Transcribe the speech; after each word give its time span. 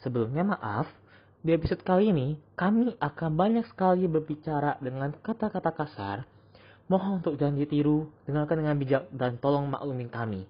Sebelumnya 0.00 0.56
maaf, 0.56 0.88
di 1.44 1.52
episode 1.52 1.84
kali 1.84 2.08
ini 2.08 2.32
kami 2.56 2.96
akan 2.96 3.30
banyak 3.36 3.68
sekali 3.68 4.08
berbicara 4.08 4.80
dengan 4.80 5.12
kata-kata 5.12 5.76
kasar. 5.76 6.24
Mohon 6.88 7.20
untuk 7.20 7.36
jangan 7.36 7.60
ditiru, 7.60 8.08
dengarkan 8.24 8.64
dengan 8.64 8.80
bijak 8.80 9.04
dan 9.12 9.36
tolong 9.36 9.68
maklumin 9.68 10.08
kami. 10.08 10.48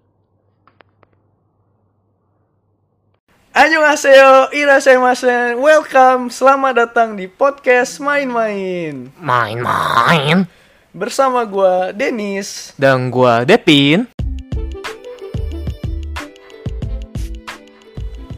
Annyeonghaseyo, 3.51 4.55
irasemashou, 4.55 5.59
welcome, 5.59 6.31
selamat 6.31 6.87
datang 6.87 7.19
di 7.19 7.27
podcast 7.27 7.99
Main-Main 7.99 9.11
Main-main. 9.19 10.47
Bersama 10.95 11.43
gua 11.43 11.91
Denis 11.91 12.71
Dan 12.79 13.11
gua 13.11 13.43
Depin. 13.43 14.07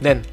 Den, 0.01 0.25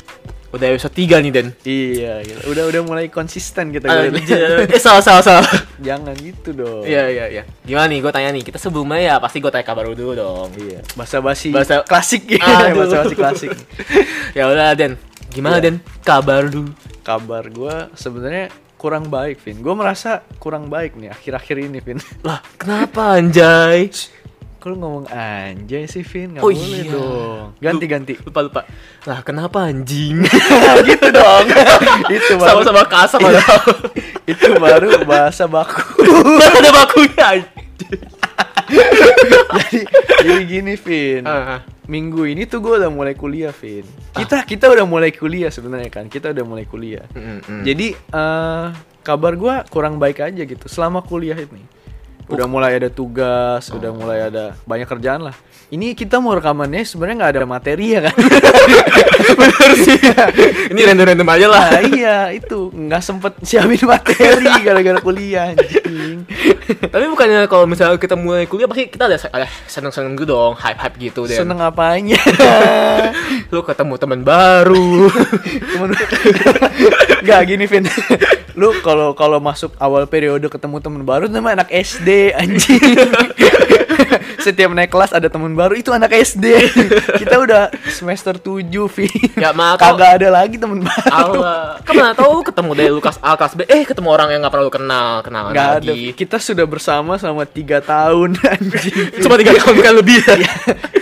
udah 0.50 0.66
episode 0.68 0.93
3 0.93 1.20
nih 1.20 1.31
Den. 1.31 1.47
Iya, 1.62 2.13
gila. 2.21 2.41
udah 2.48 2.63
udah 2.67 2.81
mulai 2.84 3.05
konsisten 3.08 3.70
kita. 3.70 3.85
Anjir. 3.85 4.66
eh 4.66 4.77
salah 4.77 4.99
salah 4.99 5.22
salah. 5.22 5.45
Jangan 5.80 6.12
gitu 6.16 6.52
dong 6.52 6.84
Iya 6.84 7.05
iya 7.08 7.25
iya. 7.30 7.44
Gimana 7.62 7.88
nih? 7.88 7.99
Gue 7.99 8.09
tanya 8.09 8.30
nih. 8.31 8.41
Kita 8.41 8.58
sebelumnya 8.58 8.98
ya 8.98 9.16
pasti 9.16 9.38
gue 9.38 9.48
tanya 9.48 9.63
kabar 9.63 9.85
lu 9.85 9.94
dulu 9.94 10.13
dong. 10.13 10.49
Iya, 10.55 10.81
basa-basi 10.94 11.49
Bahasa- 11.49 11.85
klasik 11.85 12.25
ya, 12.27 12.41
Aduh. 12.66 12.77
basa-basi 12.81 13.13
klasik 13.13 13.52
ya 14.31 14.45
udah 14.45 14.73
Den. 14.73 14.98
Gimana 15.30 15.58
Iya. 15.58 15.70
Den? 15.70 15.75
Kabar 16.02 16.41
lu? 16.44 16.73
Kabar 17.00 17.45
gua 17.50 17.89
sebenarnya 17.94 18.50
kurang 18.75 19.09
baik, 19.09 19.41
Vin 19.41 19.59
Gue 19.59 19.73
merasa 19.73 20.22
kurang 20.38 20.70
baik 20.70 20.95
nih 20.95 21.09
akhir-akhir 21.09 21.55
ini, 21.59 21.77
Vin 21.80 22.00
Lah, 22.22 22.39
kenapa 22.55 23.17
anjay? 23.17 23.91
Kalau 24.59 24.76
ngomong 24.76 25.08
anjay 25.08 25.84
sih, 25.86 26.04
Vin, 26.04 26.36
nggak 26.36 26.44
Oh 26.44 26.52
boleh 26.52 26.67
iya. 26.77 26.91
dong 26.91 27.45
Ganti-ganti 27.58 28.20
Lupa 28.20 28.40
lupa. 28.41 28.62
Lah, 29.04 29.20
kenapa 29.22 29.63
anjing? 29.63 30.20
gitu 30.90 31.08
dong 31.09 31.45
Itu 32.12 32.36
baru 32.36 32.59
Sama-sama 32.62 32.84
kasar 32.86 33.17
padahal. 33.17 33.64
itu 34.31 34.45
baru 34.53 34.89
bahasa 35.03 35.48
baku 35.48 36.03
Ada 36.38 36.70
bakunya. 36.70 37.25
anjing. 37.33 37.66
jadi 39.50 39.80
jadi 40.22 40.42
gini 40.45 40.73
Vin 40.76 41.23
Ah, 41.23 41.31
ah. 41.31 41.59
minggu 41.86 42.28
ini 42.28 42.45
tuh 42.45 42.59
gue 42.59 42.78
udah 42.78 42.89
mulai 42.89 43.14
kuliah 43.14 43.50
Vin 43.52 43.81
kita 44.11 44.44
kita 44.44 44.67
udah 44.67 44.86
mulai 44.86 45.09
kuliah 45.09 45.50
sebenarnya 45.50 45.89
kan 45.89 46.05
kita 46.05 46.30
udah 46.30 46.45
mulai 46.45 46.66
kuliah 46.66 47.05
Mm, 47.09 47.42
mm. 47.42 47.61
jadi 47.64 47.88
eh, 47.95 48.66
kabar 49.02 49.33
gue 49.33 49.55
kurang 49.67 49.98
baik 49.98 50.22
aja 50.22 50.44
gitu 50.44 50.66
selama 50.67 51.02
kuliah 51.02 51.33
ini 51.36 51.64
udah 52.30 52.45
mulai 52.45 52.77
ada 52.77 52.89
tugas 52.94 53.73
udah 53.73 53.89
mulai 53.89 54.30
ada 54.30 54.53
banyak 54.63 54.85
kerjaan 54.85 55.25
lah. 55.30 55.35
Ini 55.69 55.94
kita 55.94 56.17
mau 56.17 56.33
rekamannya 56.33 56.81
sebenarnya 56.81 57.16
nggak 57.21 57.33
ada 57.38 57.45
materi 57.45 57.94
ya 57.94 58.09
kan? 58.09 58.16
Bener 59.39 59.71
sih. 59.86 59.97
Ini 60.73 60.81
random-random 60.81 61.30
aja 61.30 61.45
lah. 61.45 61.66
nah, 61.69 61.81
iya 61.86 62.17
itu. 62.33 62.73
Nggak 62.73 63.02
sempet 63.05 63.33
siapin 63.45 63.77
materi 63.86 64.49
gara-gara 64.66 64.97
kuliah 64.97 65.53
anjing 66.28 66.89
Tapi 66.94 67.06
bukannya 67.09 67.48
kalau 67.48 67.66
misalnya 67.70 67.98
kita 68.00 68.16
mulai 68.20 68.45
kuliah 68.45 68.67
pasti 68.67 68.89
kita 68.89 69.08
ada 69.08 69.17
ada 69.31 69.48
seneng-seneng 69.70 70.16
gitu 70.17 70.31
dong, 70.34 70.53
hype-hype 70.58 70.95
gitu 71.00 71.26
Den. 71.26 71.45
seneng 71.45 71.59
apanya 71.64 72.20
Lu 73.53 73.64
ketemu 73.64 73.94
teman 73.98 74.22
baru. 74.26 75.09
temen 75.73 75.89
nggak 77.20 77.42
gini 77.45 77.66
Vin 77.67 77.86
lu 78.59 78.76
kalau 78.84 79.16
kalau 79.16 79.39
masuk 79.39 79.72
awal 79.80 80.03
periode 80.08 80.48
ketemu 80.52 80.84
teman 80.84 81.03
baru 81.08 81.31
nama 81.31 81.56
anak 81.56 81.72
SD 81.72 82.36
anjing 82.36 82.83
setiap 84.40 84.70
naik 84.70 84.88
kelas 84.88 85.12
ada 85.12 85.28
teman 85.28 85.52
baru 85.52 85.73
itu 85.73 85.90
anak 85.90 86.12
SD 86.12 86.45
kita 87.22 87.36
udah 87.38 87.64
semester 87.90 88.36
7 88.36 88.64
Vin 88.66 89.12
Ya, 89.36 89.52
maka- 89.52 89.92
kagak 89.92 90.12
ada 90.18 90.30
lagi 90.34 90.56
teman 90.56 90.80
baru. 90.80 91.08
Allah. 91.09 91.80
Kan 91.82 91.94
mana 91.94 92.14
tahu? 92.14 92.42
Ketemu 92.42 92.72
dari 92.73 92.92
Lukas 92.92 93.16
A 93.20 93.34
kelas 93.34 93.54
B, 93.54 93.64
eh 93.64 93.84
ketemu 93.84 94.08
orang 94.10 94.30
yang 94.30 94.40
nggak 94.40 94.52
pernah 94.52 94.66
lu 94.66 94.73
kenal, 94.73 95.10
kenalan 95.22 95.52
nggak 95.52 95.70
ada. 95.78 95.86
Lagi. 95.86 96.12
kita 96.14 96.38
sudah 96.38 96.66
bersama 96.66 97.16
selama 97.16 97.44
tiga 97.44 97.80
tahun 97.80 98.36
anjing. 98.54 99.20
Cuma 99.20 99.36
tiga 99.36 99.54
tahun 99.55 99.76
kan 99.78 99.94
lebih. 99.95 100.17
Ya. 100.30 100.54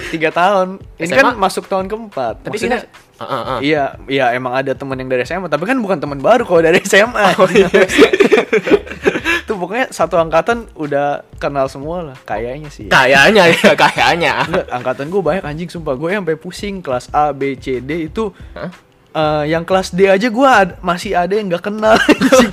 tiga 0.08 0.30
tahun. 0.30 0.68
Ini 0.96 1.08
SMA? 1.08 1.18
kan 1.18 1.28
masuk 1.36 1.66
tahun 1.66 1.86
keempat. 1.86 2.34
Tapi 2.42 2.54
Maksudnya, 2.54 2.80
kita 2.82 3.07
Ah, 3.18 3.26
ah, 3.26 3.42
ah. 3.50 3.60
Iya, 3.60 3.98
iya 4.06 4.30
emang 4.32 4.54
ada 4.54 4.72
teman 4.72 4.94
yang 4.94 5.08
dari 5.08 5.22
SMA, 5.22 5.46
tapi 5.46 5.66
kan 5.66 5.78
bukan 5.78 5.98
teman 5.98 6.18
baru 6.18 6.44
kalau 6.44 6.62
dari 6.62 6.78
SMA. 6.82 7.34
Oh, 7.38 7.50
iya. 7.50 7.66
Tuh 9.48 9.56
pokoknya 9.56 9.90
satu 9.90 10.16
angkatan 10.16 10.68
udah 10.74 11.24
kenal 11.38 11.66
semua 11.66 12.04
lah, 12.04 12.18
kayaknya 12.22 12.68
sih. 12.68 12.88
Kayaknya 12.88 13.50
ya, 13.50 13.72
kayaknya. 13.82 14.34
Enggak, 14.44 14.66
angkatan 14.70 15.06
gue 15.08 15.22
banyak 15.24 15.44
anjing 15.44 15.70
sumpah. 15.72 15.96
Gue 15.96 16.12
sampai 16.12 16.36
pusing 16.36 16.80
kelas 16.80 17.10
A, 17.10 17.32
B, 17.32 17.56
C, 17.56 17.80
D 17.80 18.06
itu 18.06 18.30
Hah? 18.54 18.70
eh, 19.14 19.44
yang 19.50 19.64
kelas 19.64 19.92
D 19.92 20.06
aja 20.06 20.28
gue 20.28 20.50
masih 20.80 21.16
ada 21.16 21.32
yang 21.32 21.48
nggak 21.48 21.64
kenal 21.64 21.96
anjing. 21.98 22.52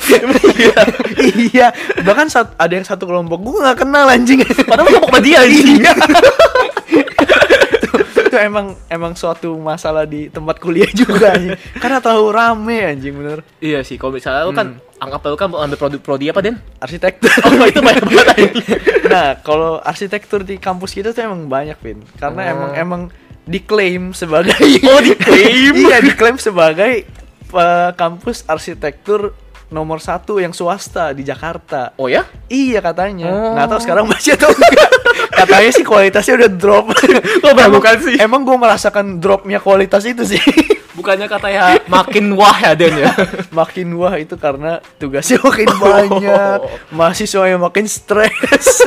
iya, 1.51 1.75
bahkan 2.01 2.31
sat- 2.31 2.55
ada 2.57 2.73
yang 2.73 2.87
satu 2.87 3.05
kelompok 3.05 3.43
gue 3.43 3.59
nggak 3.61 3.79
kenal 3.81 4.07
anjing. 4.07 4.41
Padahal 4.65 4.87
kelompok 4.89 5.11
sama 5.13 5.21
dia, 5.21 5.39
anjing. 5.43 5.83
Itu 8.35 8.43
emang 8.43 8.75
emang 8.91 9.15
suatu 9.15 9.55
masalah 9.55 10.03
di 10.05 10.27
tempat 10.27 10.59
kuliah 10.59 10.91
juga 10.91 11.39
anjing. 11.39 11.55
Karena 11.83 12.03
terlalu 12.03 12.29
rame 12.35 12.79
anjing 12.83 13.15
bener. 13.15 13.47
Iya 13.63 13.87
sih, 13.87 13.95
kalau 13.95 14.11
misalnya 14.11 14.43
lu 14.43 14.51
kan 14.51 14.75
anggap 14.99 15.23
lu 15.23 15.39
kan 15.39 15.55
mau 15.55 15.63
ambil 15.63 15.79
produk 15.79 16.01
prodi 16.03 16.27
apa, 16.27 16.43
Den? 16.43 16.59
Arsitektur. 16.83 17.31
Oh, 17.47 17.63
itu 17.63 17.79
banyak 17.79 18.03
banget 18.03 18.27
anjing. 18.35 18.55
nah, 19.15 19.39
kalau 19.39 19.79
arsitektur 19.79 20.43
di 20.43 20.59
kampus 20.59 20.99
kita 20.99 21.15
tuh 21.15 21.23
emang 21.23 21.47
banyak, 21.47 21.79
Vin. 21.79 22.03
Karena 22.19 22.43
Oh. 22.43 22.53
emang 22.59 22.71
emang 22.75 23.03
diklaim 23.47 24.11
sebagai 24.11 24.59
Oh, 24.83 24.99
diklaim? 24.99 25.79
iya, 25.79 26.03
diklaim 26.03 26.35
sebagai 26.35 27.07
eh, 27.55 27.91
kampus 27.95 28.43
arsitektur 28.51 29.31
nomor 29.71 29.99
satu 29.99 30.43
yang 30.43 30.51
swasta 30.51 31.11
di 31.11 31.23
Jakarta. 31.23 31.95
Oh 31.95 32.11
ya? 32.11 32.27
Iya 32.47 32.83
katanya. 32.83 33.31
Oh. 33.31 33.55
Nggak 33.55 33.67
tahu 33.71 33.81
sekarang 33.81 34.05
masih 34.07 34.35
atau 34.35 34.51
enggak. 34.51 34.91
Katanya 35.35 35.71
sih 35.75 35.85
kualitasnya 35.85 36.35
udah 36.39 36.51
drop. 36.51 36.87
Oh, 37.45 37.53
emang, 37.53 37.77
bukan 37.77 37.95
sih. 38.01 38.15
Emang 38.17 38.41
gue 38.47 38.57
merasakan 38.57 39.21
dropnya 39.21 39.61
kualitas 39.61 40.07
itu 40.09 40.25
sih. 40.25 40.41
Bukannya 40.99 41.27
katanya 41.29 41.77
makin 41.91 42.33
wah 42.39 42.57
ya, 42.57 42.73
Den 42.73 42.97
ya? 42.97 43.13
makin 43.59 43.93
wah 43.99 44.15
itu 44.17 44.39
karena 44.39 44.81
tugasnya 44.97 45.43
makin 45.43 45.69
banyak, 45.77 46.59
mahasiswa 46.95 47.45
yang 47.51 47.61
makin 47.61 47.85
stres. 47.85 48.81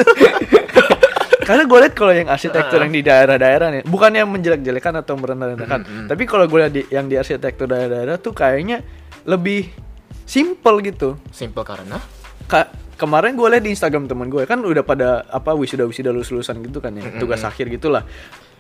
karena 1.44 1.64
gue 1.68 1.78
liat 1.84 1.94
kalau 1.94 2.16
yang 2.16 2.32
arsitektur 2.32 2.80
yang 2.82 2.96
di 2.96 3.04
daerah-daerah 3.04 3.68
nih, 3.70 3.82
bukannya 3.86 4.24
menjelek-jelekan 4.24 5.04
atau 5.04 5.20
merendah-rendahkan, 5.20 6.10
tapi 6.10 6.24
kalau 6.26 6.48
gue 6.48 6.60
liat 6.64 6.74
di, 6.74 6.82
yang 6.90 7.06
di 7.12 7.20
arsitektur 7.20 7.70
daerah-daerah 7.70 8.18
tuh 8.18 8.32
kayaknya 8.32 8.82
lebih 9.28 9.68
simple 10.24 10.80
gitu. 10.84 11.20
Simple 11.30 11.64
karena 11.68 12.00
Ka 12.48 12.87
kemarin 12.98 13.38
gue 13.38 13.48
liat 13.48 13.64
di 13.64 13.72
Instagram 13.72 14.10
temen 14.10 14.28
gue 14.28 14.44
kan 14.44 14.60
udah 14.60 14.82
pada 14.82 15.24
apa 15.30 15.54
wisuda 15.54 15.86
wisuda 15.86 16.10
lulus 16.10 16.34
lulusan 16.34 16.60
gitu 16.66 16.82
kan 16.82 16.92
ya 16.98 17.06
tugas 17.22 17.46
akhir 17.46 17.70
gitulah. 17.70 18.04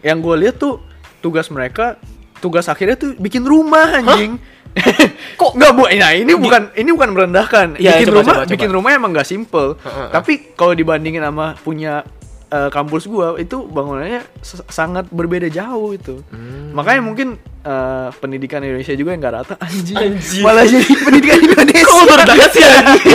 Yang 0.05 0.17
gue 0.21 0.35
liat 0.45 0.55
tuh 0.55 0.79
tugas 1.19 1.49
mereka 1.49 1.97
tugas 2.37 2.69
akhirnya 2.69 2.95
tuh 2.95 3.17
bikin 3.17 3.41
rumah 3.41 3.97
anjing. 3.97 4.37
Kok? 5.41 5.57
Nggak 5.57 5.71
bu 5.73 5.83
nah 5.89 6.13
ini 6.13 6.37
bukan 6.37 6.69
ini 6.77 6.89
bukan 6.93 7.09
merendahkan. 7.17 7.67
Iya, 7.81 7.97
bikin 7.97 8.07
coba, 8.13 8.17
rumah 8.21 8.25
coba, 8.29 8.43
coba. 8.45 8.53
bikin 8.53 8.69
rumah 8.69 8.89
emang 8.93 9.11
nggak 9.17 9.25
simple 9.27 9.69
tapi 10.13 10.53
kalau 10.53 10.77
dibandingin 10.77 11.25
sama 11.25 11.57
punya 11.57 12.05
eh, 12.53 12.69
kampus 12.69 13.09
gua 13.09 13.41
itu 13.41 13.65
bangunannya 13.65 14.21
sangat 14.69 15.09
berbeda 15.09 15.49
jauh 15.49 15.97
itu. 15.97 16.21
Hmm. 16.29 16.77
makanya 16.77 17.01
mungkin 17.01 17.27
eh, 17.65 18.07
pendidikan 18.21 18.61
Indonesia 18.61 18.93
juga 18.93 19.17
yang 19.17 19.21
nggak 19.25 19.33
rata 19.33 19.55
anjing, 19.57 19.97
Anjing. 19.97 20.43
malah 20.45 20.61
jadi 20.69 20.93
pendidikan 21.01 21.39
Kok 21.83 22.03
merendahkan 22.07 22.49
sih, 22.53 22.63
anjing? 22.63 23.05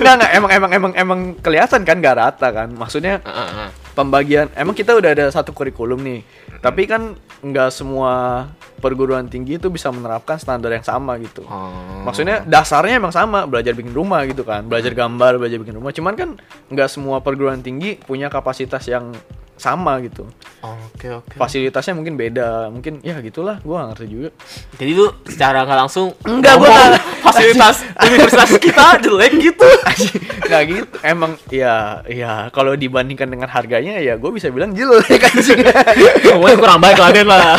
nggak 0.00 0.14
nggak 0.16 0.30
emang 0.32 0.50
emang 0.50 0.70
emang 0.72 0.92
emang 0.96 1.20
kelihatan 1.44 1.84
kan 1.84 1.96
nggak 2.00 2.16
rata 2.16 2.48
kan. 2.50 2.68
Maksudnya 2.72 3.20
ah, 3.22 3.68
ah. 3.68 3.68
pembagian 3.92 4.48
emang 4.56 4.72
kita 4.72 4.96
udah 4.96 5.10
ada 5.12 5.26
satu 5.28 5.52
kurikulum 5.52 6.00
nih. 6.00 6.20
Tapi 6.60 6.88
kan 6.88 7.16
nggak 7.40 7.70
semua 7.72 8.44
perguruan 8.80 9.28
tinggi 9.28 9.60
itu 9.60 9.68
bisa 9.68 9.92
menerapkan 9.92 10.40
standar 10.40 10.72
yang 10.72 10.84
sama 10.84 11.20
gitu. 11.20 11.44
Oh. 11.44 12.00
maksudnya 12.00 12.40
dasarnya 12.48 12.96
emang 12.96 13.12
sama 13.12 13.44
belajar 13.44 13.76
bikin 13.76 13.92
rumah 13.92 14.24
gitu 14.24 14.42
kan. 14.42 14.64
Belajar 14.64 14.96
gambar 14.96 15.36
belajar 15.36 15.60
bikin 15.60 15.76
rumah. 15.76 15.92
Cuman 15.92 16.16
kan 16.16 16.28
nggak 16.72 16.88
semua 16.88 17.20
perguruan 17.20 17.60
tinggi 17.60 18.00
punya 18.00 18.32
kapasitas 18.32 18.88
yang 18.88 19.12
sama 19.60 20.00
gitu. 20.00 20.24
Oke, 20.60 21.08
oke. 21.08 21.36
fasilitasnya 21.36 21.92
mungkin 21.92 22.16
beda. 22.16 22.68
Mungkin 22.68 23.00
ya 23.00 23.20
gitulah 23.20 23.60
gua 23.60 23.84
nggak 23.84 23.88
ngerti 23.92 24.06
juga. 24.08 24.28
Jadi 24.76 24.90
lu 24.92 25.06
secara 25.24 25.64
nggak 25.64 25.78
langsung 25.78 26.16
Enggak, 26.24 26.56
nggak- 26.56 27.00
fasilitas 27.28 27.84
universitas 28.00 28.50
kita 28.56 28.84
jelek 29.00 29.32
gitu. 29.36 29.68
nggak 30.48 30.62
gitu. 30.64 30.96
Emang 31.00 31.36
ya 31.48 32.00
ya 32.08 32.48
kalau 32.50 32.72
dibandingkan 32.72 33.28
dengan 33.28 33.48
harganya 33.48 34.00
ya 34.00 34.16
gue 34.16 34.30
bisa 34.32 34.48
bilang 34.48 34.72
jelek 34.72 35.20
anjing. 35.20 35.60
Ngomongnya 36.24 36.56
kurang 36.56 36.80
baik 36.80 36.96
lah 36.96 37.10
lah. 37.24 37.56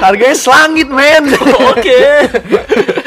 harganya 0.00 0.36
selangit 0.36 0.88
men. 0.88 1.24
Oke. 1.72 2.00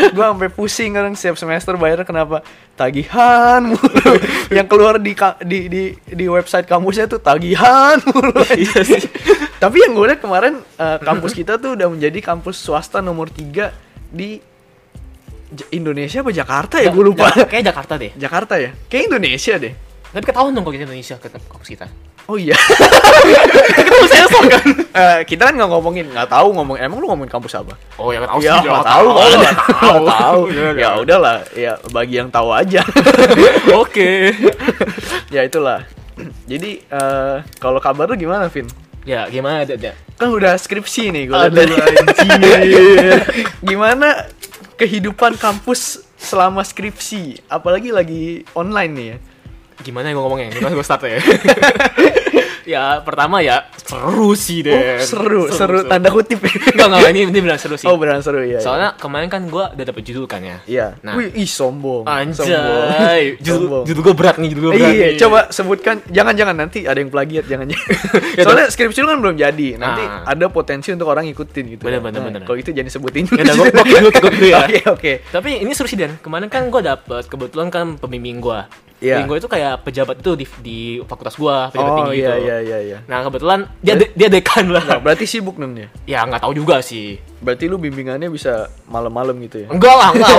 Gue 0.05 0.25
sampai 0.25 0.49
pusing 0.49 0.91
kadang 0.91 1.13
setiap 1.13 1.35
semester 1.35 1.73
bayar 1.73 2.01
kenapa 2.01 2.43
tagihan 2.73 3.63
mulu 3.63 4.11
yang 4.51 4.65
keluar 4.65 4.97
di 4.97 5.13
di 5.39 5.59
di 5.67 5.83
di 6.03 6.25
website 6.25 6.65
kampusnya 6.65 7.05
tuh 7.05 7.17
tagihan 7.17 8.01
mulu 8.03 8.43
Iya 8.57 8.81
sih. 8.81 9.03
tapi 9.55 9.79
yang 9.79 9.93
gue 9.93 10.05
lihat 10.05 10.19
kemarin 10.19 10.59
eh, 10.59 10.97
kampus 10.99 11.31
kita 11.31 11.55
tuh 11.55 11.73
udah 11.73 11.87
menjadi 11.87 12.19
kampus 12.19 12.57
swasta 12.57 12.99
nomor 12.99 13.27
tiga 13.27 13.71
di 14.09 14.41
J- 15.49 15.69
Indonesia 15.71 16.19
apa 16.19 16.31
Jakarta 16.31 16.75
ya? 16.77 16.89
Ja- 16.89 16.91
Gue 16.91 17.05
lupa. 17.05 17.29
Ja- 17.29 17.45
kayak 17.45 17.65
Jakarta 17.67 17.93
deh. 17.93 18.11
Jakarta 18.13 18.53
ya? 18.57 18.73
Kayak 18.87 19.03
Indonesia 19.07 19.53
deh. 19.55 19.73
Tapi 20.13 20.29
ketahuan 20.29 20.53
dong 20.53 20.61
kalau 20.61 20.77
kita 20.77 20.85
Indonesia 20.85 21.17
ke 21.17 21.25
kampus 21.25 21.69
kita. 21.73 21.89
Oh 22.29 22.37
iya. 22.37 22.53
Ketemu 23.75 24.05
sensor 24.05 24.45
kan? 24.45 24.67
Eh, 24.93 25.19
kita 25.25 25.49
kan 25.49 25.53
nggak 25.57 25.71
ngomongin, 25.73 26.05
nggak 26.13 26.29
tahu 26.29 26.53
ngomong. 26.53 26.77
Emang 26.77 27.01
lu 27.01 27.09
ngomongin 27.09 27.33
kampus 27.33 27.57
apa? 27.57 27.73
Oh 27.97 28.13
ya 28.13 28.21
tahu 28.21 28.39
ya, 28.39 28.61
sih. 28.61 28.69
nggak 28.69 28.85
tahu. 28.85 29.07
Oh, 29.09 29.25
nggak 29.41 29.57
tahu. 29.57 29.97
Nggak 30.05 30.19
tahu. 30.21 30.41
Iya, 30.53 30.69
Ya 30.77 30.89
udahlah. 31.01 31.37
Ya 31.57 31.73
bagi 31.89 32.15
yang 32.21 32.29
tahu 32.29 32.53
aja. 32.53 32.85
Oke. 33.83 34.37
ya 35.33 35.41
itulah. 35.43 35.81
Jadi 36.45 36.85
eh, 36.85 37.35
kalau 37.57 37.81
kabar 37.81 38.05
lu 38.05 38.15
gimana, 38.15 38.47
Vin? 38.53 38.69
Ya 39.03 39.25
gimana 39.27 39.67
ada 39.67 39.73
ada. 39.75 39.91
Kan 40.15 40.29
udah 40.29 40.55
skripsi 40.55 41.11
nih 41.11 41.23
gue 41.27 41.35
Aduh, 41.35 41.67
Gimana 43.65 44.29
kehidupan 44.79 45.35
kampus 45.41 46.05
selama 46.15 46.63
skripsi? 46.63 47.43
Apalagi 47.51 47.91
lagi 47.91 48.47
online 48.55 48.93
nih 48.93 49.07
ya. 49.09 49.17
Gimana 49.79 50.05
yang 50.07 50.17
gue 50.17 50.23
ngomongnya? 50.23 50.49
Gimana 50.51 50.73
gue 50.73 50.85
start 50.85 51.03
ya? 51.03 51.17
ya 52.63 53.03
pertama 53.03 53.43
ya 53.43 53.67
seru 53.75 54.31
sih 54.33 54.63
deh. 54.63 54.71
Oh, 54.71 55.03
seru, 55.03 55.41
seru, 55.51 55.83
tanda 55.83 56.07
kutip. 56.07 56.39
Enggak 56.73 56.87
enggak 56.89 57.11
ini 57.11 57.19
ini 57.27 57.39
benar 57.39 57.59
seru 57.59 57.75
sih. 57.75 57.85
oh, 57.85 57.99
beneran 57.99 58.23
seru 58.23 58.39
ya. 58.39 58.57
ya. 58.57 58.59
Soalnya 58.59 58.89
kemarin 58.95 59.27
kan 59.27 59.45
gue 59.45 59.59
udah 59.59 59.85
dapet 59.85 60.01
judul 60.01 60.25
kan 60.25 60.39
ya. 60.39 60.57
Iya. 60.63 60.87
Nah. 61.03 61.19
Wih, 61.19 61.29
ih 61.35 61.45
sombong. 61.45 62.07
Sombong. 62.31 62.87
Anjay, 62.87 63.35
judul, 63.37 63.67
Sombong. 63.67 63.83
judul 63.85 64.01
gue 64.01 64.15
berat 64.15 64.35
nih, 64.39 64.49
judul 64.49 64.63
gue 64.63 64.73
berat 64.73 64.93
Iya, 64.95 65.07
nih. 65.11 65.19
coba 65.19 65.39
sebutkan. 65.51 65.95
Jangan-jangan 66.07 66.55
nanti 66.55 66.87
ada 66.87 66.97
yang 66.97 67.11
plagiat, 67.11 67.45
jangan 67.45 67.67
Ya, 68.39 68.43
Soalnya 68.47 68.67
skripsi 68.71 68.99
lu 69.03 69.11
kan 69.11 69.19
belum 69.19 69.35
jadi. 69.35 69.67
Nanti 69.75 70.03
Ah. 70.03 70.31
ada 70.31 70.45
potensi 70.47 70.89
untuk 70.89 71.05
orang 71.05 71.27
ngikutin 71.27 71.65
gitu. 71.69 71.83
Bener, 71.83 71.99
ya. 71.99 72.01
bener, 72.01 72.19
Nah, 72.19 72.25
bener. 72.31 72.41
Kalau 72.47 72.57
itu 72.57 72.71
jangan 72.71 72.87
disebutin. 72.87 73.23
Ya 73.29 73.43
ikut 73.43 73.75
dulu, 73.75 74.09
dulu 74.31 74.45
ya. 74.47 74.57
Oke, 74.63 74.79
oke. 74.87 75.11
Tapi 75.29 75.49
ini 75.59 75.71
seru 75.75 75.85
sih 75.85 75.99
Dan. 75.99 76.15
Kemarin 76.17 76.47
kan 76.47 76.71
gue 76.71 76.81
dapet 76.81 77.27
kebetulan 77.27 77.67
kan 77.67 77.99
pembimbing 77.99 78.39
gue. 78.39 78.59
Pembimbing 79.05 79.27
gue 79.27 79.37
itu 79.37 79.49
kayak 79.49 79.73
pejabat 79.81 80.15
itu 80.17 80.31
di, 80.33 80.45
di 80.59 80.77
fakultas 81.01 81.35
gue, 81.35 81.57
pejabat 81.69 81.91
Oh, 81.91 81.97
tinggi 82.01 82.17
gitu. 82.17 82.31
iya, 82.39 82.57
iya, 82.59 82.77
iya. 82.79 82.97
Nah 83.03 83.19
kebetulan 83.21 83.59
dia 83.77 83.93
de- 83.93 84.13
dia 84.13 84.27
dekan 84.27 84.65
lah. 84.69 84.83
Nah, 84.85 84.99
berarti 84.99 85.25
sibuk 85.25 85.55
nem 85.57 85.87
ya? 86.07 86.23
Nggak 86.23 86.41
tahu 86.41 86.53
juga 86.53 86.79
sih. 86.79 87.19
Berarti 87.37 87.67
lu 87.67 87.75
bimbingannya 87.75 88.27
bisa 88.27 88.71
malam-malam 88.85 89.35
gitu 89.41 89.59
ya? 89.59 89.67
Enggak 89.67 89.91
lah, 89.93 90.09
enggak. 90.09 90.31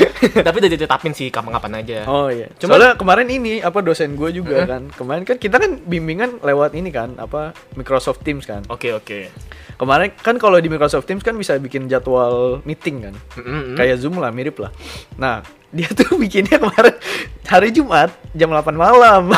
Tapi 0.46 0.56
udah 0.56 0.70
ditetapin 0.70 1.12
sih 1.12 1.28
kapan-kapan 1.28 1.72
aja. 1.76 1.98
Oh 2.06 2.26
iya. 2.26 2.48
Cuman- 2.56 2.72
Soalnya 2.74 2.90
kemarin 2.96 3.28
ini 3.28 3.60
apa 3.60 3.78
dosen 3.78 4.16
gue 4.16 4.32
juga 4.32 4.64
kan. 4.64 4.88
Kemarin 4.90 5.22
kan 5.22 5.36
kita 5.36 5.56
kan 5.56 5.76
bimbingan 5.78 6.40
lewat 6.40 6.72
ini 6.72 6.88
kan 6.88 7.12
apa 7.16 7.52
Microsoft 7.74 8.22
Teams 8.22 8.42
kan. 8.42 8.64
Oke 8.66 8.90
oke. 8.90 9.28
Kemarin 9.76 10.08
kan 10.16 10.40
kalau 10.40 10.56
di 10.56 10.66
Microsoft 10.66 11.04
Teams 11.04 11.20
kan 11.20 11.36
bisa 11.36 11.52
bikin 11.56 11.84
jadwal 11.84 12.64
meeting 12.64 13.04
kan. 13.04 13.14
Mm-mm. 13.36 13.76
Kayak 13.76 14.00
Zoom 14.00 14.16
lah, 14.16 14.32
mirip 14.32 14.56
lah. 14.56 14.72
Nah, 15.14 15.44
dia 15.76 15.88
tuh 15.92 16.16
bikinnya 16.16 16.56
kemarin 16.56 16.96
hari 17.46 17.68
Jumat 17.70 18.10
jam 18.34 18.50
8 18.50 18.72
malam. 18.72 19.30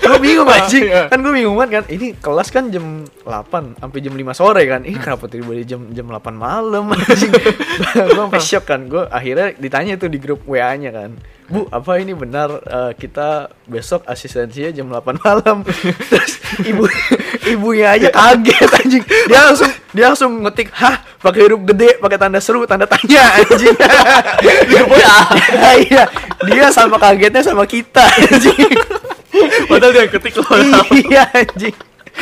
gue 0.00 0.18
bingung 0.18 0.48
anjing. 0.48 0.86
Kan 1.10 1.18
gue 1.20 1.32
bingung 1.34 1.54
banget 1.58 1.82
kan. 1.82 1.84
Ini 1.90 2.06
kelas 2.18 2.48
kan 2.50 2.70
jam 2.70 3.04
8 3.26 3.82
sampai 3.82 3.98
jam 4.00 4.14
5 4.14 4.38
sore 4.38 4.62
kan. 4.66 4.80
Ini 4.86 4.96
kenapa 4.98 5.26
tiba-tiba 5.26 5.66
jam 5.66 5.80
jam 5.94 6.06
8 6.08 6.34
malam 6.34 6.94
anjing. 6.94 7.32
gue 8.10 8.18
sampai 8.18 8.42
shock 8.42 8.64
kan. 8.66 8.86
Gue 8.86 9.06
akhirnya 9.06 9.54
ditanya 9.58 9.98
tuh 9.98 10.08
di 10.08 10.18
grup 10.18 10.42
WA-nya 10.46 10.90
kan. 10.90 11.10
Bu, 11.50 11.66
apa 11.66 11.98
ini 11.98 12.14
benar 12.14 12.62
eh, 12.62 12.92
kita 12.94 13.50
besok 13.66 14.06
asistensinya 14.06 14.70
jam 14.70 14.86
8 14.86 15.18
malam? 15.18 15.66
Terus 16.10 16.38
ibu 16.62 16.86
ibunya 17.42 17.90
aja 17.98 18.06
kaget 18.14 18.70
anjing. 18.78 19.04
Dia 19.26 19.40
langsung 19.50 19.70
dia 19.90 20.04
langsung 20.14 20.30
ngetik, 20.46 20.70
"Hah, 20.70 21.02
pakai 21.18 21.50
huruf 21.50 21.66
gede, 21.66 21.98
pakai 21.98 22.18
tanda 22.22 22.38
seru, 22.38 22.62
tanda 22.70 22.86
tanya 22.86 23.42
anjing." 23.42 23.74
Ya, 25.50 25.72
iya, 25.82 26.04
dia 26.46 26.66
sama 26.70 26.96
kagetnya 26.96 27.42
sama 27.42 27.66
kita 27.66 28.06
anjing. 28.06 28.70
Padahal 29.66 29.90
dia 29.90 30.06
ketik 30.06 30.38
lo. 30.38 30.46
iya 30.94 31.26
anjing. 31.34 31.74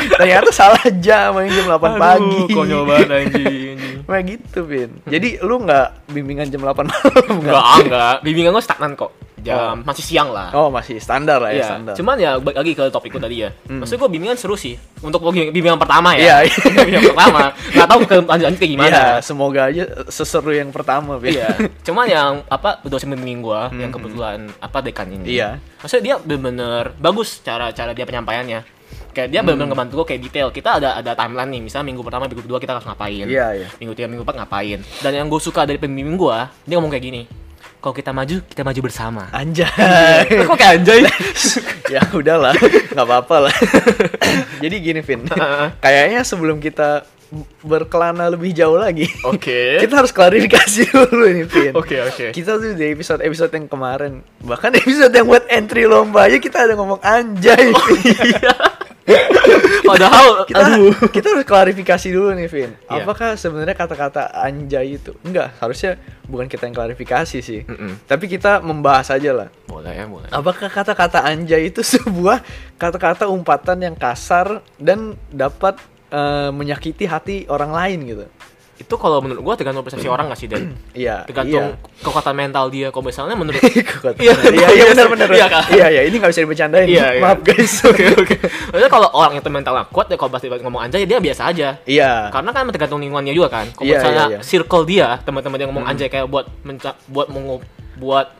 Ternyata 0.09 0.49
salah 0.49 0.83
jam 0.97 1.33
main 1.33 1.49
jam 1.49 1.65
8 1.67 1.79
pagi. 1.95 2.39
Konyol 2.49 2.83
banget 2.85 3.07
anjing. 3.09 3.77
Kayak 4.09 4.25
gitu, 4.25 4.59
Vin. 4.65 4.89
Jadi 5.05 5.37
lu 5.39 5.61
nggak 5.61 6.09
bimbingan 6.09 6.49
jam 6.49 6.61
8 6.61 6.81
malam 6.81 7.23
Enggak, 7.37 7.73
enggak. 7.79 8.15
Bimbingan 8.21 8.51
gue 8.51 8.63
stagnan 8.63 8.93
kok. 8.93 9.13
Jam 9.39 9.87
masih 9.87 10.03
siang 10.03 10.35
lah. 10.35 10.51
Oh, 10.51 10.67
masih 10.67 10.99
standar 10.99 11.39
lah 11.39 11.55
ya, 11.55 11.55
Iya, 11.55 11.67
standar. 11.71 11.93
cuman 11.95 12.15
ya 12.19 12.35
balik 12.35 12.59
lagi 12.59 12.71
ke 12.73 12.83
topikku 12.91 13.23
tadi 13.23 13.47
ya. 13.47 13.55
Hmm. 13.71 13.79
Maksudnya 13.79 13.99
gue 14.03 14.11
bimbingan 14.11 14.35
seru 14.35 14.59
sih. 14.59 14.75
Untuk 14.99 15.23
bimbingan 15.31 15.79
pertama 15.79 16.11
Iya, 16.11 16.43
ya. 16.43 16.51
iya. 16.51 16.57
bimbingan 16.75 17.03
pertama. 17.15 17.39
Nggak 17.71 17.87
tahu 17.87 17.99
ke 18.03 18.15
lanjut 18.19 18.57
kayak 18.57 18.71
gimana. 18.75 18.89
Iya, 18.91 19.05
semoga 19.23 19.61
aja 19.71 19.83
seseru 20.11 20.51
yang 20.51 20.73
pertama, 20.73 21.15
Vin. 21.15 21.39
Iya. 21.39 21.55
Cuma 21.85 22.03
yang 22.03 22.43
apa 22.51 22.83
dosen 22.83 23.13
bimbing 23.13 23.39
gua 23.39 23.71
yang 23.71 23.87
Mhm. 23.87 23.95
kebetulan 23.95 24.39
apa 24.59 24.77
dekan 24.83 25.07
ini. 25.07 25.39
Iya. 25.39 25.55
Maksudnya 25.79 26.03
dia 26.03 26.15
bener-bener 26.19 26.91
bagus 26.99 27.39
cara 27.39 27.71
cara 27.71 27.93
dia 27.93 28.03
penyampaiannya. 28.03 28.78
Kayak 29.09 29.27
dia 29.29 29.39
Hmm. 29.39 29.45
bener-bener 29.49 29.69
ngebantu 29.71 29.93
gua 29.95 30.05
kayak 30.05 30.21
detail. 30.21 30.47
Kita 30.49 30.69
ada 30.77 30.89
ada 30.95 31.11
timeline 31.13 31.49
nih. 31.49 31.61
Misalnya 31.65 31.85
minggu 31.89 32.01
pertama, 32.01 32.25
minggu 32.25 32.43
kedua 32.43 32.57
kita 32.57 32.77
harus 32.77 32.85
ngapain. 32.85 33.25
Iya, 33.25 33.47
iya. 33.55 33.67
Minggu 33.77 33.93
tiga, 33.93 34.07
minggu 34.07 34.23
empat 34.23 34.37
ngapain. 34.39 34.79
Dan 34.99 35.11
yang 35.13 35.27
gue 35.27 35.39
suka 35.39 35.63
dari 35.63 35.77
pembimbing 35.77 36.15
gua, 36.15 36.51
dia 36.63 36.77
ngomong 36.77 36.89
kayak 36.89 37.05
gini. 37.05 37.23
Kalau 37.79 37.95
kita 37.95 38.11
maju, 38.11 38.43
kita 38.43 38.61
maju 38.61 38.79
bersama. 38.83 39.23
Anjay. 39.31 39.67
Kok 40.43 40.51
kayak 40.53 40.83
anjay? 40.83 40.99
ya 41.95 42.03
udahlah, 42.11 42.51
nggak 42.91 43.07
apa-apa 43.07 43.47
lah. 43.47 43.55
Jadi 44.63 44.75
gini, 44.83 44.99
Vin. 44.99 45.23
Kayaknya 45.79 46.21
sebelum 46.21 46.59
kita 46.59 47.07
berkelana 47.61 48.27
lebih 48.27 48.51
jauh 48.51 48.75
lagi, 48.75 49.07
Oke. 49.23 49.69
kita 49.85 49.95
harus 49.95 50.11
klarifikasi 50.11 50.91
dulu 50.91 51.23
nih, 51.29 51.45
Vin. 51.47 51.71
Oke, 51.71 52.03
oke. 52.03 52.25
Kita 52.35 52.59
tuh 52.59 52.75
di 52.75 52.85
episode 52.89 53.23
episode 53.23 53.53
yang 53.53 53.71
kemarin, 53.71 54.27
bahkan 54.43 54.75
episode 54.75 55.15
yang 55.15 55.23
buat 55.23 55.47
entry 55.47 55.87
lomba 55.87 56.27
aja 56.27 56.35
kita 56.35 56.67
ada 56.67 56.75
ngomong 56.75 56.99
anjay. 56.99 57.71
Vin. 57.71 58.43
Padahal 59.89 60.45
kita 60.45 60.63
aduh. 60.63 60.93
kita 61.09 61.27
harus 61.33 61.45
klarifikasi 61.47 62.07
dulu 62.13 62.29
nih, 62.37 62.47
Vin. 62.47 62.71
Iya. 62.85 63.01
Apakah 63.01 63.35
sebenarnya 63.35 63.75
kata-kata 63.75 64.29
anjay 64.33 65.01
itu? 65.01 65.17
Enggak, 65.25 65.57
harusnya 65.57 65.97
bukan 66.29 66.45
kita 66.45 66.69
yang 66.69 66.75
klarifikasi 66.77 67.39
sih. 67.41 67.61
Mm-mm. 67.65 68.05
Tapi 68.05 68.25
kita 68.29 68.61
membahas 68.61 69.09
aja 69.09 69.31
lah. 69.33 69.47
Boleh 69.65 69.93
ya, 69.97 70.05
boleh. 70.05 70.29
Apakah 70.29 70.69
kata-kata 70.69 71.25
anjay 71.25 71.73
itu 71.73 71.81
sebuah 71.97 72.43
kata-kata 72.77 73.25
umpatan 73.27 73.81
yang 73.81 73.95
kasar 73.97 74.61
dan 74.77 75.17
dapat 75.33 75.79
eh, 76.13 76.51
menyakiti 76.53 77.09
hati 77.09 77.35
orang 77.49 77.71
lain 77.73 77.99
gitu? 78.05 78.25
Itu 78.79 78.95
kalau 78.95 79.19
menurut 79.19 79.43
gua 79.43 79.53
tergantung 79.59 79.83
persepsi 79.83 80.07
orang 80.07 80.31
gak 80.31 80.39
sih, 80.39 80.47
Dan? 80.47 80.71
Iya. 80.95 81.27
Tergantung 81.27 81.75
iya. 81.75 81.99
kekuatan 81.99 82.33
mental 82.33 82.65
dia. 82.71 82.87
Kalau 82.89 83.03
misalnya 83.03 83.35
menurut. 83.35 83.59
Iya, 84.19 84.33
iya, 84.55 84.67
iya 84.71 84.85
benar 84.95 85.07
benar. 85.11 85.27
Iya, 85.29 85.47
kan? 85.51 85.63
Iya, 85.69 85.87
iya, 85.91 86.01
ini 86.07 86.15
nggak 86.17 86.31
bisa 86.31 86.41
dibercandain. 86.47 86.87
Iya, 86.87 87.05
iya. 87.19 87.21
Maaf 87.21 87.39
guys. 87.43 87.73
Oke 87.89 88.03
oke. 88.15 88.35
Maksudnya 88.71 88.91
kalau 88.91 89.09
orang 89.11 89.33
itu 89.35 89.49
mentalnya 89.51 89.83
kuat 89.91 90.07
ya 90.07 90.15
kalau 90.15 90.31
pasti 90.31 90.47
ngomong 90.47 90.81
anjay 90.87 91.03
dia 91.03 91.19
biasa 91.19 91.51
aja. 91.51 91.75
Iya. 91.83 92.31
Karena 92.31 92.49
kan 92.55 92.63
tergantung 92.71 93.03
lingkungannya 93.03 93.35
juga 93.35 93.49
kan. 93.51 93.67
Kalau 93.75 93.85
Iya, 93.85 93.95
misalnya 93.99 94.25
iya, 94.31 94.39
iya. 94.39 94.39
circle 94.41 94.83
dia, 94.87 95.07
teman-teman 95.27 95.57
yang 95.59 95.69
ngomong 95.75 95.85
Hmm. 95.85 95.91
anjay 95.91 96.07
kayak 96.07 96.27
buat 96.31 96.47
menca 96.63 96.95
buat 97.11 97.27
mengu 97.27 97.59
buat 97.99 98.38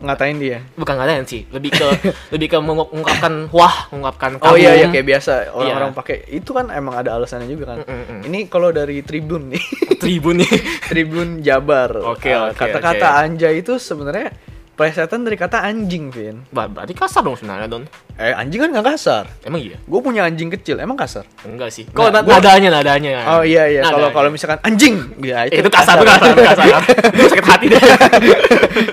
Ngatain 0.00 0.36
dia. 0.36 0.64
bukan 0.74 0.96
ngatain 0.96 1.24
sih, 1.24 1.44
lebih 1.48 1.70
ke 1.70 1.84
lebih 2.34 2.48
ke 2.48 2.56
mengungkapkan 2.56 3.52
wah, 3.52 3.84
mengungkapkan 3.88 4.40
Oh 4.40 4.56
iya 4.56 4.72
iya 4.74 4.88
kayak 4.88 5.04
biasa 5.06 5.52
orang-orang 5.52 5.92
Iya. 5.92 5.98
pakai 6.00 6.16
itu 6.32 6.50
kan 6.50 6.66
emang 6.70 6.96
ada 6.96 7.14
alasannya 7.14 7.44
juga 7.46 7.76
kan. 7.76 7.78
Mm, 7.84 8.04
mm. 8.08 8.20
Ini 8.24 8.38
kalau 8.48 8.68
dari 8.70 9.00
Tribun 9.00 9.52
nih. 9.52 9.60
tribun 9.96 10.40
nih. 10.40 10.48
Tribun 10.88 11.28
Jabar. 11.40 11.92
Oke, 12.08 12.28
Eh, 12.28 12.34
oke, 12.34 12.56
Kata-kata 12.56 13.06
oke. 13.06 13.20
anjay 13.22 13.60
itu 13.60 13.76
sebenarnya 13.76 14.32
plesetan 14.80 15.20
dari 15.20 15.36
kata 15.36 15.60
anjing, 15.60 16.08
Vin. 16.08 16.40
Ber- 16.48 16.72
Berarti 16.72 16.96
kasar 16.96 17.20
dong 17.20 17.36
sebenarnya 17.36 17.68
Don. 17.68 17.84
Eh, 18.16 18.32
anjing 18.32 18.56
kan 18.58 18.68
nggak 18.70 18.86
kasar. 18.86 19.28
Emang 19.42 19.60
iya? 19.60 19.76
Gue 19.78 20.00
punya 20.00 20.24
anjing 20.24 20.48
kecil, 20.48 20.76
emang 20.76 20.92
kasar? 20.94 21.28
Enggak 21.42 21.68
sih. 21.68 21.84
Nah, 21.86 21.92
Kalau 21.94 22.10
na- 22.10 22.20
gua- 22.22 22.40
nadanya 22.40 22.68
nadanya. 22.74 23.12
Oh 23.30 23.42
iya 23.42 23.64
iya, 23.66 23.80
kalau 23.82 24.08
kalau 24.08 24.28
misalkan 24.28 24.56
anjing, 24.62 24.96
ya 25.20 25.44
Eh, 25.44 25.60
itu 25.60 25.68
kasar, 25.68 25.94
itu 25.94 26.06
kasar, 26.06 26.28
itu 26.30 26.42
kasar. 26.42 26.64
Itu 27.12 27.28
sakit 27.28 27.44
hati 27.46 27.66
deh. 27.68 27.80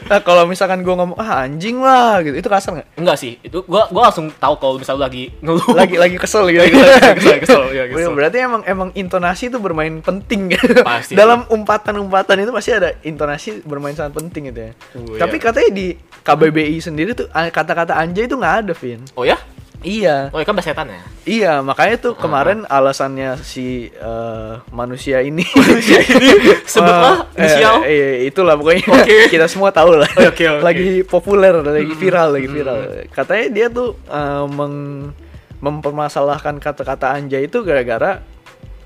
Nah, 0.08 0.20
kalau 0.20 0.44
misalkan 0.44 0.82
gue 0.82 0.92
ngomong 0.92 1.16
ah 1.16 1.44
anjing 1.44 1.80
lah 1.80 2.20
gitu, 2.20 2.36
itu 2.36 2.48
kasar 2.48 2.76
nggak? 2.76 2.88
Enggak 2.98 3.18
sih. 3.18 3.40
Itu 3.40 3.64
gua 3.64 3.88
gua 3.88 4.08
langsung 4.08 4.32
tahu 4.34 4.56
kalau 4.58 4.76
misalnya 4.76 5.06
lagi 5.06 5.32
ngeluh. 5.40 5.64
Lagi 5.72 5.96
lagi 5.96 6.18
kesel 6.18 6.48
gitu. 6.50 6.64
Lagi 6.64 6.74
kesel, 6.74 7.12
kesel, 7.14 7.38
kesel, 7.40 7.64
iya, 7.72 7.84
kesel. 7.86 8.12
Berarti 8.12 8.38
emang 8.42 8.62
emang 8.66 8.90
intonasi 8.94 9.48
itu 9.48 9.60
bermain 9.60 10.02
penting. 10.02 10.56
Pasti. 10.82 11.14
Dalam 11.14 11.44
umpatan-umpatan 11.48 12.40
itu 12.40 12.52
pasti 12.52 12.72
ada 12.74 12.96
intonasi 13.02 13.62
bermain 13.64 13.94
sangat 13.94 14.16
penting 14.16 14.50
gitu 14.50 14.60
ya. 14.60 14.72
Oh, 14.96 15.16
Tapi 15.16 15.36
iya. 15.38 15.44
katanya 15.46 15.70
di 15.78 15.88
KBBI 16.20 16.78
sendiri 16.80 17.14
tuh 17.14 17.30
a- 17.32 17.48
kata-kata 17.48 17.94
anjay 17.94 18.26
itu 18.26 18.36
nggak 18.36 18.56
ada, 18.62 18.74
Vin. 18.74 19.00
Oh 19.14 19.24
ya? 19.24 19.38
Iya. 19.78 20.34
Oh, 20.34 20.42
ya 20.42 20.44
kan 20.44 20.58
setan 20.58 20.90
ya? 20.90 21.00
Iya, 21.24 21.54
makanya 21.62 21.96
tuh 22.02 22.14
Ah. 22.14 22.20
kemarin 22.20 22.66
alasannya 22.66 23.38
si 23.40 23.88
eh, 23.88 24.54
manusia 24.72 25.22
ini 25.22 25.46
Sebutlah 26.66 27.30
Eh, 27.32 27.40
inisial. 27.40 27.76
eh, 27.82 27.94
eh, 27.94 28.16
itulah 28.26 28.58
pokoknya 28.58 28.84
Oke. 28.84 29.18
kita 29.34 29.46
semua 29.46 29.70
tahu 29.70 29.96
lah. 29.96 30.10
Oke, 30.10 30.50
oke. 30.50 30.62
Lagi 30.62 30.88
populer, 31.04 31.54
lagi 31.56 31.94
viral, 31.94 32.34
lagi 32.34 32.50
viral. 32.50 32.78
Hmm. 32.82 33.06
Katanya 33.08 33.46
dia 33.48 33.68
tuh 33.70 33.94
eh, 34.04 34.46
meng- 34.50 35.14
mempermasalahkan 35.58 36.58
kata-kata 36.58 37.14
anjay 37.14 37.46
itu 37.46 37.62
gara-gara 37.62 38.22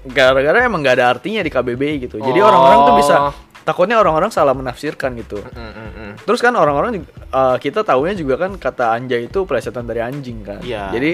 gara-gara 0.04 0.66
emang 0.66 0.82
nggak 0.82 0.96
ada 0.98 1.08
artinya 1.10 1.40
di 1.40 1.50
KBBI 1.50 1.96
gitu. 2.02 2.18
Jadi 2.18 2.40
Oh. 2.40 2.48
orang-orang 2.48 2.80
tuh 2.84 2.96
bisa 2.98 3.16
takutnya 3.62 3.98
orang-orang 3.98 4.30
salah 4.30 4.52
menafsirkan 4.52 5.14
gitu. 5.16 5.42
Mm, 5.44 5.72
mm, 5.72 5.90
mm. 5.92 6.12
Terus 6.22 6.40
kan 6.40 6.54
orang-orang 6.54 7.02
eh, 7.04 7.58
kita 7.58 7.82
tahunya 7.82 8.14
juga 8.14 8.36
kan 8.38 8.56
kata 8.56 8.92
anjay 8.92 9.26
itu 9.26 9.44
plesetan 9.44 9.84
dari 9.84 10.00
anjing 10.00 10.42
kan. 10.42 10.60
Iya. 10.60 10.90
Jadi 10.90 11.12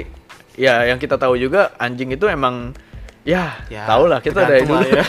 ya 0.56 0.86
yang 0.86 0.98
kita 0.98 1.16
tahu 1.16 1.36
juga 1.36 1.75
anjing 1.77 2.10
itu 2.10 2.25
emang 2.25 2.74
ya, 3.22 3.60
Ya, 3.68 3.84
tau 3.86 4.08
lah 4.08 4.18
kita 4.18 4.42
dari 4.50 4.63
dulu 4.63 4.80
lah 4.80 5.06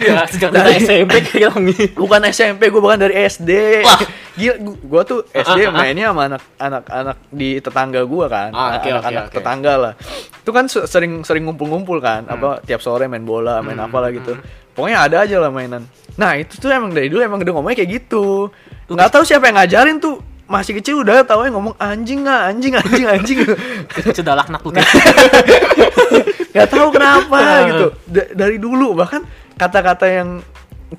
ya 0.00 0.24
sejak 0.26 0.50
dari 0.50 0.80
SMP 0.80 1.20
gitu 1.22 1.52
bukan 1.94 2.20
SMP 2.26 2.66
gue 2.66 2.80
bahkan 2.80 2.98
dari 3.02 3.14
SD 3.22 3.50
Wah. 3.84 4.00
gila 4.32 4.54
gu- 4.58 4.80
gua 4.82 5.02
tuh 5.04 5.20
SD 5.28 5.60
Ah, 5.60 5.68
ah, 5.68 5.68
ah. 5.68 5.76
mainnya 5.76 6.06
sama 6.08 6.22
anak 6.26 6.42
anak 6.56 6.84
anak 6.88 7.16
di 7.28 7.60
tetangga 7.60 8.00
gua 8.02 8.26
kan 8.26 8.50
Ah, 8.50 8.80
oke, 8.80 8.88
anak 8.88 9.04
anak 9.06 9.24
oke. 9.28 9.34
tetangga 9.36 9.72
lah 9.76 9.92
itu 10.34 10.50
kan 10.50 10.64
se- 10.66 10.88
sering 10.88 11.22
sering 11.22 11.44
ngumpul-ngumpul 11.44 12.00
kan 12.00 12.24
apa 12.24 12.64
tiap 12.64 12.80
sore 12.80 13.04
main 13.04 13.22
bola 13.22 13.60
main 13.60 13.76
Hmm, 13.76 13.86
apa 13.86 13.98
lah 14.00 14.10
gitu 14.10 14.32
pokoknya 14.76 14.98
ada 15.08 15.16
aja 15.24 15.36
lah 15.40 15.50
mainan. 15.52 15.84
Nah 16.16 16.36
itu 16.36 16.60
tuh 16.60 16.68
emang 16.68 16.92
dari 16.92 17.08
dulu 17.08 17.24
emang 17.24 17.40
udah 17.40 17.52
ngomongnya 17.56 17.84
kayak 17.84 17.90
gitu. 18.02 18.52
Nggak 18.88 19.10
tahu 19.12 19.22
siapa 19.24 19.48
yang 19.48 19.56
ngajarin 19.60 19.96
tuh. 20.00 20.20
Masih 20.42 20.76
kecil 20.76 21.00
udah 21.00 21.24
tahu 21.24 21.48
ngomong 21.48 21.72
anjing 21.80 22.28
nggak 22.28 22.40
anjing 22.52 22.72
anjing 22.76 23.06
anjing. 23.08 23.38
Kecil 23.96 24.20
dah 24.20 24.36
laknak 24.36 24.60
lu 24.60 24.74
nggak 26.52 26.68
tahu 26.68 26.92
kenapa 26.92 27.40
gitu. 27.72 27.86
Da- 28.04 28.30
dari 28.36 28.60
dulu 28.60 28.92
bahkan 28.92 29.24
kata-kata 29.56 30.04
yang 30.04 30.44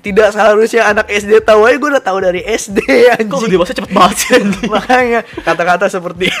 tidak 0.02 0.34
seharusnya 0.34 0.90
anak 0.90 1.06
SD 1.06 1.38
tahu 1.46 1.70
aja 1.70 1.76
gue 1.78 1.90
udah 1.94 2.02
tahu 2.02 2.18
dari 2.18 2.42
SD 2.42 2.82
kok 2.82 3.38
anjing. 3.38 3.50
dewasa 3.54 3.72
cepet 3.78 3.94
banget 3.94 4.16
sih 4.18 4.30
anjing? 4.42 4.70
makanya 4.74 5.20
kata-kata 5.46 5.86
seperti 5.86 6.34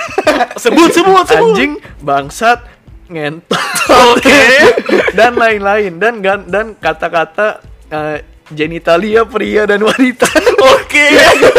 sebut 0.58 0.90
sebut 0.90 1.22
sebut. 1.22 1.54
Anjing 1.54 1.72
bangsat 2.02 2.66
ngentot 3.06 3.62
Oke. 4.14 4.42
dan 5.18 5.32
lain-lain 5.38 5.92
dan 5.98 6.20
dan 6.50 6.66
kata-kata 6.78 7.62
eh, 7.88 8.18
genitalia 8.52 9.24
pria 9.24 9.64
dan 9.64 9.80
wanita 9.80 10.28
oke 10.76 11.06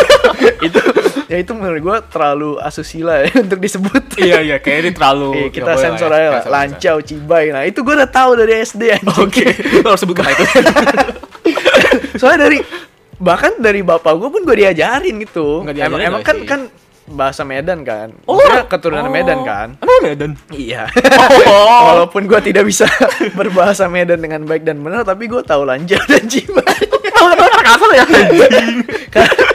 itu 0.70 0.80
ya 1.26 1.38
itu 1.42 1.52
menurut 1.58 1.82
gue 1.82 1.98
terlalu 2.14 2.52
asusila 2.62 3.26
ya 3.26 3.34
untuk 3.42 3.58
disebut 3.58 4.04
iya 4.22 4.38
iya 4.46 4.58
kayaknya 4.62 4.82
ini 4.86 4.92
terlalu 4.94 5.30
nggak 5.34 5.54
kita 5.58 5.72
boleh 5.74 5.82
sensor 5.82 6.10
ya. 6.14 6.18
aja 6.22 6.30
lah. 6.30 6.44
Lancau, 6.46 6.98
cibai. 7.02 7.46
Nah, 7.50 7.64
itu 7.66 7.82
gue 7.82 7.94
udah 7.98 8.10
tahu 8.10 8.38
dari 8.38 8.62
SD 8.62 8.82
anjing. 9.02 9.18
oke 9.18 9.46
lu 9.82 9.88
harus 9.90 10.02
sebut 10.06 10.16
itu 10.22 10.46
Soalnya 12.22 12.40
dari 12.46 12.60
bahkan 13.18 13.58
dari 13.58 13.82
bapak 13.82 14.14
gue 14.14 14.30
pun 14.30 14.42
gue 14.46 14.56
diajarin 14.62 15.16
gitu. 15.26 15.66
Emang 15.66 16.02
emang 16.04 16.22
kan 16.22 16.38
kan 16.46 16.62
bahasa 17.06 17.46
Medan 17.46 17.86
kan. 17.86 18.10
Oh. 18.26 18.36
Maksudnya 18.36 18.66
keturunan 18.66 19.06
Oh. 19.06 19.14
Medan 19.14 19.40
kan. 19.46 19.68
emang 19.78 20.00
Medan 20.02 20.32
Iya. 20.50 20.90
oh 21.46 21.82
Walaupun 21.94 22.26
gue 22.26 22.40
tidak 22.42 22.66
bisa 22.66 22.90
berbahasa 23.40 23.86
Medan 23.86 24.22
dengan 24.22 24.42
baik 24.44 24.66
dan 24.66 24.82
benar, 24.82 25.06
tapi 25.06 25.30
gue 25.30 25.42
tahu 25.42 25.64
lanjau 25.64 26.02
dan 26.10 26.24
cibai. 26.26 26.86
kasar 27.66 27.90
ya 27.98 28.06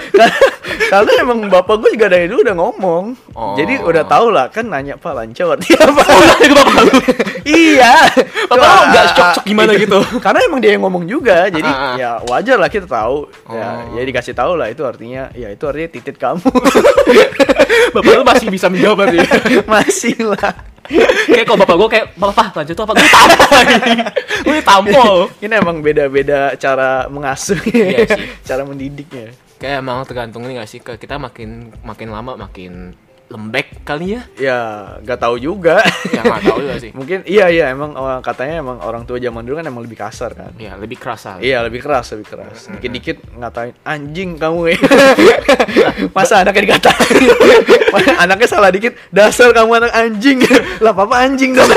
karena, 0.91 1.11
emang 1.19 1.39
bapak 1.47 1.77
gue 1.79 1.91
juga 1.95 2.07
dari 2.09 2.27
dulu 2.27 2.43
udah 2.43 2.57
ngomong. 2.57 3.05
Oh. 3.33 3.55
Jadi 3.55 3.79
udah 3.79 4.03
tau 4.05 4.27
lah 4.29 4.47
kan 4.47 4.65
nanya 4.65 4.95
pak 4.95 5.15
artinya 5.49 5.87
apa. 5.87 6.03
oh 6.03 6.21
nanya 6.21 6.47
ke 6.47 6.57
bapak 6.57 6.81
lu 6.83 6.95
iya. 7.47 7.95
Bapak 8.47 8.67
lu 8.67 8.83
nggak 8.91 9.05
ah, 9.05 9.13
shock-shock 9.13 9.45
gimana 9.45 9.71
itu- 9.73 9.87
gitu? 9.87 9.99
Karena 10.19 10.39
emang 10.43 10.59
dia 10.59 10.71
yang 10.73 10.83
ngomong 10.83 11.05
juga, 11.05 11.47
jadi 11.47 11.67
Ah, 11.67 11.79
ah. 11.79 11.95
ya 11.95 12.11
wajar 12.27 12.57
lah 12.57 12.67
kita 12.67 12.85
tahu. 12.85 13.31
Ya, 13.49 13.69
Oh. 13.87 13.95
ya 13.95 14.03
dikasih 14.03 14.35
tahu 14.35 14.53
lah 14.55 14.67
itu 14.67 14.83
artinya, 14.83 15.31
ya 15.33 15.49
itu 15.49 15.65
artinya 15.65 15.89
titit 15.89 16.17
kamu. 16.17 16.43
bapak 17.95 18.13
lu 18.13 18.25
masih 18.25 18.49
bisa 18.49 18.67
menjawab 18.67 19.07
berarti 19.07 19.19
Masih 19.71 20.17
lah. 20.27 20.53
kayak 21.29 21.47
kalau 21.47 21.59
bapak 21.61 21.77
gue 21.77 21.89
kayak 21.89 22.07
bapak 22.19 22.51
lanjut 22.53 22.75
tuh 22.75 22.83
apa 22.83 22.93
gue 22.93 23.07
tampol 23.07 23.61
gue 24.43 24.59
tampol 24.71 25.17
Ini 25.39 25.55
emang 25.55 25.79
beda-beda 25.79 26.41
cara 26.57 27.07
mengasuh, 27.07 27.55
Iya 27.71 28.11
cara 28.43 28.67
mendidiknya. 28.67 29.31
Kayak 29.61 29.79
emang 29.79 30.03
tergantung 30.03 30.43
ini 30.43 30.57
gak 30.57 30.67
sih 30.67 30.81
ke 30.81 30.97
kita 30.97 31.17
makin 31.17 31.69
makin 31.83 32.09
lama 32.09 32.33
makin 32.35 32.97
lembek 33.31 33.87
kali 33.87 34.19
ya 34.19 34.23
Ya, 34.35 34.59
nggak 34.99 35.23
tahu 35.23 35.39
juga. 35.39 35.79
ya 36.11 36.19
nggak 36.19 36.43
tahu 36.43 36.67
juga 36.67 36.77
sih 36.83 36.91
Mungkin 36.99 37.23
iya 37.23 37.47
iya 37.47 37.71
emang 37.71 37.95
orang 37.95 38.19
katanya 38.21 38.59
emang 38.59 38.83
orang 38.83 39.07
tua 39.07 39.23
zaman 39.23 39.47
dulu 39.47 39.55
kan 39.55 39.71
emang 39.71 39.87
lebih 39.87 39.95
kasar 39.95 40.35
kan. 40.35 40.51
ya 40.59 40.75
lebih 40.75 40.99
keras 40.99 41.31
lah 41.31 41.39
Iya 41.39 41.63
lebih 41.63 41.79
keras 41.79 42.11
lebih 42.11 42.27
keras. 42.27 42.67
Dikit-dikit 42.75 43.23
ngatain 43.39 43.79
anjing 43.87 44.35
kamu 44.35 44.75
ya. 44.75 44.79
Masa 46.17 46.43
anaknya 46.43 46.75
dikatain? 46.75 47.23
anaknya 48.27 48.49
salah 48.51 48.75
dikit. 48.75 48.99
Dasar 49.15 49.55
kamu 49.55 49.79
anak 49.79 49.93
anjing. 49.95 50.43
lah 50.83 50.91
papa 50.91 51.23
anjing 51.23 51.55
dong. 51.55 51.71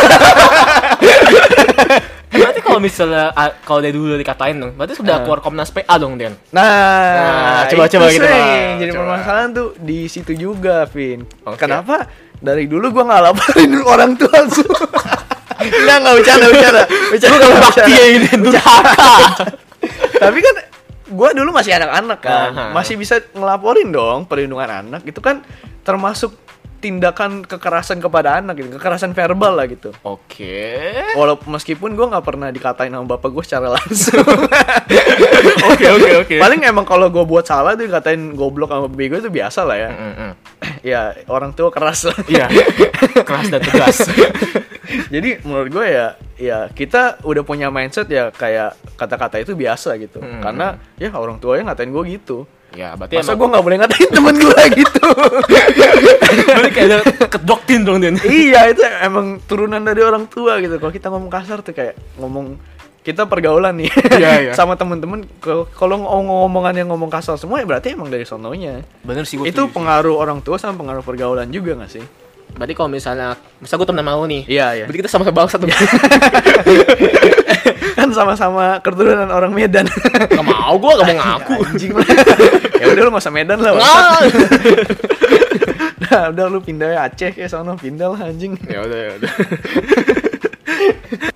Kalau 2.73 2.81
misalnya 2.81 3.29
ah, 3.31 3.53
kalau 3.55 3.79
dari 3.79 3.93
dulu 3.93 4.13
dikatain 4.13 4.55
dong 4.55 4.73
berarti 4.73 4.93
sudah 4.95 5.21
keluar 5.21 5.39
Komnas 5.39 5.69
PA 5.69 5.95
dong 5.95 6.15
Den 6.15 6.33
Nah, 6.49 6.65
Nah, 7.13 7.61
coba- 7.67 7.85
itu 7.85 7.93
coba 7.93 8.05
gitu. 8.09 8.25
Jadi 8.25 8.89
Coba. 8.89 8.99
permasalahan 8.99 9.49
tuh 9.51 9.67
di 9.77 9.99
situ 10.05 10.33
juga, 10.33 10.83
Vin. 10.87 11.21
Kenapa 11.53 12.09
dari 12.35 12.65
dulu 12.65 12.89
gua 12.89 13.03
nggak 13.05 13.21
laporin 13.23 13.71
orang 13.93 14.11
tua. 14.13 14.33
Enggak, 14.33 15.97
enggak 16.01 16.13
bercanda, 16.17 16.45
bercanda. 16.47 16.81
Bercanda, 17.07 17.35
kalau 17.37 17.55
bercanda. 17.55 17.71
bakti 17.79 17.91
ya 17.91 18.05
ini 18.11 18.29
durhaka 18.35 19.13
Tapi 20.23 20.39
kan 20.39 20.55
gua 21.09 21.29
dulu 21.31 21.49
masih 21.51 21.71
anak-anak 21.73 22.19
kan. 22.19 22.49
Masih 22.71 22.95
bisa 22.95 23.21
ngelaporin 23.29 23.89
dong 23.89 24.25
perlindungan 24.25 24.69
anak. 24.83 25.01
Itu 25.03 25.19
kan 25.19 25.43
termasuk 25.81 26.35
tindakan 26.83 27.47
kekerasan 27.47 28.03
kepada 28.03 28.43
anak 28.43 28.59
gitu, 28.59 28.75
kekerasan 28.75 29.15
verbal 29.15 29.55
lah 29.55 29.65
gitu. 29.71 29.95
oke 30.03 30.59
Walaupun 31.15 31.55
meskipun 31.55 31.95
gua 31.95 32.11
nggak 32.11 32.25
pernah 32.27 32.51
dikatain 32.51 32.91
sama 32.91 33.15
bapak 33.15 33.29
gue 33.31 33.43
secara 33.47 33.71
langsung. 33.71 34.19
oke 35.71 35.85
oke 35.87 36.09
oke 36.27 36.35
Paling 36.43 36.61
emang 36.67 36.83
kalau 36.83 37.07
gue 37.07 37.23
buat 37.23 37.47
salah 37.47 37.79
tuh 37.79 37.87
dikatain 37.87 38.35
goblok 38.35 38.75
sama 38.75 38.91
bego 38.91 39.15
itu 39.15 39.31
biasa 39.31 39.63
lah 39.63 39.77
ya. 39.79 39.89
Mm, 39.95 40.03
mm, 40.03 40.15
mm. 40.19 40.33
ya 40.91 41.01
orang 41.31 41.55
tua 41.55 41.71
keras 41.71 42.11
lah. 42.11 42.17
iya 42.27 42.51
keras 43.27 43.47
dan 43.47 43.63
tegas 43.63 43.97
Jadi 45.13 45.41
menurut 45.47 45.69
gue 45.71 45.85
ya 45.89 46.07
ya 46.37 46.59
kita 46.69 47.23
udah 47.23 47.43
punya 47.45 47.71
mindset 47.71 48.09
ya 48.11 48.29
kayak 48.29 48.75
kata-kata 48.99 49.41
itu 49.41 49.55
biasa 49.55 49.95
gitu. 49.97 50.19
Hmm. 50.19 50.43
Karena 50.43 50.75
ya 50.99 51.15
orang 51.15 51.39
tuanya 51.39 51.71
ngatain 51.71 51.89
gue 51.89 52.03
gitu. 52.19 52.45
Ya 52.73 52.97
berarti 52.97 53.21
Masa 53.21 53.33
gue 53.33 53.47
nggak 53.47 53.63
boleh 53.63 53.77
ngatain 53.79 54.09
temen 54.09 54.35
gue 54.35 54.61
gitu. 54.81 55.05
berarti 56.49 56.71
kayak 56.73 56.87
ada 56.89 56.97
kedoktin 57.29 57.85
dong 57.85 58.01
Den 58.01 58.17
iya 58.29 58.69
itu 58.69 58.81
emang 59.01 59.37
turunan 59.45 59.79
dari 59.79 60.01
orang 60.01 60.25
tua 60.25 60.57
gitu. 60.57 60.77
Kalau 60.77 60.89
kita 60.89 61.07
ngomong 61.13 61.29
kasar 61.29 61.61
tuh 61.61 61.71
kayak 61.71 61.93
ngomong 62.17 62.57
kita 63.03 63.27
pergaulan 63.27 63.75
nih 63.75 63.91
Iya, 64.15 64.31
iya. 64.39 64.53
sama 64.55 64.79
temen-temen 64.79 65.27
kalau- 65.43 65.67
ngomong-ngomongan 65.75 66.71
yang 66.79 66.87
ngomong 66.87 67.11
kasar 67.11 67.35
semua 67.35 67.59
ya 67.59 67.67
berarti 67.67 67.91
emang 67.93 68.07
dari 68.07 68.23
sononya 68.23 68.79
bener 69.03 69.27
sih 69.27 69.35
itu 69.43 69.67
pengaruh 69.67 70.15
orang 70.15 70.39
tua 70.39 70.55
sama 70.55 70.79
pengaruh 70.79 71.03
pergaulan 71.03 71.51
juga 71.51 71.75
gak 71.83 71.91
sih 71.91 72.03
berarti 72.53 72.73
kalau 72.77 72.89
misalnya 72.89 73.33
misal 73.57 73.81
gue 73.81 73.87
temen 73.89 74.05
sama 74.05 74.13
lu 74.13 74.25
nih 74.29 74.43
iya 74.45 74.67
iya. 74.77 74.85
berarti 74.85 74.99
kita 75.01 75.09
sama-sama 75.09 75.35
bangsa 75.41 75.55
tuh. 75.57 75.69
Kan 77.97 78.09
sama-sama 78.11 78.81
keturunan 78.81 79.29
orang 79.29 79.53
Medan. 79.53 79.85
Gak 80.27 80.45
mau 80.45 80.75
gue 80.75 80.91
gak 80.97 81.07
mau 81.13 81.17
ngaku. 81.17 81.55
Anjing 81.71 81.93
lah 81.93 82.07
ya 82.83 82.85
udah 82.91 83.01
lu 83.07 83.11
usah 83.15 83.33
Medan 83.33 83.57
lah 83.63 83.73
nah, 86.03 86.23
udah 86.35 86.45
lu 86.51 86.59
pindah 86.59 86.89
ya 86.93 86.99
Aceh 87.07 87.33
ya 87.33 87.47
sono 87.47 87.79
pindah 87.79 88.11
lah 88.13 88.21
anjing. 88.29 88.53
Ya 88.67 88.83
udah 88.83 88.99
ya 88.99 89.11
udah. 89.17 89.31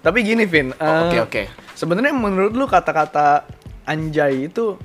Tapi 0.03 0.17
gini 0.21 0.43
Vin 0.43 0.75
eh, 0.75 0.83
Oh, 0.83 1.07
oke 1.07 1.17
oke. 1.29 1.41
sebenarnya 1.77 2.13
menurut 2.13 2.53
lu 2.53 2.65
kata-kata 2.67 3.47
anjay 3.87 4.51
itu 4.51 4.75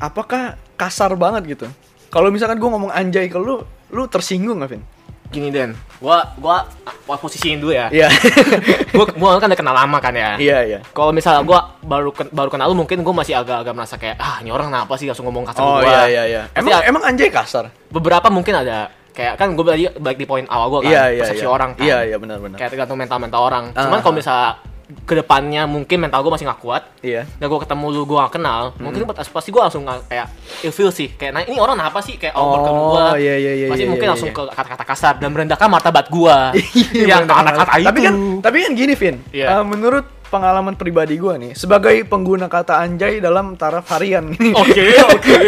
apakah 0.00 0.56
kasar 0.74 1.12
banget 1.14 1.58
gitu? 1.58 1.66
Kalau 2.08 2.32
misalkan 2.32 2.56
gua 2.56 2.74
ngomong 2.74 2.92
anjay 2.94 3.28
ke 3.28 3.36
lu 3.36 3.62
lu 3.92 4.02
tersinggung 4.10 4.64
gak 4.64 4.72
Vin 4.72 4.95
gini 5.28 5.48
Den. 5.48 5.74
Gua 5.96 6.22
gua 6.36 6.68
gua 7.02 7.16
posisiin 7.16 7.58
dulu 7.58 7.72
ya. 7.72 7.88
Iya. 7.88 8.08
Gua 8.96 9.06
gua 9.12 9.28
kan 9.36 9.48
udah 9.48 9.58
kenal 9.58 9.74
lama 9.74 9.98
kan 9.98 10.12
ya. 10.12 10.36
Iya 10.36 10.58
iya. 10.62 10.78
Kalau 10.90 11.10
misalnya 11.10 11.42
gua 11.42 11.76
baru 11.80 12.10
ken- 12.10 12.30
baru 12.30 12.48
kenal 12.48 12.68
lu 12.68 12.76
mungkin 12.76 13.00
gua 13.00 13.14
masih 13.16 13.34
agak-agak 13.34 13.72
merasa 13.72 13.96
kayak 13.96 14.16
ah 14.16 14.38
ini 14.40 14.50
orang 14.50 14.68
kenapa 14.68 14.92
sih 14.94 15.06
langsung 15.06 15.24
ngomong 15.24 15.44
kasar 15.44 15.60
oh 15.60 15.80
gua? 15.80 15.88
iya 15.88 16.02
iya 16.06 16.22
iya. 16.24 16.42
Pasti 16.46 16.60
emang 16.62 16.72
a- 16.74 16.84
emang 16.84 17.02
anjay 17.04 17.28
kasar? 17.28 17.64
beberapa 17.88 18.28
mungkin 18.28 18.54
ada. 18.54 18.88
Kayak 19.16 19.40
kan 19.40 19.56
gue 19.56 19.64
balik 19.64 19.96
balik 19.96 20.18
di 20.20 20.26
poin 20.28 20.44
awal 20.46 20.68
gua 20.68 20.80
kan 20.84 20.92
iya 20.92 21.04
iya 21.10 21.20
persepsi 21.24 21.44
iya. 21.44 21.50
orang 21.50 21.70
kan. 21.72 21.84
Iya 21.84 21.98
iya 22.04 22.16
benar 22.16 22.36
benar. 22.36 22.56
Kayak 22.60 22.70
tergantung 22.72 22.98
mental 23.00 23.18
mental 23.18 23.40
orang 23.42 23.64
cuman 23.72 23.96
Ah. 23.96 24.02
kalau 24.04 24.14
misalnya 24.14 24.50
ke 24.86 25.18
depannya 25.18 25.66
mungkin 25.66 25.98
mental 25.98 26.22
gue 26.22 26.30
masih 26.30 26.46
nggak 26.46 26.62
kuat. 26.62 26.82
Iya. 27.02 27.26
Dan 27.38 27.50
gue 27.50 27.58
ketemu 27.58 27.84
lu 27.90 28.02
gue 28.06 28.16
gak 28.16 28.38
kenal 28.38 28.70
mungkin 28.78 29.02
pas- 29.04 29.26
pasti 29.26 29.50
gue 29.50 29.58
langsung 29.58 29.82
nggak- 29.82 30.06
kayak 30.06 30.26
ilfeel 30.62 30.94
sih. 30.94 31.10
Kayak 31.10 31.32
nah 31.34 31.42
ini 31.42 31.58
orang 31.58 31.74
apa 31.82 31.98
sih? 31.98 32.14
Kayak 32.14 32.38
over 32.38 32.58
ke 32.62 32.70
Oh, 32.70 32.94
gue 32.94 33.04
iya, 33.18 33.34
iya, 33.34 33.52
iya, 33.56 33.66
pasti 33.66 33.82
iya, 33.82 33.90
mungkin 33.90 34.06
iya, 34.06 34.12
langsung 34.14 34.30
iya. 34.30 34.38
ke 34.38 34.42
kata-kata 34.46 34.84
kasar 34.86 35.14
dan 35.18 35.28
merendahkan 35.34 35.66
martabat 35.66 36.06
gue 36.06 36.36
yang 37.10 37.26
Benar, 37.26 37.42
kata-kata 37.42 37.72
itu. 37.76 37.86
Tapi 37.90 38.00
kan 38.00 38.14
tapi 38.38 38.56
kan 38.62 38.72
gini, 38.72 38.94
Vin. 38.94 39.16
Iya. 39.34 39.46
Eh, 39.58 39.64
menurut 39.66 40.06
pengalaman 40.26 40.74
pribadi 40.74 41.14
gua 41.18 41.38
nih, 41.38 41.54
sebagai 41.54 41.94
pengguna 42.02 42.50
kata 42.50 42.82
anjay 42.82 43.22
dalam 43.22 43.54
taraf 43.54 43.86
harian 43.94 44.34
oke 44.34 44.86
oke. 45.14 45.38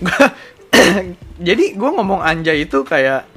Jadi 1.48 1.76
gua 1.76 1.90
ngomong 1.92 2.24
anjay 2.24 2.64
itu 2.64 2.80
kayak 2.80 3.28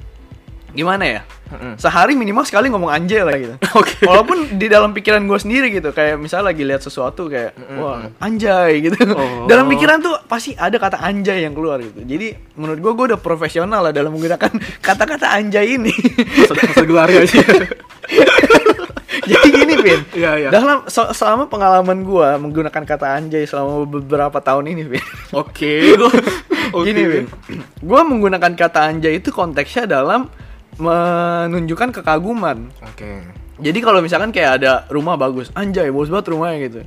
gimana 0.71 1.03
ya? 1.05 1.21
Mm-mm. 1.49 1.81
Sehari 1.81 2.13
minimal 2.13 2.45
sekali 2.45 2.69
ngomong 2.69 2.93
anjay 2.93 3.25
lah 3.25 3.33
gitu. 3.33 3.55
Oke. 3.81 4.05
Walaupun 4.05 4.61
di 4.61 4.69
dalam 4.69 4.93
pikiran 4.93 5.25
gue 5.25 5.39
sendiri 5.41 5.73
gitu, 5.73 5.89
kayak 5.89 6.21
misalnya 6.21 6.53
lagi 6.53 6.61
lihat 6.61 6.85
sesuatu 6.85 7.25
kayak 7.25 7.57
wah 7.77 8.05
anjay 8.21 8.85
gitu. 8.85 8.97
Oh. 9.09 9.49
Dalam 9.49 9.65
pikiran 9.65 9.97
tuh 9.99 10.13
pasti 10.29 10.53
ada 10.53 10.77
kata 10.77 11.01
anjay 11.01 11.41
yang 11.41 11.57
keluar 11.57 11.81
gitu. 11.81 12.05
Jadi 12.05 12.37
menurut 12.53 12.79
gue 12.79 12.91
gue 12.93 13.05
udah 13.15 13.19
profesional 13.19 13.81
lah 13.81 13.93
dalam 13.93 14.13
menggunakan 14.13 14.51
kata-kata 14.87 15.33
anjay 15.33 15.81
ini. 15.81 15.93
Sudah 16.45 16.69
keluarga 16.77 17.25
sih. 17.25 17.41
Jadi 19.29 19.47
gini, 19.53 19.73
Vin. 19.77 20.01
Iya, 20.15 20.31
iya. 20.37 20.49
Dalam 20.49 20.89
se- 20.89 21.13
selama 21.13 21.45
pengalaman 21.45 22.01
gua 22.01 22.39
menggunakan 22.41 22.81
kata 22.81 23.13
anjay 23.13 23.45
selama 23.45 23.85
beberapa 23.85 24.41
tahun 24.41 24.73
ini, 24.73 24.83
Vin. 24.89 25.05
Oke, 25.35 25.93
gua 25.99 26.09
Gini, 26.81 27.01
Vin. 27.05 27.25
Gua 27.83 28.01
menggunakan 28.01 28.53
kata 28.57 28.89
anjay 28.89 29.21
itu 29.21 29.29
konteksnya 29.29 29.85
dalam 29.85 30.29
menunjukkan 30.79 32.01
kekaguman. 32.01 32.71
Oke. 32.81 33.27
Jadi 33.59 33.79
kalau 33.83 33.99
misalkan 33.99 34.31
kayak 34.31 34.63
ada 34.63 34.87
rumah 34.87 35.19
bagus, 35.19 35.51
anjay, 35.51 35.91
bagus 35.91 36.07
banget 36.07 36.31
rumahnya 36.31 36.57
gitu. 36.63 36.79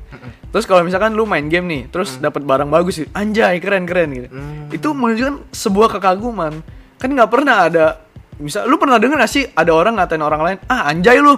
Terus 0.48 0.64
kalau 0.64 0.80
misalkan 0.80 1.12
lu 1.12 1.28
main 1.28 1.44
game 1.52 1.68
nih, 1.68 1.82
terus 1.92 2.16
dapat 2.16 2.40
barang 2.48 2.72
bagus, 2.72 3.04
gitu, 3.04 3.12
anjay, 3.12 3.60
keren 3.60 3.84
keren 3.84 4.08
gitu. 4.16 4.28
Hmm. 4.32 4.72
Itu 4.72 4.96
menunjukkan 4.96 5.52
sebuah 5.52 6.00
kekaguman. 6.00 6.64
Kan 6.96 7.12
nggak 7.12 7.28
pernah 7.28 7.68
ada, 7.68 8.00
misal 8.40 8.64
lu 8.64 8.80
pernah 8.80 8.96
dengar 8.96 9.20
gak 9.20 9.28
sih 9.28 9.44
ada 9.52 9.68
orang 9.68 10.00
ngatain 10.00 10.24
orang 10.24 10.40
lain, 10.40 10.58
ah 10.72 10.88
anjay 10.88 11.20
lu. 11.20 11.36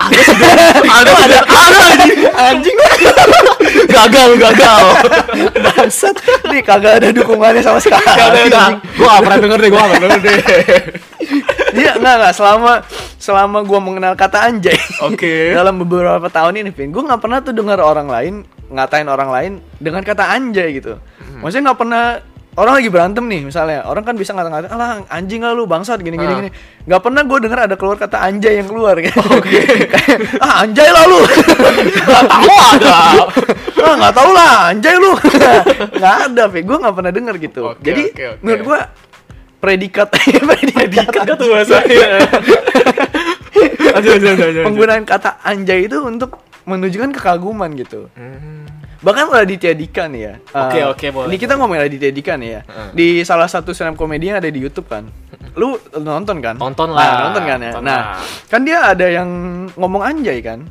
Ada 0.00 0.16
ada 0.88 1.38
ada 1.44 1.78
anjing. 1.92 2.18
Anjing 2.32 2.76
Gagal, 3.84 4.30
gagal. 4.40 4.84
bangsat 5.60 6.16
nih 6.48 6.64
kagak 6.64 7.04
ada 7.04 7.08
dukungannya 7.12 7.60
sama 7.60 7.78
sekali. 7.84 8.00
Gak 8.00 8.48
ada. 8.48 8.80
Gua 8.96 9.20
gak 9.20 9.22
pernah 9.28 9.38
denger 9.44 9.58
deh, 9.60 9.70
gua 9.70 9.80
gak 9.84 9.90
pernah 9.92 10.08
denger 10.08 10.24
deh. 10.24 10.40
Iya 11.74 11.98
nggak 11.98 12.14
nggak 12.16 12.32
selama 12.32 12.72
selama 13.18 13.58
gua 13.62 13.80
mengenal 13.82 14.14
kata 14.14 14.46
anjay. 14.46 14.78
Oke. 15.02 15.50
Dalam 15.58 15.74
beberapa 15.76 16.26
tahun 16.26 16.62
ini, 16.62 16.70
Vin, 16.70 16.88
gua 16.88 17.02
nggak 17.04 17.20
pernah 17.20 17.38
tuh 17.42 17.50
dengar 17.50 17.78
orang 17.78 18.06
lain 18.06 18.34
ngatain 18.66 19.06
orang 19.06 19.28
lain 19.28 19.52
dengan 19.76 20.00
kata 20.00 20.30
anjay 20.30 20.78
gitu. 20.78 20.96
Hmm. 20.96 21.42
Maksudnya 21.42 21.68
nggak 21.68 21.80
pernah 21.80 22.04
orang 22.54 22.74
lagi 22.78 22.86
berantem 22.86 23.26
nih 23.26 23.42
misalnya 23.42 23.82
orang 23.82 24.06
kan 24.06 24.14
bisa 24.14 24.30
ngata-ngatain 24.30 24.70
alah 24.70 25.02
anjing 25.10 25.42
lah 25.42 25.50
lu 25.50 25.66
bangsat 25.66 25.98
gini 25.98 26.14
gini 26.14 26.30
Ah. 26.30 26.38
gini 26.38 26.50
nggak 26.86 27.02
pernah 27.02 27.26
gue 27.26 27.38
dengar 27.42 27.66
ada 27.66 27.74
keluar 27.74 27.98
kata 27.98 28.22
anjay 28.22 28.62
yang 28.62 28.70
keluar 28.70 28.94
gitu 28.94 29.18
Kayak, 29.90 30.38
ah 30.38 30.62
anjay 30.62 30.86
lah 30.86 31.02
lu 31.02 31.18
Gak 32.14 32.24
tahu 32.30 32.54
ada. 32.54 32.94
ah 33.74 33.94
nggak 33.98 34.14
tahu 34.14 34.30
lah 34.30 34.52
anjay 34.70 34.94
lu 34.94 35.10
nggak 35.98 36.14
ada 36.30 36.42
Vin 36.46 36.62
gue 36.62 36.78
nggak 36.78 36.94
pernah 36.94 37.10
dengar 37.10 37.34
gitu 37.36 37.62
Oke, 37.74 37.82
jadi 37.82 38.02
oke, 38.06 38.22
oke. 38.22 38.38
menurut 38.46 38.62
gue 38.62 38.78
predikat 39.66 40.08
predikat 40.12 41.24
Gak 41.24 41.36
tuh 41.40 41.48
bahasanya. 41.48 42.08
Penggunaan 44.66 45.02
kata 45.08 45.40
anjay 45.40 45.88
itu 45.88 45.98
untuk 46.04 46.42
menunjukkan 46.68 47.10
kekaguman 47.16 47.72
gitu. 47.76 48.08
Hmm. 48.16 48.64
Bahkan 49.04 49.24
Raditya 49.28 49.76
Dika 49.76 50.08
nih 50.08 50.20
ya. 50.24 50.34
Oke, 50.64 50.78
eh, 50.80 50.84
oke, 50.88 51.06
boleh, 51.12 51.28
Ini 51.28 51.36
kita 51.36 51.60
ngomongin 51.60 51.84
Raditya 51.84 52.08
Dika 52.08 52.40
nih 52.40 52.48
ya. 52.56 52.60
Heeh. 52.64 52.88
Di 52.96 53.06
salah 53.20 53.44
satu 53.44 53.76
stand 53.76 53.92
up 53.92 54.00
comedy 54.00 54.32
yang 54.32 54.40
ada 54.40 54.48
di 54.48 54.56
YouTube 54.64 54.88
kan. 54.88 55.04
Lu 55.60 55.76
nonton 56.00 56.40
kan? 56.40 56.56
Nonton 56.56 56.96
Nah, 56.96 56.96
lah. 56.96 57.20
nonton 57.28 57.42
kan 57.44 57.58
ya. 57.60 57.72
Nonton 57.76 57.84
nah, 57.84 58.00
lah. 58.16 58.24
kan 58.48 58.60
dia 58.64 58.78
ada 58.80 59.06
yang 59.12 59.28
ngomong 59.76 60.00
anjay 60.00 60.40
kan. 60.40 60.64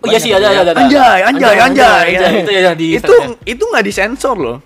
Oh 0.00 0.08
iya 0.08 0.16
sih 0.20 0.32
ada 0.32 0.48
ada 0.52 0.72
ada. 0.72 0.80
Anjay, 0.84 1.20
anjay, 1.28 1.56
anjay. 1.60 2.08
Itu 2.40 2.50
ya 2.52 2.72
di 2.72 2.86
itu 2.96 3.14
itu 3.44 3.62
nggak 3.68 3.84
disensor 3.84 4.36
loh. 4.36 4.58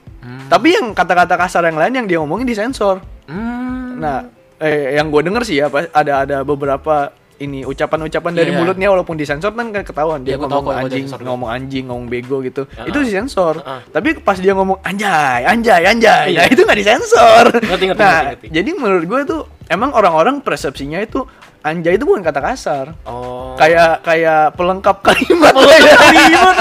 Tapi 0.49 0.69
yang 0.73 0.97
kata-kata 0.97 1.37
kasar 1.37 1.63
yang 1.69 1.77
lain 1.77 1.93
yang 1.93 2.07
dia 2.09 2.19
ngomongin 2.25 2.49
disensor. 2.49 3.05
Hmm. 3.29 3.68
Nah, 3.99 4.19
eh 4.59 4.95
yang 4.95 5.11
gue 5.11 5.23
denger 5.23 5.43
sih 5.43 5.57
ya, 5.59 5.67
ada 5.93 6.25
ada 6.25 6.37
beberapa 6.43 7.11
ini 7.39 7.63
ucapan-ucapan 7.63 8.35
dari 8.35 8.51
Iya. 8.51 8.59
mulutnya 8.59 8.89
walaupun 8.91 9.15
disensor 9.15 9.55
kan 9.55 9.71
kan 9.71 9.87
ketahuan 9.87 10.27
dia 10.27 10.35
Iya, 10.35 10.43
tahu 10.43 10.59
ngomong 10.59 10.65
gua 10.67 10.83
anjing, 10.83 11.05
ngomong 11.07 11.51
anjing, 11.51 11.85
ngomong 11.87 12.07
bego 12.11 12.43
gitu. 12.43 12.67
Heeh. 12.67 12.91
Itu 12.91 12.99
disensor. 12.99 13.63
Heeh. 13.63 13.81
Tapi 13.95 14.09
pas 14.19 14.35
dia 14.35 14.59
ngomong 14.59 14.83
anjay, 14.83 15.47
anjay, 15.47 15.87
anjay, 15.87 16.35
Iya. 16.35 16.39
nah 16.43 16.47
itu 16.51 16.61
nggak 16.67 16.79
disensor. 16.83 17.45
Ngerti, 17.55 17.85
ngerti, 17.95 18.03
nah, 18.03 18.11
ngerti, 18.27 18.27
ngerti. 18.43 18.47
jadi 18.51 18.71
menurut 18.75 19.05
gue 19.07 19.21
tuh 19.23 19.41
emang 19.71 19.95
orang-orang 19.95 20.43
persepsinya 20.43 20.99
itu 20.99 21.23
anjay 21.63 21.99
itu 21.99 22.05
bukan 22.07 22.23
kata 22.23 22.41
kasar. 22.41 22.87
Oh. 23.05 23.55
Kayak 23.59 24.07
kayak 24.07 24.55
pelengkap 24.55 25.03
kalimat. 25.03 25.53
kalimat 26.03 26.57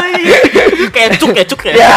Kayak 0.92 1.10
cuk, 1.22 1.30
kayak 1.34 1.48
cuk 1.48 1.62
ya. 1.70 1.74
ya, 1.78 1.92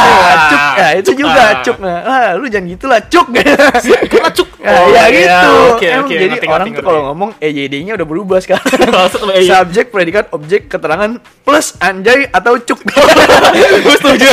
cuk. 0.51 0.61
Ya, 0.77 0.89
itu 1.01 1.11
juga 1.17 1.41
ah. 1.41 1.53
cuk. 1.65 1.77
Nah, 1.81 1.99
ah, 2.05 2.29
lu 2.37 2.47
jangan 2.53 2.67
gitulah 2.69 3.01
cuk. 3.09 3.27
Karena 3.33 4.31
cuk. 4.33 4.49
Ya, 4.61 4.77
Oh, 4.77 4.93
ya 4.93 5.09
iya, 5.09 5.09
gitu. 5.09 5.53
Oke, 5.73 5.87
Emang 5.89 6.05
oke. 6.05 6.13
jadi 6.13 6.27
ngerti, 6.37 6.47
orang 6.53 6.69
ngerti, 6.69 6.77
tuh 6.77 6.85
kalau 6.85 7.01
ngomong 7.09 7.31
EYD-nya 7.41 7.93
udah 7.97 8.05
berubah 8.05 8.39
sekarang. 8.45 8.69
EYD. 9.41 9.49
Subjek, 9.49 9.87
predikat, 9.89 10.25
objek, 10.37 10.69
keterangan 10.69 11.17
plus 11.49 11.81
anjay 11.81 12.29
atau 12.29 12.61
cuk. 12.61 12.77
Gue 12.85 13.97
setuju. 13.97 14.29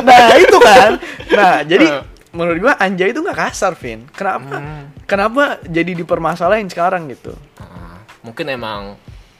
nah, 0.00 0.32
itu 0.40 0.56
kan. 0.64 0.96
Nah, 1.28 1.60
jadi 1.60 1.86
Heeh. 1.92 2.02
menurut 2.32 2.56
gua 2.56 2.74
anjay 2.80 3.12
itu 3.12 3.20
nggak 3.20 3.36
kasar, 3.36 3.76
Vin. 3.76 4.08
Kenapa? 4.16 4.56
Kenapa 5.04 5.42
jadi 5.66 5.92
dipermasalahin 5.92 6.72
sekarang 6.72 7.12
gitu? 7.12 7.36
Ah, 7.60 7.89
mungkin 8.20 8.46
emang 8.48 8.80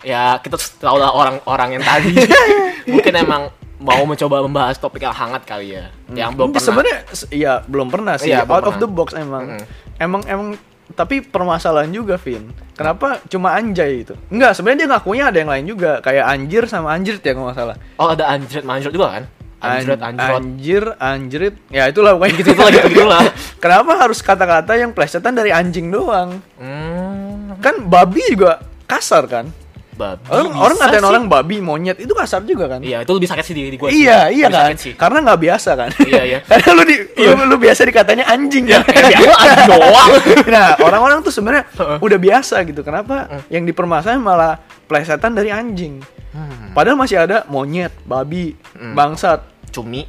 ya 0.01 0.41
kita 0.41 0.57
tahu 0.81 0.97
lah 0.97 1.13
orang-orang 1.13 1.77
yang 1.77 1.85
tadi 1.85 2.17
mungkin 2.93 3.13
emang 3.15 3.43
mau 3.81 4.05
mencoba 4.05 4.45
membahas 4.45 4.77
topik 4.77 5.01
yang 5.01 5.13
hangat 5.13 5.45
kali 5.45 5.73
ya 5.73 5.89
yang 6.13 6.37
belum 6.37 6.53
pernah 6.53 6.65
Sebenarnya 6.65 6.99
iya 7.33 7.53
belum 7.65 7.89
pernah 7.89 8.15
sih. 8.17 8.29
Belum 8.29 8.45
Out 8.47 8.65
of 8.67 8.77
pernah. 8.77 8.81
the 8.81 8.89
box 8.89 9.09
emang. 9.17 9.45
Mm-mm. 9.57 9.65
Emang 9.97 10.23
emang 10.25 10.49
tapi 10.91 11.23
permasalahan 11.23 11.89
juga, 11.89 12.19
Vin. 12.19 12.51
Kenapa 12.75 13.23
cuma 13.31 13.55
anjay 13.55 14.03
itu? 14.03 14.19
Enggak, 14.27 14.59
sebenarnya 14.59 14.79
dia 14.85 14.89
ngakunya 14.91 15.25
ada 15.31 15.39
yang 15.39 15.51
lain 15.55 15.65
juga, 15.65 16.03
kayak 16.03 16.25
anjir 16.27 16.67
sama 16.67 16.91
anjir 16.91 17.23
ya 17.23 17.31
nggak 17.31 17.55
salah. 17.55 17.77
oh 17.95 18.09
ada 18.11 18.27
anjret 18.27 18.65
manjret 18.67 18.91
juga 18.91 19.15
kan 19.15 19.25
anjret 19.61 20.01
An- 20.01 20.17
anjrot 20.19 20.41
Anjir, 20.43 20.85
anjrit. 20.99 21.55
Ya 21.71 21.87
itulah 21.87 22.17
pokoknya 22.17 22.35
gitu 22.37 22.53
lah 22.53 22.69
gitu 22.69 22.89
gitu 22.91 23.05
lah 23.07 23.23
Kenapa 23.63 23.93
harus 23.97 24.19
kata-kata 24.19 24.73
yang 24.75 24.91
plesetan 24.91 25.37
dari 25.37 25.53
anjing 25.53 25.93
doang? 25.93 26.41
hmm, 26.59 27.61
Kan 27.61 27.87
babi 27.87 28.25
juga 28.27 28.59
kasar 28.91 29.25
kan? 29.25 29.47
babi 29.93 30.25
Orang 30.27 30.57
orang 30.57 30.77
ngatain 30.81 30.97
sih. 30.97 31.11
orang 31.13 31.25
babi, 31.29 31.57
monyet 31.61 32.01
itu 32.01 32.09
kasar 32.11 32.41
juga 32.43 32.73
kan? 32.73 32.81
iya 32.81 33.05
itu 33.05 33.13
lebih 33.13 33.29
sakit 33.29 33.45
sih 33.45 33.53
di, 33.53 33.69
di 33.69 33.77
gue 33.77 33.93
Iya, 33.93 34.33
iya 34.33 34.49
kan? 34.49 34.73
sih. 34.75 34.97
Karena 34.97 35.21
nggak 35.21 35.37
biasa 35.39 35.71
kan? 35.77 35.91
Iya, 36.01 36.23
iya. 36.25 36.39
Karena 36.49 36.71
lu 36.73 36.83
di 36.83 36.97
lu, 37.21 37.45
lu 37.45 37.57
biasa 37.59 37.85
dikatanya 37.85 38.25
anjing 38.25 38.65
ya. 38.65 38.81
biasa 38.81 39.37
anjing 39.45 39.69
doang 39.77 40.09
nah, 40.49 40.73
orang-orang 40.81 41.21
tuh 41.21 41.29
sebenarnya 41.29 41.69
udah 42.01 42.19
biasa 42.19 42.65
gitu. 42.65 42.81
Kenapa 42.81 43.45
yang 43.53 43.69
dipermasalahin 43.69 44.19
malah 44.19 44.57
plesetan 44.89 45.37
dari 45.37 45.53
anjing? 45.53 46.01
Hmm. 46.33 46.73
Padahal 46.73 46.97
masih 46.97 47.21
ada 47.21 47.45
monyet, 47.45 47.93
babi, 48.03 48.57
Hmm. 48.73 48.97
bangsat, 48.97 49.45
cumi 49.69 50.09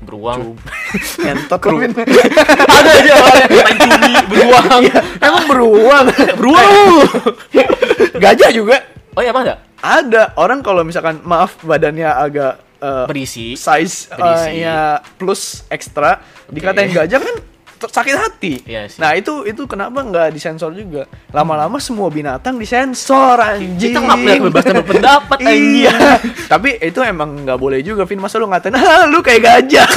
beruang 0.00 0.58
ngentot 1.22 1.58
Kru. 1.60 1.78
lu, 1.78 1.86
ada 2.78 2.90
aja 2.90 3.14
main 3.50 3.76
cumi 3.76 4.12
beruang 4.26 4.80
Iya, 4.82 4.98
emang 5.20 5.44
beruang. 5.46 6.04
beruang. 6.38 6.70
Lu 7.54 7.62
Gajah 8.16 8.50
juga. 8.50 8.76
Oh 9.12 9.20
iya 9.20 9.30
apa 9.30 9.40
ada 9.42 9.54
ada. 9.80 10.22
Orang 10.36 10.60
kalau 10.60 10.84
misalkan 10.84 11.24
maaf 11.24 11.56
badannya 11.60 12.06
agak 12.06 12.60
eh, 12.78 13.04
berisi. 13.08 13.56
size 13.56 14.12
Berisi. 14.12 14.60
eh, 14.60 14.64
ya 14.64 14.78
plus 15.16 15.64
ekstra 15.66 16.20
dikatain 16.46 16.92
gajah 16.92 17.18
kan 17.18 17.36
sakit 17.88 18.14
hati. 18.18 18.52
Iya 18.68 18.90
sih. 18.90 19.00
Nah 19.00 19.16
itu 19.16 19.48
itu 19.48 19.64
kenapa 19.64 20.04
nggak 20.04 20.34
disensor 20.36 20.76
juga? 20.76 21.08
Lama-lama 21.32 21.80
semua 21.80 22.12
binatang 22.12 22.60
disensor 22.60 23.40
anjing. 23.40 23.96
Kita 23.96 23.98
nggak 24.04 24.18
punya 24.20 24.36
kebebasan 24.42 24.74
berpendapat, 24.84 25.38
anjing. 25.40 25.88
Iya. 25.88 25.96
Tapi 26.50 26.76
itu 26.84 27.00
emang 27.00 27.46
nggak 27.48 27.58
boleh 27.60 27.80
juga, 27.80 28.04
Vin. 28.04 28.20
Masa 28.20 28.36
lu 28.36 28.50
ngatain, 28.50 28.76
ah, 28.76 29.08
lu 29.08 29.24
kayak 29.24 29.40
gajah. 29.40 29.88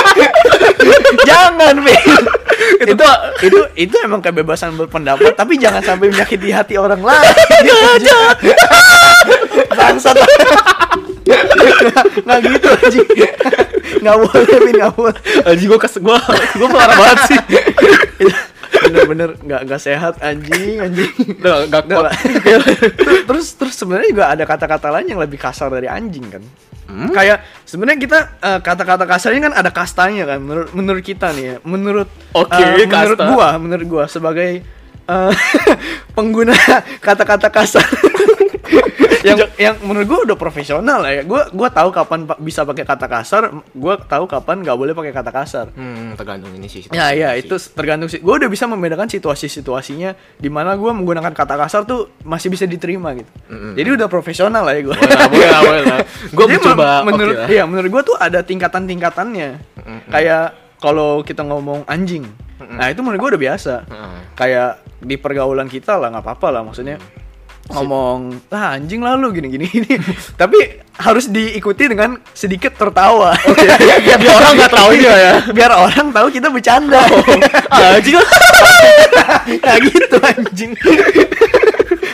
jangan, 1.28 1.74
Vin. 1.80 2.04
itu, 2.82 3.06
itu 3.46 3.60
itu 3.78 3.96
emang 4.02 4.20
kebebasan 4.20 4.74
berpendapat, 4.74 5.32
tapi 5.38 5.56
jangan 5.56 5.80
sampai 5.80 6.10
menyakiti 6.10 6.50
hati 6.50 6.74
orang 6.76 7.00
lain. 7.00 7.34
Gajah. 7.68 8.26
Bangsat. 9.72 10.16
Nggak 12.22 12.38
gitu 12.42 12.66
anjing. 12.72 13.08
Nggak 14.02 14.16
boleh, 14.18 14.42
Vin, 14.58 14.74
nggak 14.74 14.92
boleh. 14.94 15.18
anjing 15.44 15.68
gue 15.68 15.80
kes 15.80 15.94
gue 15.98 16.18
gue 16.54 16.68
parah 16.68 16.96
banget 16.96 17.18
sih 17.26 17.38
bener-bener 18.72 19.30
nggak 19.38 19.60
nggak 19.64 19.80
sehat 19.80 20.14
anjing 20.20 20.80
anjing 20.80 21.12
nggak 21.38 21.68
Udah 21.68 21.82
kuat. 22.08 22.12
terus 23.24 23.54
terus 23.54 23.74
sebenarnya 23.74 24.08
juga 24.10 24.24
ada 24.28 24.42
kata-kata 24.42 24.88
lain 24.90 25.06
yang 25.08 25.20
lebih 25.20 25.36
kasar 25.36 25.68
dari 25.68 25.86
anjing 25.86 26.26
kan 26.28 26.44
Hmm? 26.82 27.08
kayak 27.08 27.40
sebenarnya 27.62 28.00
kita 28.00 28.18
eh, 28.36 28.60
kata-kata 28.60 29.06
kasarnya 29.06 29.48
kan 29.48 29.54
ada 29.54 29.70
kastanya 29.70 30.26
kan 30.26 30.42
menurut 30.42 30.74
menurut 30.74 31.00
kita 31.00 31.30
nih 31.30 31.44
ya 31.46 31.56
menurut 31.62 32.10
Oke, 32.34 32.52
eh, 32.52 32.84
menurut 32.84 32.90
kasta. 33.16 33.24
gua 33.30 33.48
menurut 33.56 33.86
gua 33.86 34.04
sebagai 34.04 34.60
eh, 35.02 35.32
pengguna 36.18 36.52
kata-kata 36.98 37.48
kasar 37.48 37.86
yang 39.24 39.38
yang 39.56 39.74
menurut 39.80 40.04
gue 40.04 40.20
udah 40.24 40.36
profesional 40.36 40.98
lah 40.98 41.10
ya. 41.10 41.22
Gue 41.22 41.42
gua 41.50 41.68
tahu 41.68 41.88
kapan 41.88 42.24
pa- 42.24 42.36
bisa 42.36 42.62
pakai 42.62 42.82
kata 42.82 43.06
kasar, 43.06 43.42
gue 43.52 43.94
tahu 44.02 44.24
kapan 44.26 44.60
nggak 44.60 44.74
boleh 44.74 44.92
pakai 44.92 45.10
kata 45.10 45.30
kasar. 45.30 45.66
Hmm, 45.70 46.12
tergantung 46.12 46.50
ini 46.50 46.66
sih. 46.66 46.86
Ya 46.88 47.10
ya 47.10 47.32
itu 47.32 47.54
tergantung 47.70 48.06
sih. 48.06 48.18
Gue 48.18 48.34
udah 48.36 48.46
bisa 48.46 48.64
membedakan 48.64 49.06
situasi-situasinya 49.06 50.10
di 50.36 50.48
mana 50.48 50.74
gue 50.74 50.88
menggunakan 50.88 51.30
kata 51.30 51.54
kasar 51.56 51.82
tuh 51.82 52.10
masih 52.22 52.48
bisa 52.48 52.64
diterima 52.64 53.12
gitu. 53.12 53.30
Jadi 53.72 53.88
udah 53.92 54.06
profesional 54.06 54.62
lah 54.62 54.74
ya 54.74 54.82
gue. 54.84 54.96
Boleh 55.28 55.48
lah, 55.48 55.60
boleh 55.62 55.82
lah. 55.84 55.98
Gue 56.32 56.46
mencoba 56.46 56.84
men- 57.00 57.12
menurut 57.12 57.34
oke 57.34 57.40
lah. 57.40 57.48
iya 57.48 57.64
menurut 57.64 57.90
gue 57.90 58.02
tuh 58.04 58.16
ada 58.16 58.40
tingkatan-tingkatannya. 58.40 59.48
Kayak 60.08 60.44
kalau 60.76 61.22
kita 61.22 61.42
ngomong 61.42 61.86
anjing, 61.86 62.26
nah 62.58 62.86
itu 62.86 63.00
menurut 63.00 63.18
gue 63.20 63.30
udah 63.32 63.42
biasa. 63.42 63.74
Kayak 64.32 64.70
di 64.98 65.14
pergaulan 65.14 65.66
kita 65.66 65.94
lah 65.94 66.08
nggak 66.08 66.22
apa-apa 66.22 66.48
lah 66.50 66.62
maksudnya 66.62 66.98
ngomong 67.70 68.42
ah 68.50 68.74
anjing 68.74 68.98
lah 68.98 69.14
lu 69.14 69.30
gini 69.30 69.46
gini 69.46 69.64
gini 69.64 69.94
tapi 70.34 70.82
harus 70.98 71.30
diikuti 71.30 71.86
dengan 71.86 72.18
sedikit 72.32 72.74
tertawa 72.74 73.32
Ya, 74.02 74.16
biar 74.20 74.34
orang 74.34 74.52
nggak 74.58 74.72
tahu 74.72 74.90
juga 74.98 75.14
ya. 75.14 75.34
biar 75.56 75.70
orang 75.70 76.06
tahu 76.10 76.26
kita 76.28 76.50
bercanda 76.50 77.00
Anjing 77.72 78.18
lah. 78.18 78.28
nah 79.62 79.76
gitu 79.78 80.16
anjing 80.18 80.72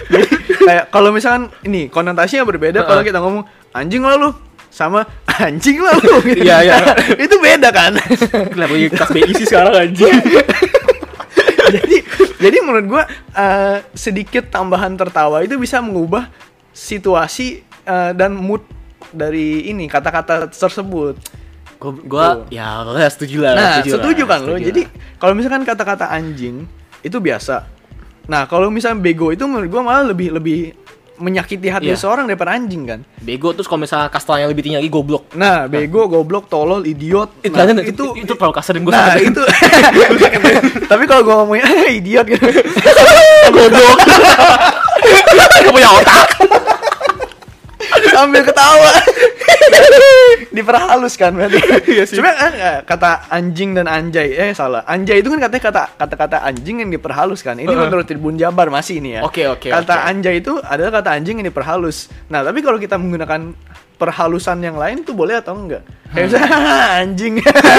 Jadi, 0.08 0.26
kayak 0.62 0.84
kalau 0.88 1.10
misalkan 1.10 1.48
ini 1.62 1.88
konotasinya 1.88 2.44
berbeda 2.44 2.84
kalau 2.84 3.00
kita 3.00 3.18
ngomong 3.18 3.44
anjing 3.72 4.04
lah 4.04 4.16
lu 4.16 4.30
sama 4.68 5.04
anjing 5.26 5.80
lah 5.80 5.96
lu 5.96 6.20
gitu. 6.22 6.44
Iya, 6.44 6.56
iya. 6.62 6.76
itu 7.16 7.36
beda 7.40 7.72
kan 7.72 7.96
Kenapa 8.52 8.74
BI 9.10 9.32
sih 9.34 9.46
sekarang 9.48 9.74
anjing? 9.74 10.12
jadi 11.68 11.96
jadi 12.38 12.56
menurut 12.62 12.86
gua 12.86 13.02
eh, 13.34 13.84
sedikit 13.92 14.48
tambahan 14.48 14.94
tertawa 14.94 15.42
itu 15.42 15.58
bisa 15.58 15.82
mengubah 15.82 16.30
situasi 16.72 17.62
eh, 17.84 18.10
dan 18.14 18.34
mood 18.34 18.62
dari 19.10 19.70
ini 19.70 19.90
kata-kata 19.90 20.50
tersebut 20.50 21.18
Gue 21.78 21.94
gua 22.10 22.42
ya 22.50 22.82
gua 22.82 23.06
setuju 23.06 23.46
lah. 23.46 23.52
Nah, 23.54 23.78
lah, 23.78 23.86
setuju 23.86 24.22
kan 24.26 24.42
lo. 24.42 24.58
setuju 24.58 24.66
Jadi 24.66 24.82
lah. 24.82 25.14
kalau 25.22 25.32
misalkan 25.38 25.62
kata-kata 25.62 26.10
anjing 26.10 26.66
itu 27.06 27.16
biasa. 27.22 27.70
Nah, 28.26 28.50
kalau 28.50 28.66
misalnya 28.68 28.98
bego 28.98 29.30
itu 29.30 29.46
menurut 29.46 29.70
gua 29.70 29.82
malah 29.86 30.10
lebih 30.10 30.34
lebih 30.34 30.74
menyakiti 31.18 31.66
hati 31.66 31.86
Iya. 31.86 31.98
seorang 31.98 32.24
daripada 32.24 32.52
anjing 32.52 32.82
kan. 32.84 33.00
bego 33.18 33.50
terus 33.50 33.66
kalau 33.66 33.82
misalnya 33.82 34.08
kastelnya 34.08 34.46
lebih 34.46 34.62
tinggi 34.62 34.78
lagi 34.78 34.88
goblok. 34.88 35.34
Nah, 35.34 35.66
bego, 35.66 36.06
goblok, 36.06 36.46
tolol, 36.46 36.82
idiot. 36.82 37.28
Itu 37.40 37.52
Nah, 37.52 37.66
itu, 37.66 37.82
itu, 37.84 38.04
itu 38.22 38.32
terlalu 38.32 38.54
kasar 38.58 38.72
dan 38.74 38.82
gue 38.82 38.92
Nah, 38.92 39.14
itu. 39.14 39.42
Tapi 40.84 41.02
kalau 41.04 41.22
gua 41.22 41.34
ngomongnya 41.42 41.66
idiot 41.98 42.24
gitu. 42.24 42.46
goblok. 43.54 43.98
Gak 45.58 45.72
punya 45.72 45.90
otak. 45.90 46.27
Sambil 48.18 48.42
ketawa. 48.42 48.90
Diperhalus 50.54 51.14
kan 51.14 51.32
berarti. 51.36 51.58
Iya 51.86 52.04
sih. 52.08 52.16
Cuma 52.18 52.32
eh, 52.34 52.82
kata 52.82 53.30
anjing 53.30 53.76
dan 53.76 53.86
anjay 53.86 54.34
eh 54.34 54.50
salah. 54.52 54.82
Anjay 54.84 55.22
itu 55.22 55.28
kan 55.30 55.38
katanya 55.38 55.62
kata 55.70 55.82
kata-kata 55.96 56.36
anjing 56.42 56.82
yang 56.82 56.90
diperhalus 56.90 57.40
kan. 57.44 57.56
Ini 57.58 57.68
Heeh. 57.68 57.78
menurut 57.78 58.06
Tribun 58.08 58.34
Jabar 58.34 58.68
masih 58.68 58.98
ini 58.98 59.18
ya. 59.18 59.22
Oke, 59.22 59.46
oke, 59.46 59.70
Kata 59.70 59.94
oke. 59.94 60.08
anjay 60.10 60.34
itu 60.40 60.58
adalah 60.58 61.02
kata 61.02 61.14
anjing 61.14 61.40
yang 61.42 61.46
diperhalus. 61.48 62.10
Nah, 62.32 62.42
tapi 62.42 62.58
kalau 62.60 62.78
kita 62.80 62.98
menggunakan 62.98 63.54
perhalusan 63.98 64.58
yang 64.60 64.74
lain 64.74 65.02
tuh 65.02 65.12
boleh 65.12 65.36
atau 65.36 65.52
enggak? 65.52 65.82
Kayak 66.08 66.24
misalnya 66.24 66.48
anjing 66.96 67.34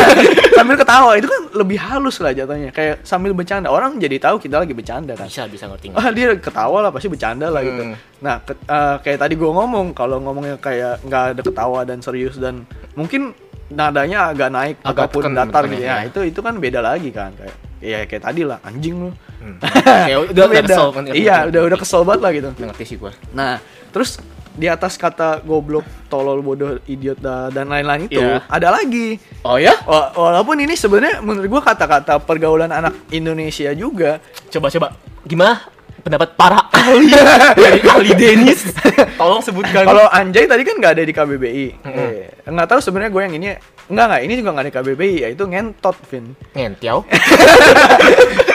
sambil 0.58 0.76
ketawa 0.76 1.12
itu 1.16 1.26
kan 1.26 1.42
lebih 1.52 1.78
halus 1.80 2.20
lah 2.20 2.30
jatuhnya. 2.30 2.70
Kayak 2.70 3.02
sambil 3.02 3.32
bercanda. 3.32 3.68
Orang 3.68 3.98
jadi 3.98 4.20
tahu 4.20 4.38
kita 4.38 4.60
lagi 4.60 4.72
bercanda 4.72 5.16
kan. 5.16 5.26
Bisa 5.26 5.48
bisa 5.48 5.66
ngerti. 5.66 5.90
ah 5.92 6.12
dia 6.12 6.36
ketawa 6.36 6.84
lah 6.84 6.92
pasti 6.92 7.08
bercanda 7.08 7.48
lah 7.48 7.64
gitu. 7.64 7.82
Hmm. 7.82 7.96
Nah 8.20 8.36
ke- 8.40 8.60
eh, 8.60 8.96
kayak 9.02 9.20
tadi 9.20 9.34
gue 9.34 9.50
ngomong 9.50 9.92
kalau 9.92 10.20
ngomongnya 10.20 10.56
kayak 10.58 11.02
nggak 11.02 11.24
ada 11.34 11.42
ketawa 11.42 11.80
dan 11.82 12.00
serius 12.00 12.36
dan 12.36 12.68
mungkin 12.94 13.34
nadanya 13.70 14.30
agak 14.30 14.50
naik 14.50 14.76
Agak 14.82 15.10
ataupun 15.10 15.22
tekan- 15.26 15.38
datar 15.40 15.64
gitu 15.66 15.82
ya. 15.82 15.96
ya. 15.96 15.98
Itu 16.06 16.20
itu 16.22 16.40
kan 16.40 16.54
beda 16.56 16.80
lagi 16.80 17.10
kan 17.10 17.34
kayak 17.34 17.56
ya 17.80 18.00
kayak 18.04 18.24
tadi 18.24 18.42
lah 18.44 18.60
anjing 18.62 18.96
lu. 19.00 19.10
Hmm. 19.40 19.58
Kayak 19.74 20.20
udah 20.30 20.44
udah 20.52 20.64
kesel 20.64 20.88
kan. 20.92 21.04
Iya 21.10 21.36
udah 21.50 21.62
udah 21.66 21.78
kesel 21.80 22.02
banget 22.04 22.22
lah 22.22 22.32
gitu. 22.36 22.50
Ngerti 22.54 22.84
sih 22.86 22.98
gue. 23.00 23.12
Nah 23.32 23.58
terus 23.90 24.22
di 24.60 24.68
atas 24.68 24.94
kata 24.94 25.40
goblok, 25.40 25.82
tolol, 26.06 26.44
bodoh, 26.44 26.76
idiot 26.84 27.16
da- 27.16 27.48
dan 27.48 27.66
lain-lain 27.66 28.06
itu 28.06 28.20
Iya. 28.20 28.44
ada 28.46 28.70
lagi. 28.70 29.16
Oh 29.42 29.56
ya? 29.56 29.72
Wa- 29.82 30.12
Walaupun 30.12 30.60
ini 30.60 30.76
sebenarnya 30.76 31.24
menurut 31.24 31.48
gua 31.50 31.64
kata-kata 31.64 32.20
pergaulan 32.20 32.68
anak 32.68 32.92
Indonesia 33.10 33.72
juga 33.72 34.20
Coba 34.50 34.68
coba. 34.68 34.88
Gimana 35.24 35.64
pendapat 36.10 36.34
para 36.34 36.66
ahli 36.74 37.14
dari 37.62 37.80
ahli 37.86 38.12
Denis? 38.18 38.74
Tolong 39.22 39.46
sebutkan. 39.46 39.86
Kalau 39.86 40.10
anjay 40.10 40.50
tadi 40.50 40.66
kan 40.66 40.82
nggak 40.82 40.94
ada 40.98 41.04
di 41.06 41.14
KBBI. 41.14 41.68
Eh, 41.86 42.50
nggak 42.50 42.68
tahu 42.68 42.80
sebenarnya 42.82 43.14
gue 43.14 43.22
yang 43.22 43.36
ini 43.38 43.48
nggak 43.90 44.06
nggak 44.10 44.22
ini 44.26 44.34
juga 44.34 44.50
nggak 44.58 44.64
ada 44.66 44.72
di 44.74 44.78
KBBI 44.82 45.16
yaitu 45.30 45.44
ngentot 45.46 45.98
Vin. 46.10 46.34
ngentiau. 46.58 47.06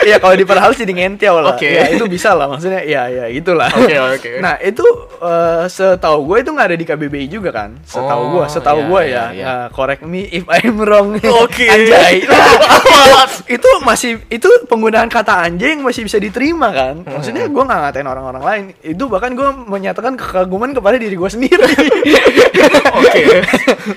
Iya 0.05 0.21
kalau 0.21 0.37
diperhalus 0.37 0.77
jadi 0.77 0.93
ngentiau 0.93 1.41
lah. 1.41 1.57
Oke. 1.57 1.65
Ya, 1.65 1.89
itu 1.89 2.05
bisa 2.05 2.37
lah 2.37 2.45
maksudnya. 2.45 2.85
Ya 2.85 3.09
ya 3.09 3.25
itulah. 3.25 3.73
Oke, 3.73 3.97
oke. 3.97 4.31
Nah 4.37 4.61
itu 4.61 4.85
eh, 5.17 5.65
setahu 5.65 6.29
gue 6.29 6.45
itu 6.45 6.53
nggak 6.53 6.67
ada 6.69 6.77
di 6.77 6.85
KBBI 6.85 7.25
juga 7.25 7.49
kan. 7.49 7.73
Setahu 7.81 8.21
Oh, 8.25 8.29
gue, 8.37 8.45
setahu 8.45 8.79
iya, 8.79 8.89
gue 8.89 9.01
iya, 9.01 9.17
ya. 9.17 9.25
iya. 9.33 9.45
Nah, 9.49 9.65
correct 9.73 10.05
me 10.05 10.29
if 10.29 10.45
I'm 10.45 10.77
wrong. 10.77 11.17
Oke. 11.41 11.65
anjay. 11.65 12.21
Nah, 12.21 13.25
itu 13.49 13.69
masih 13.81 14.21
itu 14.29 14.45
penggunaan 14.69 15.09
kata 15.09 15.41
anjing 15.41 15.81
masih 15.81 16.05
bisa 16.05 16.21
diterima 16.21 16.69
kan. 16.69 17.01
Maksudnya 17.01 17.44
gue 17.49 17.63
nggak 17.65 17.79
ngatain 17.85 18.07
orang-orang 18.07 18.43
lain. 18.43 18.63
Itu 18.81 19.09
bahkan 19.09 19.33
gue 19.33 19.49
menyatakan 19.69 20.13
kekaguman 20.17 20.73
kepada 20.73 20.95
diri 20.97 21.15
gue 21.15 21.29
sendiri. 21.29 21.61
Oke. 22.99 23.21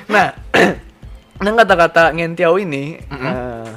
nah, 0.08 0.34
nah 1.44 1.52
kata-kata 1.54 2.12
ngentiau 2.14 2.58
ini 2.58 2.98
eh, 2.98 3.68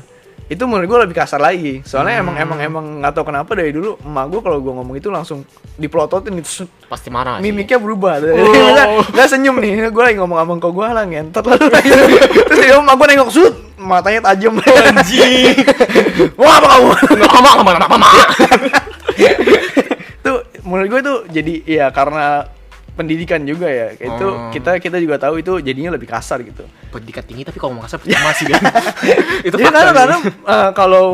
itu 0.52 0.68
menurut 0.68 0.84
gue 0.84 1.00
lebih 1.08 1.16
kasar 1.16 1.40
lagi. 1.40 1.80
Soalnya 1.88 2.20
emang 2.20 2.36
emang 2.36 2.60
emang 2.60 2.86
nggak 3.00 3.16
tahu 3.16 3.32
kenapa 3.32 3.56
dari 3.56 3.72
dulu 3.72 3.96
emak 4.04 4.26
gue 4.28 4.42
kalau 4.44 4.60
gue 4.60 4.74
ngomong 4.76 4.96
itu 5.00 5.08
langsung 5.08 5.48
diplototin 5.80 6.36
gitu. 6.44 6.68
Pasti 6.92 7.08
marah 7.08 7.40
sih. 7.40 7.48
Mimiknya 7.48 7.80
berubah. 7.80 8.20
Oh. 8.20 9.00
Nggak 9.16 9.28
senyum 9.32 9.56
nih. 9.64 9.88
Gue 9.96 10.04
lagi 10.04 10.20
ngomong 10.20 10.36
sama 10.44 10.54
kok 10.60 10.76
gue 10.76 10.88
lah 10.92 11.08
ngentot 11.08 11.46
lah. 11.48 11.56
Terus 12.52 12.60
dia 12.60 12.76
emak 12.76 12.96
gue 13.00 13.08
nengok 13.16 13.32
sud, 13.32 13.54
matanya 13.80 14.28
tajam. 14.28 14.60
Anjing. 14.60 15.56
Wah 16.36 16.60
apa 16.60 16.68
kamu? 16.68 16.90
Nggak 17.16 17.32
apa 17.32 17.50
apa 17.56 17.72
apa 17.72 17.96
apa. 17.96 18.10
tuh 20.20 20.38
menurut 20.68 20.88
gue 20.91 20.91
tuh 21.02 21.26
jadi 21.26 21.54
ya 21.62 21.86
karena 21.90 22.46
pendidikan 22.92 23.42
juga 23.42 23.68
ya. 23.68 23.94
Itu 23.94 24.28
Oh. 24.28 24.50
kita 24.50 24.78
kita 24.78 24.98
juga 24.98 25.16
tahu 25.18 25.40
itu 25.40 25.58
jadinya 25.60 25.92
lebih 25.92 26.06
kasar 26.06 26.42
gitu. 26.42 26.64
Pendidikan 26.90 27.24
tinggi 27.24 27.44
tapi 27.44 27.56
kalau 27.56 27.74
ngomong 27.74 27.86
kasar 27.86 27.98
percuma 27.98 28.32
sih 28.34 28.46
kan. 28.46 28.62
Itu 29.48 29.56
Jadi 29.56 29.64
fakta 29.64 29.80
karena, 29.82 29.94
karena 29.96 30.18
eh, 30.44 30.70
kalau 30.72 31.06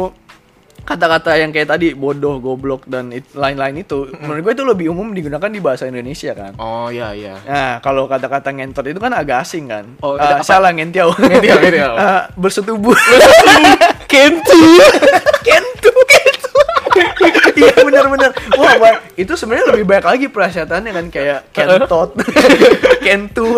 kata-kata 0.80 1.36
yang 1.36 1.52
kayak 1.52 1.68
tadi 1.70 1.92
bodoh, 1.92 2.40
goblok 2.40 2.88
dan 2.88 3.12
it- 3.12 3.36
lain-lain 3.36 3.76
itu 3.78 4.08
menurut 4.16 4.40
gue 4.42 4.54
itu 4.54 4.64
lebih 4.64 4.88
umum 4.88 5.12
digunakan 5.12 5.52
di 5.52 5.60
bahasa 5.60 5.84
Indonesia 5.84 6.32
kan. 6.32 6.56
Oh 6.56 6.88
iya 6.88 7.12
iya. 7.12 7.36
Nah, 7.44 7.72
kalau 7.78 8.08
kata-kata 8.08 8.50
ngentot 8.50 8.88
itu 8.88 8.96
kan 8.96 9.12
agak 9.12 9.44
asing 9.44 9.68
kan. 9.68 9.84
Oh, 10.00 10.16
itu 10.16 10.24
apa? 10.24 10.42
salah 10.42 10.72
ngentiau. 10.72 11.12
Ngentiau, 11.14 11.58
ngentiau. 11.58 11.92
Eh, 12.02 12.22
bersetubuh. 12.34 12.96
Kentu, 14.08 14.64
kentu. 14.64 14.64
Iya 17.98 18.06
benar-benar. 18.06 18.32
Wah, 18.62 18.74
Bang, 18.78 18.98
itu 19.18 19.34
sebenarnya 19.34 19.66
lebih 19.74 19.86
baik 19.90 20.06
lagi 20.06 20.26
persyataannya 20.30 20.92
kan 20.94 21.06
kayak 21.10 21.40
kentot, 21.50 22.10
kentu. 23.06 23.58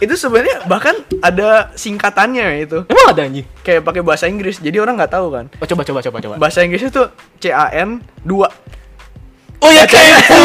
itu 0.00 0.14
sebenarnya 0.16 0.66
bahkan 0.66 0.98
ada 1.22 1.70
singkatannya 1.78 2.66
itu. 2.66 2.82
Emang 2.90 3.06
ada 3.14 3.22
anjing? 3.22 3.46
Kayak 3.62 3.86
pakai 3.86 4.02
bahasa 4.02 4.26
Inggris. 4.26 4.58
Jadi 4.58 4.82
orang 4.82 4.98
nggak 4.98 5.12
tahu 5.14 5.30
kan. 5.30 5.46
Oh 5.62 5.66
coba 5.68 5.82
coba 5.86 6.00
coba 6.02 6.18
coba. 6.18 6.34
Bahasa 6.40 6.66
Inggrisnya 6.66 6.90
tuh 6.90 7.06
C 7.38 7.54
A 7.54 7.70
N 7.70 8.02
2. 8.26 8.34
Oh 9.60 9.68
ya 9.68 9.84
Kentu. 9.84 10.40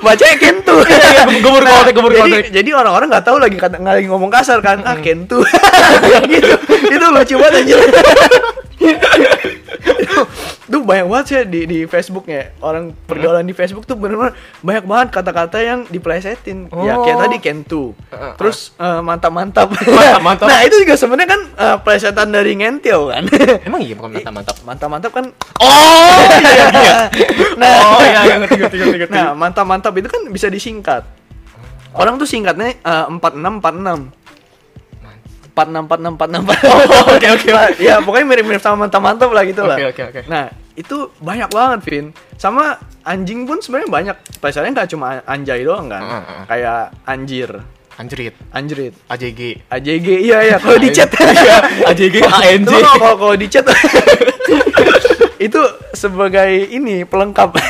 Bacanya 0.00 0.36
kentu. 0.40 0.76
Gue 1.44 1.50
baru 1.60 1.66
konek, 1.68 1.92
gue 1.92 2.02
baru 2.08 2.14
jadi, 2.24 2.32
konek. 2.32 2.46
jadi 2.56 2.70
orang-orang 2.72 3.06
nggak 3.12 3.26
tahu 3.28 3.36
lagi 3.36 3.56
kata 3.60 3.76
nggak 3.84 3.94
lagi 4.00 4.08
ngomong 4.08 4.32
kasar 4.32 4.58
kan. 4.64 4.80
Ah, 4.80 4.96
kentu. 4.96 5.44
gitu. 6.32 6.56
Itu 6.88 7.06
lucu 7.12 7.36
banget 7.36 7.68
anjir. 7.68 7.78
Tuh 10.66 10.82
banyak 10.82 11.06
banget 11.06 11.24
sih 11.24 11.36
di 11.44 11.60
di 11.62 11.78
Facebooknya 11.84 12.50
orang 12.58 12.90
pergaulan 13.00 13.42
di 13.42 13.50
Facebook 13.50 13.82
tuh 13.82 13.94
bener-bener 13.94 14.34
banyak 14.60 14.82
banget 14.82 15.08
kata-kata 15.10 15.58
yang 15.58 15.80
diplesetin 15.84 16.66
ya 16.76 16.98
kayak 16.98 17.16
Oh. 17.16 17.22
tadi 17.22 17.36
kentu 17.38 17.84
Uh, 18.06 18.14
uh. 18.16 18.32
terus 18.34 18.74
eh, 18.74 19.00
mantap-mantap 19.00 19.70
Mantap-mantap. 19.96 20.46
nah 20.46 20.60
itu 20.60 20.74
juga 20.76 20.94
sebenarnya 20.94 21.28
kan 21.28 21.40
eh, 21.48 21.76
plesetan 21.80 22.28
dari 22.28 22.52
ngentio 22.54 23.08
kan 23.08 23.22
Emang 23.66 23.78
iya 23.80 23.94
bukan 23.94 24.10
mantap 24.10 24.32
mantap. 24.32 24.56
mantap-mantap 24.60 25.12
kan 25.12 25.26
Oh 25.56 26.18
iya 26.36 26.66
iya. 26.74 26.98
nah 27.60 27.70
Oh 27.88 28.02
iya 28.02 28.20
iya 28.24 28.34
ngerti 28.36 28.54
ngerti 28.56 28.76
ngerti 28.76 28.96
ngerti. 29.00 29.14
Nah, 29.14 29.32
mantap-mantap 29.32 29.94
itu 29.94 30.06
kan 30.06 30.22
bisa 30.26 30.46
disingkat. 30.46 31.06
Orang 31.92 32.16
tuh 32.16 32.26
singkatnya 32.26 32.74
eh, 32.74 33.04
empat 33.08 33.32
enam 33.34 33.62
empat 33.62 33.74
enam. 33.74 33.98
Empat 35.56 35.66
enam 35.66 35.88
empat 35.88 35.98
enam 35.98 36.12
empat 36.12 36.28
enam. 36.28 36.42
Oh, 36.52 37.16
oke, 37.16 37.28
oke. 37.32 37.48
Ya 37.80 37.96
pokoknya 37.98 38.26
mirip-mirip 38.28 38.60
sama 38.60 38.84
mantap-mantap 38.84 39.32
lah 39.32 39.42
gitu 39.42 39.64
lah. 39.64 39.80
Oke, 39.80 39.88
oke, 39.88 40.02
oke. 40.04 40.20
Nah 40.28 40.44
itu 40.76 40.96
banyak 41.16 41.48
banget 41.48 41.80
Vin. 41.82 42.06
sama 42.36 42.76
anjing 43.02 43.48
pun 43.48 43.56
sebenarnya 43.58 43.88
banyak 43.88 44.16
plesetannya 44.36 44.76
nggak 44.76 44.90
cuma 44.92 45.24
anjay 45.24 45.64
doang 45.64 45.88
kan 45.88 46.04
Heeh, 46.04 46.22
heeh. 46.22 46.44
kayak 46.44 46.80
anjir 47.02 47.50
Anjrit, 47.96 48.36
anjrit 48.52 48.92
AJG. 49.08 49.40
AJG 49.72 50.06
iya 50.20 50.44
iya 50.44 50.56
kalau 50.60 50.76
di 50.76 50.92
chat 50.92 51.08
AJG 51.88 52.20
ANJ. 52.20 52.68
Kalau- 52.68 53.16
kalau 53.16 53.32
di 53.34 53.48
chat 53.48 53.64
itu 55.36 55.60
sebagai 55.92 56.48
ini 56.66 57.04
pelengkap 57.04 57.52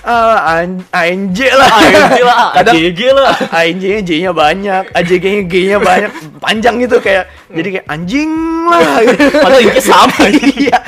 Ah, 0.00 0.64
an- 0.64 0.80
ANJ 0.88 1.52
lah 1.52 1.68
ANJ 1.68 2.18
lah, 2.24 2.44
kadang 2.56 2.72
AJG 2.72 3.00
lah. 3.12 3.36
ANJ-nya 3.52 4.00
J-nya 4.00 4.32
banyak, 4.32 4.84
AJG-nya 4.96 5.42
G-nya 5.44 5.76
banyak, 5.76 6.10
panjang 6.40 6.80
gitu 6.80 7.04
kayak 7.04 7.28
jadi 7.52 7.68
kayak 7.78 7.86
anjing 7.86 8.32
lah. 8.64 8.80
Padahal 9.44 9.60
intinya 9.60 9.84
sama. 9.84 10.24
Iya. 10.32 10.78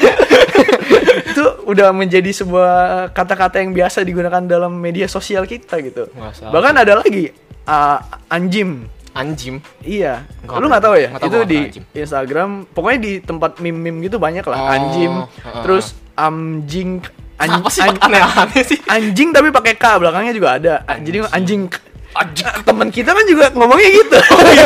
itu 1.29 1.45
udah 1.69 1.93
menjadi 1.93 2.31
sebuah 2.33 2.73
kata-kata 3.13 3.61
yang 3.61 3.77
biasa 3.77 4.01
digunakan 4.01 4.41
dalam 4.41 4.81
media 4.81 5.05
sosial 5.05 5.45
kita 5.45 5.85
gitu. 5.85 6.09
Bahkan 6.49 6.75
ada 6.81 7.05
lagi 7.05 7.29
uh, 7.69 7.99
anjim. 8.33 8.89
Anjim. 9.13 9.61
Iya. 9.81 10.25
Nggak 10.41 10.53
Lu 10.53 10.59
tahu. 10.59 10.71
nggak 10.73 10.83
tahu 10.83 10.95
ya? 10.97 11.09
Tahu 11.13 11.21
itu 11.23 11.37
gua 11.37 11.45
di 11.45 11.59
anjim. 11.63 11.83
Instagram, 11.93 12.51
pokoknya 12.67 12.99
di 12.99 13.13
tempat 13.21 13.51
meme-meme 13.59 13.99
gitu 14.03 14.17
banyak 14.17 14.41
lah. 14.43 14.59
Oh, 14.59 14.69
Anjim. 14.71 15.13
heeh. 15.29 15.63
Terus 15.63 15.87
amjing 16.15 16.91
an- 17.37 17.61
Apa 17.61 17.69
sih 17.69 17.81
an- 17.83 18.01
aneh-aneh 18.01 18.63
sih? 18.63 18.79
anjing 18.87 19.29
tapi 19.31 19.49
pakai 19.49 19.75
K 19.75 19.85
belakangnya 19.97 20.33
juga 20.33 20.49
ada. 20.57 20.75
Jadi 20.97 21.29
anjing. 21.29 21.69
Anjing. 22.13 22.49
Temen 22.63 22.89
kita 22.89 23.09
kan 23.09 23.25
juga 23.25 23.49
ngomongnya 23.53 23.89
gitu. 23.91 24.17
iya, 24.53 24.65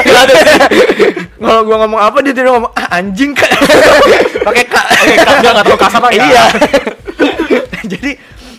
Kalau 1.37 1.63
gua 1.63 1.77
ngomong 1.83 2.01
apa 2.01 2.19
dia 2.19 2.33
tidak 2.33 2.51
ngomong 2.53 2.73
ah, 2.73 2.87
anjing 2.93 3.31
Kak." 3.33 3.51
pakai 4.47 4.63
K. 4.63 4.75
Dia 5.41 5.51
nggak 5.51 5.65
terlalu 5.65 5.79
kasar 5.79 6.03
ya. 6.11 6.23
Iya. 6.23 6.45
Jadi 7.93 8.11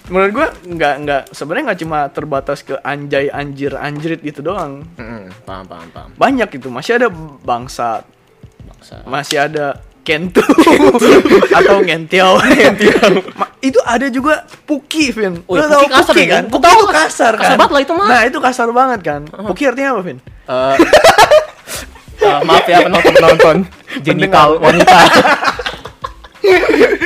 menurut 0.08 0.32
gua 0.32 0.48
nggak 0.64 0.96
nggak 1.04 1.22
sebenarnya 1.32 1.64
nggak 1.72 1.82
cuma 1.84 2.00
terbatas 2.08 2.60
ke 2.62 2.76
anjay 2.80 3.28
anjir 3.28 3.76
anjrit 3.76 4.20
gitu 4.20 4.40
doang. 4.42 4.88
Mm-mm, 4.96 5.28
Paham, 5.44 5.66
paham, 5.66 5.88
paham. 5.92 6.10
Banyak 6.16 6.50
itu 6.54 6.68
masih 6.68 6.98
ada 6.98 7.08
bangsa, 7.44 8.04
Bangsa. 8.64 8.96
masih 9.04 9.38
ada 9.42 9.66
kentu 10.02 10.40
atau 11.60 11.84
ngentiau. 11.84 12.40
Itu 13.60 13.80
ada 13.84 14.08
juga 14.08 14.48
puki, 14.64 15.12
Vin. 15.12 15.44
Oh, 15.44 15.60
ya, 15.60 15.68
puki 15.68 15.88
kasar 15.92 16.14
puki 16.16 16.24
ya, 16.24 16.32
kan? 16.32 16.44
Puki 16.48 16.64
Tahu, 16.64 16.80
itu 16.80 16.88
kasar 16.88 17.34
kan? 17.36 17.42
kasar 17.44 17.56
banget 17.60 17.72
lah 17.76 17.82
itu 17.84 17.94
mah. 17.94 18.08
Nah, 18.08 18.22
itu 18.24 18.38
kasar 18.40 18.70
banget 18.72 19.00
kan. 19.04 19.22
Puki 19.28 19.64
artinya 19.68 19.90
apa, 19.92 20.02
Vin? 20.08 20.18
Eh, 20.48 20.76
eh, 22.24 22.40
maaf 22.48 22.64
ya 22.64 22.78
penonton-penonton 22.82 23.56
genital 24.00 24.50
wanita. 24.64 24.98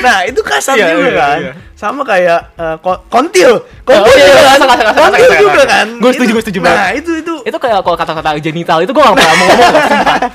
Nah, 0.01 0.17
itu 0.23 0.41
kasar 0.41 0.75
Iya, 0.75 0.87
juga 0.91 1.03
iya, 1.03 1.13
kan. 1.15 1.39
iya. 1.39 1.53
Sama 1.73 2.01
kayak 2.01 2.39
ko- 2.79 3.01
kontil. 3.07 3.65
Kontil 3.81 4.05
Oh, 4.05 4.13
iya, 4.13 4.21
juga 4.23 4.31
iya, 4.31 4.43
kan. 4.43 4.49
kasar, 4.51 4.67
kasar, 4.67 4.85
kasar, 4.85 5.01
Kontil 5.01 5.21
kasar, 5.23 5.41
juga 5.41 5.61
kan. 5.65 5.87
Gua 5.97 6.11
setuju, 6.11 6.31
gua 6.31 6.43
setuju 6.43 6.59
Nah, 6.59 6.65
banget. 6.67 6.93
itu 6.97 7.11
itu 7.17 7.33
itu 7.41 7.57
kayak 7.57 7.79
kalau 7.79 7.97
kata-kata 7.97 8.29
genital 8.37 8.77
itu 8.79 8.91
gue 8.91 9.01
gak 9.01 9.15
pernah 9.15 9.33
mau 9.33 9.45
ngomong 9.47 9.73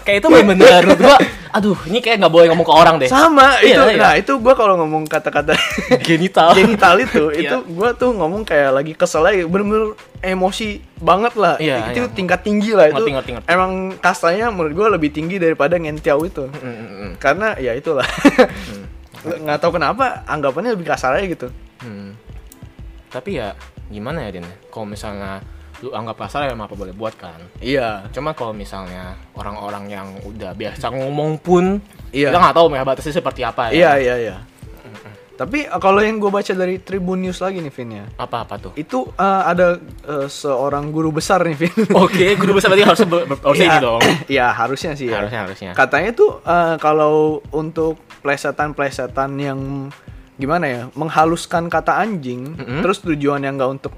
kayak 0.03 0.19
itu 0.19 0.27
bener-bener 0.27 0.67
menurut 0.85 0.99
gue 1.01 1.17
aduh 1.49 1.79
ini 1.85 1.99
kayak 2.01 2.19
gak 2.19 2.29
boleh 2.29 2.47
ngomong 2.51 2.67
ke 2.67 2.75
orang 2.75 2.95
deh 2.99 3.07
sama 3.07 3.57
Iya, 3.63 3.73
itu. 3.73 3.83
iya. 3.89 4.03
Nah, 4.03 4.13
itu 4.17 4.33
gua 4.37 4.53
kalau 4.53 4.75
ngomong 4.77 5.07
kata-kata 5.07 5.55
genital 6.07 6.51
genital 6.53 6.95
itu, 6.99 7.31
Iya. 7.31 7.41
itu 7.41 7.57
gua 7.73 7.91
tuh 7.93 8.11
ngomong 8.13 8.43
kayak 8.43 8.71
lagi 8.73 8.93
kesel 8.93 9.23
aja, 9.23 9.43
bener-bener 9.45 9.95
emosi 10.21 10.69
banget 10.99 11.33
lah. 11.35 11.55
Iya, 11.57 11.95
itu 11.95 12.03
iya. 12.03 12.11
tingkat 12.11 12.41
tinggi 12.43 12.73
lah 12.73 12.89
itu. 12.89 12.99
Ngerti, 12.99 13.13
ngerti, 13.13 13.31
ngerti. 13.33 13.47
Emang 13.49 13.73
kastanya 13.97 14.51
menurut 14.51 14.75
gua 14.75 14.89
lebih 14.91 15.09
tinggi 15.09 15.37
daripada 15.37 15.77
ngentiau 15.77 16.19
itu. 16.23 16.51
Mm, 16.51 16.67
mm, 16.67 16.75
mm. 16.83 17.11
Karena 17.17 17.55
ya 17.55 17.73
itulah. 17.73 18.05
Nggak 19.27 19.59
tahu 19.59 19.77
kenapa 19.77 20.23
anggapannya 20.25 20.73
lebih 20.73 20.87
kasar 20.87 21.19
aja 21.19 21.27
gitu. 21.27 21.49
Hmm. 21.83 22.15
Tapi 23.11 23.37
ya 23.37 23.53
gimana 23.87 24.23
ya 24.23 24.35
Din? 24.35 24.47
Kalau 24.69 24.87
misalnya 24.87 25.43
lu 25.85 25.93
anggap 25.93 26.17
kasar 26.25 26.49
ya 26.49 26.57
apa 26.57 26.73
boleh 26.73 26.93
buat 26.93 27.13
kan. 27.15 27.37
Iya. 27.61 28.09
Cuma 28.09 28.33
kalau 28.33 28.57
misalnya 28.57 29.13
orang-orang 29.37 29.85
yang 29.87 30.09
udah 30.25 30.57
biasa 30.57 30.89
ngomong 30.89 31.37
pun 31.37 31.79
Iya. 32.11 32.33
kita 32.33 32.39
nggak 32.41 32.57
tahu 32.57 32.67
mereka 32.73 32.87
batasnya 32.87 33.15
seperti 33.15 33.45
apa 33.45 33.69
Iya 33.69 33.93
ya. 33.93 33.93
iya 34.01 34.15
iya. 34.17 34.37
Tapi 35.37 35.69
eh, 35.69 35.81
kalau 35.85 36.01
yang 36.01 36.17
gue 36.17 36.33
baca 36.33 36.49
dari 36.49 36.81
Tribun 36.81 37.21
News 37.21 37.45
lagi 37.45 37.61
nih 37.61 37.69
Vin 37.69 37.91
ya, 37.93 38.05
Apa-apa 38.17 38.57
tuh? 38.57 38.73
itu 38.73 39.05
eh, 39.13 39.43
ada 39.45 39.77
eh, 40.09 40.29
seorang 40.33 40.89
guru 40.89 41.13
besar 41.13 41.45
nih 41.45 41.53
Vin. 41.53 41.77
Oke, 41.93 42.41
guru 42.41 42.57
besar 42.57 42.73
berarti 42.73 42.89
harus 42.89 43.01
ber- 43.05 43.29
harusnya 43.45 43.69
ini 43.69 43.79
dong. 43.79 44.01
Iya 44.33 44.49
harusnya 44.49 44.97
sih 44.97 45.13
ya. 45.13 45.21
Harusnya 45.21 45.41
harusnya. 45.45 45.71
Katanya 45.77 46.17
tuh 46.17 46.41
eh, 46.41 46.81
kalau 46.81 47.45
untuk 47.53 48.01
plesetan-plesetan 48.27 49.31
yang 49.39 49.61
gimana 50.35 50.67
ya, 50.67 50.83
menghaluskan 50.99 51.71
kata 51.71 51.95
anjing, 51.95 52.59
Mm-mm. 52.59 52.83
terus 52.83 52.99
tujuannya 53.07 53.55
nggak 53.55 53.71
untuk 53.71 53.95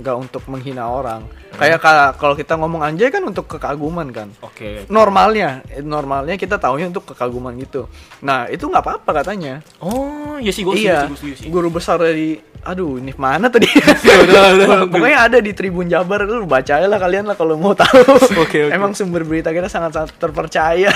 nggak 0.00 0.16
untuk 0.16 0.42
menghina 0.48 0.88
orang. 0.88 1.22
Kayak 1.50 1.78
ka- 1.82 2.14
kalau 2.16 2.32
kita 2.32 2.56
ngomong 2.56 2.80
anjay 2.80 3.12
kan 3.12 3.20
untuk 3.20 3.44
kekaguman 3.44 4.08
kan. 4.08 4.32
Oke. 4.40 4.88
Normalnya, 4.88 5.60
eh, 5.68 5.84
normalnya 5.84 6.40
kita 6.40 6.56
taunya 6.56 6.88
untuk 6.88 7.12
kekaguman 7.12 7.52
gitu. 7.60 7.84
Nah 8.24 8.48
itu 8.48 8.64
nggak 8.64 8.80
apa-apa 8.80 9.20
katanya. 9.20 9.60
Oh, 9.82 10.40
iya 10.40 10.50
sih 10.54 10.64
gue 10.64 10.74
iya, 10.78 11.04
sih. 11.20 11.50
guru 11.52 11.68
besar 11.68 12.00
dari, 12.00 12.40
aduh 12.64 12.96
ini 12.96 13.12
mana 13.18 13.52
tadi? 13.52 13.68
udah. 14.24 14.86
Pokoknya 14.94 15.18
ada 15.28 15.38
di 15.42 15.52
Tribun 15.52 15.90
Jabar, 15.90 16.24
lu 16.24 16.48
baca 16.48 16.80
lah 16.80 16.96
kalian 16.96 17.28
lah 17.28 17.36
kalau 17.36 17.60
mau 17.60 17.76
tahu. 17.76 17.98
Oke, 18.40 18.70
oke. 18.70 18.72
Emang 18.72 18.96
sumber 18.96 19.26
berita 19.26 19.52
kita 19.52 19.68
sangat-sangat 19.68 20.16
terpercaya. 20.16 20.88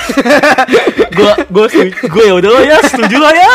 Gue 1.13 1.33
gue 1.51 1.67
gue 1.93 2.25
ya 2.25 2.35
udah 2.41 2.51
lah 2.51 2.63
ya, 2.65 2.79
setuju 2.89 3.17
lah 3.21 3.35
ya. 3.35 3.53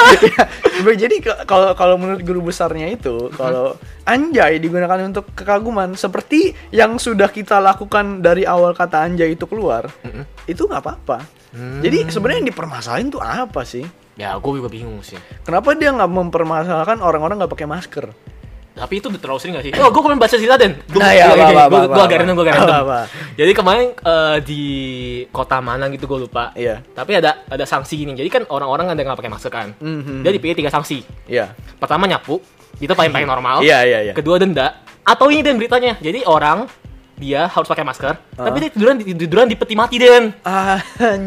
Ya, 0.85 0.93
Jadi 0.95 1.23
kalau 1.47 1.73
kalau 1.73 1.95
menurut 1.97 2.21
guru 2.21 2.39
besarnya 2.51 2.87
itu, 2.91 3.31
kalau 3.33 3.75
anjay 4.09 4.57
digunakan 4.57 4.97
untuk 5.05 5.29
kekaguman 5.37 5.93
seperti 5.93 6.57
yang 6.73 6.97
sudah 6.97 7.29
kita 7.29 7.61
lakukan 7.61 8.25
dari 8.25 8.49
awal 8.49 8.73
kata 8.73 9.05
anjay 9.05 9.37
itu 9.37 9.45
keluar, 9.45 9.85
Mm-mm. 10.01 10.25
itu 10.49 10.65
nggak 10.65 10.81
apa-apa. 10.81 11.21
Hmm. 11.53 11.81
Jadi 11.85 12.09
sebenarnya 12.09 12.37
yang 12.41 12.49
dipermasalahin 12.49 13.09
tuh 13.13 13.21
apa 13.21 13.61
sih? 13.61 13.85
Ya, 14.17 14.35
gue 14.35 14.51
juga 14.51 14.67
bingung 14.67 14.99
sih. 15.05 15.15
Kenapa 15.45 15.77
dia 15.77 15.93
nggak 15.93 16.09
mempermasalahkan 16.09 16.99
orang-orang 16.99 17.39
nggak 17.39 17.53
pakai 17.53 17.69
masker? 17.69 18.05
Tapi 18.79 19.03
itu 19.03 19.11
udah 19.11 19.19
terlalu 19.19 19.39
sering 19.43 19.53
gak 19.59 19.65
sih? 19.67 19.71
Oh, 19.75 19.91
gue 19.91 19.99
kemarin 19.99 20.19
baca 20.23 20.35
cerita 20.39 20.55
Den. 20.55 20.79
Gue 20.87 21.03
Nah, 21.03 21.11
ya, 21.11 21.35
gue 21.35 21.83
gue 21.83 21.99
agak 21.99 22.17
random, 22.23 22.35
gue 22.39 22.45
agak 22.47 22.55
random. 22.63 22.87
Jadi 23.35 23.51
kemarin 23.51 23.87
eh, 23.91 24.37
di 24.39 24.63
kota 25.35 25.59
mana 25.59 25.91
gitu 25.91 26.07
gue 26.07 26.19
lupa. 26.23 26.55
Iya. 26.55 26.79
Tapi 26.95 27.19
ada 27.19 27.43
ada 27.43 27.65
sanksi 27.67 27.99
gini. 27.99 28.15
Jadi 28.15 28.29
kan 28.31 28.43
orang-orang 28.47 28.95
ada 28.95 29.01
nggak 29.03 29.19
pakai 29.19 29.31
masker 29.35 29.51
kan. 29.51 29.75
Mhm. 29.83 30.23
Dia 30.23 30.31
dipilih 30.31 30.55
tiga 30.55 30.71
sanksi. 30.71 31.03
Iya. 31.27 31.51
Pertama 31.75 32.07
nyapu, 32.07 32.39
itu 32.77 32.91
paling 32.91 33.09
paling 33.09 33.25
normal. 33.25 33.59
Iya, 33.59 33.81
iya, 33.81 33.99
iya. 34.03 34.13
Kedua 34.13 34.37
denda. 34.37 34.77
Atau 35.01 35.27
ini 35.27 35.41
Den 35.41 35.57
beritanya. 35.57 35.97
Jadi 35.97 36.21
orang 36.23 36.69
dia 37.15 37.45
harus 37.45 37.67
pakai 37.67 37.83
masker, 37.83 38.15
Ah. 38.37 38.47
tapi 38.47 38.63
dia 38.63 38.69
tiduran 38.71 38.95
di- 38.95 39.11
tiduran 39.11 39.43
di 39.43 39.53
peti 39.53 39.75
mati 39.75 39.97
Den. 39.97 40.31
Ah, 40.39 40.79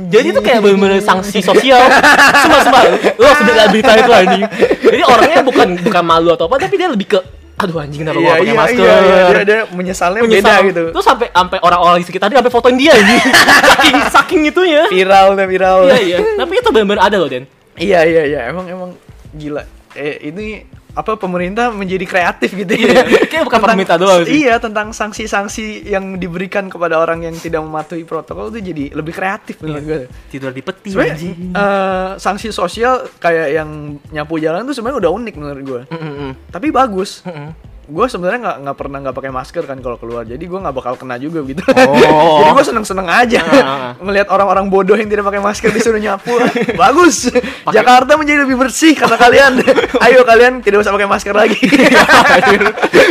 Jadi 0.09 0.27
itu 0.31 0.41
kayak 0.41 0.61
bener-bener 0.61 0.99
sanksi 0.99 1.39
sosial. 1.39 1.85
Sumpah, 2.43 2.61
sumpah. 2.63 2.83
Lu 3.13 3.25
harus 3.27 3.41
lihat 3.45 3.69
berita 3.69 3.93
itu 3.95 4.09
anjing. 4.11 4.45
Jadi 4.81 5.03
orangnya 5.03 5.41
bukan 5.43 5.69
bukan 5.83 6.03
malu 6.03 6.31
atau 6.31 6.47
apa, 6.47 6.57
tapi 6.59 6.77
dia 6.77 6.89
lebih 6.89 7.09
ke 7.09 7.21
aduh 7.55 7.79
anjing 7.79 8.03
kenapa 8.03 8.17
gua 8.17 8.25
Iya, 8.25 8.33
pakai 8.33 8.43
iya, 8.43 8.55
masker. 8.57 8.81
iya, 8.81 8.97
iya, 8.99 9.23
dia, 9.29 9.43
dia 9.45 9.61
menyesalnya 9.71 10.21
beda 10.21 10.33
Menyesal. 10.33 10.61
gitu. 10.65 10.83
Terus 10.91 11.07
sampai 11.07 11.27
sampai 11.31 11.59
orang-orang 11.61 11.97
di 11.97 12.07
sekitarnya 12.09 12.37
sampai 12.41 12.51
fotoin 12.51 12.75
dia 12.75 12.93
anjing. 12.93 13.23
saking 13.71 13.97
saking 14.09 14.41
itunya. 14.49 14.83
Viral, 14.89 15.27
udah 15.31 15.47
viral. 15.47 15.79
Iya 15.87 15.99
iya. 16.01 16.19
Tapi 16.35 16.53
itu 16.57 16.69
benar-benar 16.71 17.03
ada 17.05 17.17
loh, 17.17 17.29
Den. 17.29 17.45
Iya 17.77 18.01
iya 18.03 18.23
iya 18.27 18.41
emang 18.49 18.65
emang 18.67 18.91
gila. 19.31 19.63
Eh 19.93 20.25
ini 20.25 20.65
apa 20.93 21.17
pemerintah 21.17 21.71
menjadi 21.71 22.05
kreatif 22.05 22.53
gitu 22.53 22.69
Iya, 22.69 23.01
ya. 23.01 23.25
kayak 23.25 23.45
bukan 23.45 23.59
Tentang- 23.59 23.73
pemerintah 23.73 23.97
doang 23.97 24.21
sih. 24.23 24.45
Iya 24.45 24.55
tentang 24.57 24.93
sanksi-sanksi 24.93 25.65
yang 25.87 26.17
diberikan 26.17 26.69
kepada 26.69 26.97
orang 26.97 27.23
yang 27.23 27.33
tidak 27.35 27.61
mematuhi 27.61 28.05
protokol 28.05 28.49
itu 28.49 28.61
jadi 28.61 28.85
lebih 28.93 29.11
kreatif 29.11 29.57
Iya. 29.57 29.63
menurut 29.63 29.83
gue. 29.83 30.01
Tidur 30.29 30.51
di 30.51 30.61
peti 30.61 30.93
eh, 30.93 32.11
sanksi 32.15 32.49
sosial 32.51 33.09
kayak 33.17 33.49
yang 33.53 33.71
nyapu 34.09 34.37
jalan 34.37 34.63
tuh 34.63 34.73
sebenarnya 34.73 35.01
udah 35.01 35.13
unik 35.15 35.35
menurut 35.35 35.63
gue. 35.63 35.83
Mm, 35.89 35.97
mm, 35.99 36.15
mm. 36.19 36.33
Tapi 36.51 36.69
bagus. 36.69 37.25
Mm-mm. 37.25 37.49
Gue 37.83 38.07
sebenarnya 38.07 38.39
nggak 38.39 38.57
nggak 38.63 38.77
pernah 38.79 38.99
nggak 39.03 39.17
pakai 39.19 39.33
masker 39.35 39.67
kan 39.67 39.75
kalau 39.83 39.99
keluar, 39.99 40.23
jadi 40.23 40.39
gue 40.39 40.55
nggak 40.55 40.71
bakal 40.71 40.95
kena 40.95 41.19
juga 41.19 41.43
gitu. 41.43 41.67
Oh. 41.67 42.39
jadi 42.47 42.51
gue 42.55 42.65
seneng 42.65 42.87
seneng 42.87 43.11
aja 43.11 43.43
Ah. 43.43 43.91
melihat 43.99 44.31
orang-orang 44.31 44.71
bodoh 44.71 44.95
yang 44.95 45.11
tidak 45.11 45.27
pakai 45.27 45.43
masker 45.43 45.75
disuruh 45.75 45.99
nyapu. 45.99 46.31
Bagus. 46.79 47.27
Jakarta 47.75 48.15
menjadi 48.15 48.47
lebih 48.47 48.55
bersih 48.55 48.95
karena 48.95 49.19
kalian. 49.19 49.53
Ayo 50.07 50.23
kalian 50.23 50.63
tidak 50.63 50.87
usah 50.87 50.95
pakai 50.95 51.11
masker 51.11 51.35
lagi. 51.35 51.59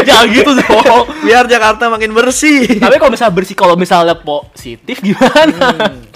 Jangan 0.07 0.25
gitu 0.31 0.51
dong. 0.55 1.03
Biar 1.27 1.43
Jakarta 1.51 1.91
makin 1.91 2.15
bersih. 2.15 2.79
Tapi 2.79 2.95
kalau 2.95 3.11
misalnya 3.11 3.35
bersih, 3.35 3.55
kalau 3.59 3.75
misalnya 3.75 4.15
positif 4.15 5.03
gimana? 5.03 5.91
Hmm. 5.91 6.07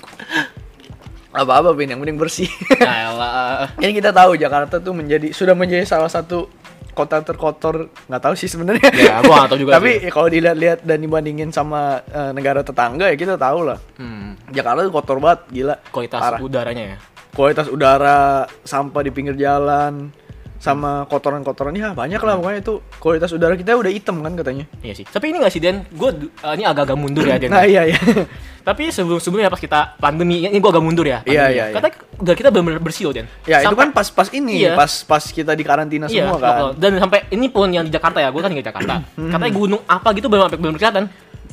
Apa-apa 1.36 1.76
Bin, 1.76 1.92
yang 1.92 2.00
penting 2.00 2.16
bersih. 2.16 2.48
Alah. 2.80 3.68
Ini 3.84 3.92
kita 3.92 4.16
tahu 4.16 4.40
Jakarta 4.40 4.80
tuh 4.80 4.96
menjadi 4.96 5.36
sudah 5.36 5.52
menjadi 5.52 5.84
salah 5.84 6.08
satu 6.08 6.48
kota 6.96 7.20
terkotor 7.20 7.92
nggak 8.08 8.22
tahu 8.24 8.34
sih 8.34 8.48
sebenarnya. 8.48 8.88
Ya, 8.96 9.20
gua 9.20 9.46
tahu 9.46 9.60
juga 9.62 9.76
Tapi 9.78 10.00
sih. 10.00 10.08
ya 10.08 10.12
kalau 10.16 10.28
dilihat-lihat 10.32 10.80
dan 10.88 10.98
dibandingin 11.04 11.52
sama 11.52 12.00
eh, 12.08 12.32
negara 12.32 12.64
tetangga 12.64 13.12
ya 13.12 13.16
kita 13.20 13.36
tahu 13.36 13.68
lah. 13.68 13.78
Hmm. 14.00 14.40
Jakarta 14.50 14.88
tuh 14.88 14.94
kotor 14.96 15.18
banget, 15.20 15.40
gila. 15.52 15.76
Kualitas 15.92 16.22
Parah. 16.24 16.40
udaranya 16.40 16.84
ya. 16.96 16.98
Kualitas 17.36 17.68
udara, 17.68 18.48
sampah 18.64 19.02
di 19.04 19.12
pinggir 19.12 19.36
jalan, 19.36 20.08
sama 20.56 21.06
kotoran-kotorannya 21.12 21.94
banyak 21.94 22.18
lah 22.18 22.34
pokoknya 22.40 22.60
itu 22.64 22.74
kualitas 22.98 23.30
udara 23.36 23.54
kita 23.54 23.76
udah 23.76 23.92
hitam 23.92 24.24
kan 24.24 24.34
katanya. 24.34 24.66
Iya 24.82 24.94
sih. 24.98 25.06
Tapi 25.06 25.30
ini 25.30 25.38
gak 25.44 25.54
sih 25.54 25.62
Dan? 25.62 25.86
Gue 25.94 26.16
ini 26.56 26.64
agak-agak 26.66 26.98
mundur 26.98 27.28
ya 27.28 27.38
Dan. 27.38 27.52
Nah 27.54 27.68
iya 27.68 27.86
iya. 27.92 28.00
Tapi 28.66 28.90
sebelum 28.90 29.22
sebelumnya 29.22 29.54
pas 29.54 29.62
kita 29.62 29.94
pandemi, 30.02 30.42
ini 30.42 30.58
gue 30.58 30.72
agak 30.74 30.82
mundur 30.82 31.06
ya. 31.06 31.22
Iya, 31.22 31.22
pandemi 31.22 31.38
iya, 31.38 31.46
ya. 31.46 31.66
iya. 31.70 31.76
Katanya 31.78 31.96
udara 32.18 32.36
kita 32.40 32.50
benar-benar 32.50 32.82
bersih 32.82 33.04
loh 33.06 33.14
Dan. 33.14 33.28
Ya 33.46 33.58
itu 33.62 33.76
kan 33.78 33.90
pas-pas 33.94 34.28
ini, 34.34 34.66
Iya. 34.66 34.74
pas 34.74 34.92
pas 35.06 35.22
kita 35.22 35.54
di 35.54 35.62
karantina 35.62 36.10
Iya, 36.10 36.26
semua 36.26 36.38
kan. 36.42 36.74
Dan 36.74 36.98
sampai 36.98 37.30
ini 37.30 37.46
pun 37.54 37.70
yang 37.70 37.86
di 37.86 37.94
Jakarta 37.94 38.18
ya, 38.18 38.34
gue 38.34 38.42
kan 38.42 38.50
di 38.50 38.66
Jakarta. 38.66 39.06
Katanya 39.38 39.54
gunung 39.54 39.82
apa 39.86 40.10
gitu 40.18 40.26
belum 40.32 40.50
sampai 40.50 40.58
belum 40.58 40.76
kelihatan. 40.82 41.06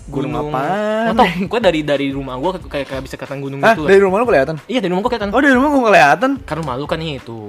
Gunung 0.09 0.33
apaan? 0.35 1.13
Nggak 1.13 1.17
tahu, 1.21 1.29
gue 1.53 1.61
dari 1.63 1.81
dari 1.85 2.07
rumah 2.11 2.35
gue 2.41 2.51
kayak 2.69 2.87
kayak 2.91 3.03
bisa 3.05 3.15
kelihatan 3.21 3.41
gunung 3.45 3.61
Ah, 3.61 3.73
gitu. 3.77 3.85
dari 3.87 4.01
rumah 4.01 4.17
lu 4.21 4.27
kelihatan? 4.29 4.57
Iya, 4.65 4.81
dari 4.81 4.91
rumah 4.93 5.03
gue 5.05 5.13
kelihatan. 5.13 5.31
Oh, 5.37 5.41
dari 5.41 5.55
rumah 5.55 5.69
gua 5.69 5.85
kelihatan. 5.93 6.31
Karena 6.49 6.63
malu 6.65 6.85
kan 6.89 6.99
itu. 7.01 7.41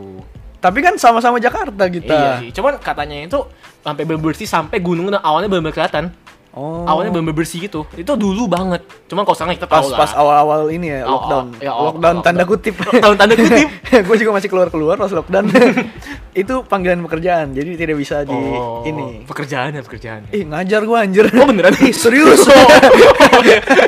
Tapi 0.64 0.80
kan 0.80 0.96
sama-sama 0.96 1.44
Jakarta 1.44 1.84
Iya 1.84 1.92
kita. 1.92 2.16
sih. 2.40 2.50
Cuman 2.56 2.80
katanya 2.80 3.28
itu 3.28 3.40
sampai 3.84 4.08
bersih 4.08 4.48
sampai 4.48 4.80
gunung 4.80 5.12
awalnya 5.12 5.52
belum 5.52 5.68
kelihatan. 5.68 6.16
Oh. 6.54 6.86
Awalnya 6.86 7.10
belum 7.18 7.34
bersih 7.34 7.66
gitu. 7.66 7.82
Itu 7.98 8.14
dulu 8.14 8.46
banget. 8.46 8.86
Cuman 9.10 9.26
kalau 9.26 9.34
sekarang 9.34 9.58
kita 9.58 9.66
pas 9.66 9.82
tahu 9.82 9.90
lah. 9.90 10.00
pas 10.06 10.12
awal-awal 10.14 10.70
ini 10.70 10.86
ya 10.86 11.02
Oh, 11.02 11.18
lockdown. 11.18 11.46
oh, 11.50 11.58
ya, 11.58 11.72
oh, 11.74 11.82
lockdown 11.90 12.14
lockdown. 12.14 12.18
tanda 12.22 12.44
kutip. 12.46 12.76
Lockdown 12.94 13.16
tanda 13.18 13.34
kutip. 13.34 13.70
gue 14.08 14.16
juga 14.22 14.32
masih 14.38 14.50
keluar-keluar 14.54 14.96
pas 14.96 15.10
lockdown. 15.10 15.50
itu 16.46 16.54
panggilan 16.64 17.02
pekerjaan. 17.02 17.58
Jadi 17.58 17.70
tidak 17.74 17.98
bisa 17.98 18.22
di 18.22 18.38
Oh, 18.38 18.86
ini. 18.86 19.26
pekerjaan 19.26 19.74
ya 19.74 19.82
pekerjaan. 19.82 20.30
Ih, 20.30 20.46
ngajar 20.46 20.86
gua 20.86 21.02
anjir. 21.02 21.26
Oh 21.34 21.50
beneran? 21.50 21.74
Ih, 21.74 21.90
serius. 21.90 22.46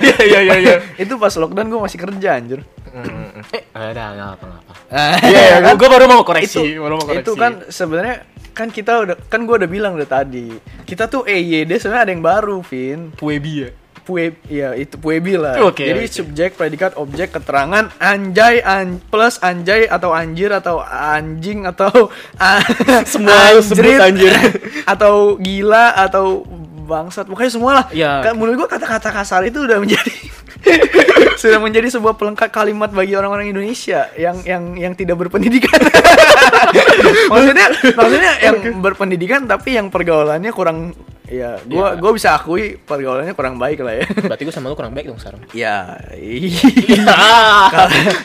Iya 0.01 0.17
iya 0.25 0.39
iya 0.41 0.55
iya. 0.57 0.75
itu 0.97 1.13
pas 1.15 1.31
lockdown 1.31 1.69
gua 1.69 1.85
masih 1.85 2.01
kerja 2.01 2.29
anjir. 2.33 2.65
Mm, 2.95 3.43
Eh, 3.51 3.63
ada 3.75 4.03
nggak 4.09 4.29
apa 4.33 4.45
apa. 4.47 4.73
Ah, 4.87 5.19
Iya, 5.19 5.41
iya, 5.43 5.57
kan? 5.59 5.75
gue 5.75 5.89
baru 5.89 6.05
mau 6.07 6.23
koreksi, 6.23 6.63
itu, 6.65 6.79
baru 6.79 6.95
mau 6.95 7.05
koreksi. 7.05 7.21
itu 7.21 7.31
kan 7.33 7.51
sebenarnya 7.67 8.15
kan 8.49 8.67
kita 8.69 8.91
udah 8.97 9.15
kan 9.27 9.43
gua 9.43 9.59
udah 9.59 9.67
bilang 9.67 9.93
udah 9.93 10.07
tadi. 10.07 10.55
Kita 10.81 11.05
tuh 11.05 11.23
EYD 11.25 11.75
sebenarnya 11.75 12.03
ada 12.03 12.13
yang 12.13 12.23
baru, 12.23 12.57
Vin. 12.61 13.11
Puebi 13.11 13.53
ya. 13.61 13.71
Pue, 14.01 14.37
ya 14.45 14.71
itu 14.73 14.95
puebi 14.95 15.33
lah. 15.33 15.57
Oke, 15.65 15.81
Jadi 15.83 15.97
oke. 15.99 16.13
subjek, 16.13 16.53
predikat, 16.53 16.93
objek, 16.93 17.33
keterangan, 17.33 17.89
anjay, 17.97 18.61
an, 18.61 19.01
plus 19.01 19.41
anjay 19.41 19.89
atau 19.89 20.13
anjir 20.13 20.53
atau 20.53 20.77
anjing 20.79 21.65
atau 21.65 22.13
a- 22.37 22.61
Semua 23.09 23.49
lu 23.49 23.59
sebut 23.59 23.97
anjir. 23.97 24.29
atau 24.93 25.35
gila 25.35 25.97
atau 25.97 26.45
bangsat 26.85 27.25
pokoknya 27.25 27.49
semua 27.49 27.71
lah. 27.73 27.85
Iya. 27.89 28.21
Kan 28.21 28.37
menurut 28.37 28.61
gua 28.61 28.69
kata-kata 28.69 29.09
kasar 29.09 29.41
itu 29.43 29.65
udah 29.65 29.81
menjadi 29.81 30.13
sudah 31.45 31.59
menjadi 31.61 31.87
sebuah 31.93 32.17
pelengkap 32.17 32.49
kalimat 32.49 32.89
bagi 32.89 33.13
orang-orang 33.13 33.53
Indonesia 33.53 34.09
yang 34.17 34.41
yang 34.41 34.73
yang 34.73 34.93
tidak 34.97 35.21
berpendidikan. 35.21 35.77
maksudnya 37.31 37.67
maksudnya 37.93 38.31
yang 38.41 38.81
berpendidikan 38.81 39.45
tapi 39.45 39.77
yang 39.77 39.93
pergaulannya 39.93 40.49
kurang 40.49 40.97
ya 41.35 41.51
gua 41.61 41.87
Iya. 41.87 41.99
gua 41.99 42.11
bisa 42.11 42.29
akui 42.33 42.77
pergaulannya 42.77 43.31
kurang 43.31 43.55
baik 43.55 43.79
lah 43.79 43.93
ya. 43.93 44.05
Berarti 44.25 44.43
gue 44.43 44.51
sama 44.51 44.67
lu 44.67 44.75
kurang 44.75 44.91
baik 44.91 45.07
dong 45.07 45.17
sekarang. 45.17 45.41
Ya, 45.55 45.97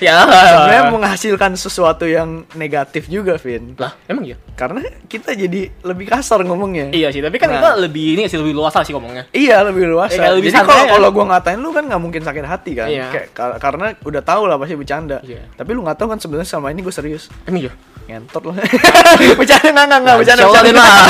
ya. 0.00 0.16
sebenarnya 0.24 0.82
menghasilkan 0.88 1.52
sesuatu 1.54 2.04
yang 2.04 2.44
negatif 2.52 3.06
juga, 3.06 3.36
Vin. 3.36 3.74
Lah, 3.76 3.94
emang 4.06 4.24
iya? 4.24 4.36
Karena 4.54 4.80
kita 5.06 5.32
jadi 5.32 5.70
lebih 5.82 6.06
kasar 6.06 6.42
ngomongnya. 6.42 6.90
Iya 6.90 7.10
sih, 7.10 7.20
tapi 7.20 7.36
kan 7.36 7.48
Nah. 7.48 7.56
kita 7.58 7.70
lebih 7.80 8.04
ini 8.14 8.22
sih 8.26 8.36
lebih 8.36 8.52
luas 8.52 8.72
sih 8.76 8.92
ngomongnya. 8.92 9.26
Iya 9.30 9.62
lebih 9.62 9.88
luas. 9.88 10.10
Iya, 10.10 10.32
lebih 10.32 10.50
Jadi 10.50 10.62
kalau 10.62 10.84
kan? 10.84 10.90
kalau 10.90 11.08
gua 11.10 11.24
ngatain 11.30 11.58
lu 11.58 11.70
kan 11.70 11.84
nggak 11.84 12.00
mungkin 12.00 12.22
sakit 12.22 12.44
hati 12.44 12.72
kan? 12.74 12.88
Iya. 12.88 13.06
Kayak 13.10 13.26
ka- 13.32 13.58
karena 13.58 13.86
udah 14.00 14.22
tahu 14.22 14.42
lah 14.46 14.56
pasti 14.56 14.74
bercanda. 14.74 15.18
Iya. 15.20 15.42
Tapi 15.52 15.70
lu 15.72 15.80
nggak 15.82 15.96
tahu 15.96 16.08
kan 16.08 16.18
sebenarnya 16.18 16.48
sama 16.48 16.70
ini 16.70 16.80
gue 16.80 16.92
serius. 16.92 17.28
Emang 17.44 17.60
iya? 17.60 17.72
Ngentot 18.06 18.42
lah. 18.42 18.56
bercanda 19.38 19.70
nggak 19.70 19.86
nggak 19.86 20.00
nggak 20.00 20.16
bercanda. 20.18 20.42
Bercanda. 20.44 20.80
Lah. 20.80 21.06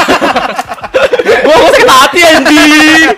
Gua 1.51 1.59
gua 1.59 1.71
sakit 1.75 1.89
hati 1.91 2.21
anjing. 2.23 3.11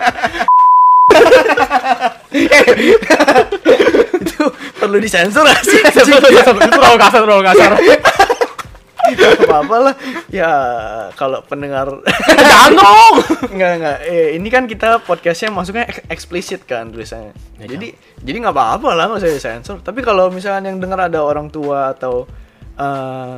Itu 4.24 4.42
perlu 4.80 4.96
disensor 4.96 5.44
gak 5.44 5.60
sih? 5.64 5.80
Itu 5.84 6.00
terlalu 6.72 6.98
kasar, 6.98 7.20
terlalu 7.22 7.44
kasar. 7.44 7.70
apa 9.12 9.56
apa 9.66 9.76
lah. 9.82 9.94
Ya 10.32 10.52
kalau 11.18 11.42
pendengar 11.44 11.90
Jangan 12.32 12.72
dong. 12.72 13.14
Enggak 13.52 13.70
enggak. 13.76 13.98
Eh, 14.08 14.38
ini 14.38 14.48
kan 14.48 14.64
kita 14.64 15.02
podcastnya 15.04 15.52
masuknya 15.52 15.84
eks- 15.90 16.06
eksplisit 16.08 16.64
kan 16.64 16.88
tulisannya. 16.88 17.34
Ya, 17.60 17.66
jadi 17.76 17.92
jadi 18.22 18.36
nggak 18.40 18.54
apa-apa 18.56 18.94
lah 18.96 19.10
nggak 19.10 19.20
usah 19.20 19.34
disensor. 19.34 19.76
Tapi 19.84 20.00
kalau 20.00 20.30
misalnya 20.32 20.70
yang 20.72 20.80
dengar 20.80 21.10
ada 21.10 21.20
orang 21.20 21.50
tua 21.52 21.92
atau 21.92 22.24
eh, 22.78 23.36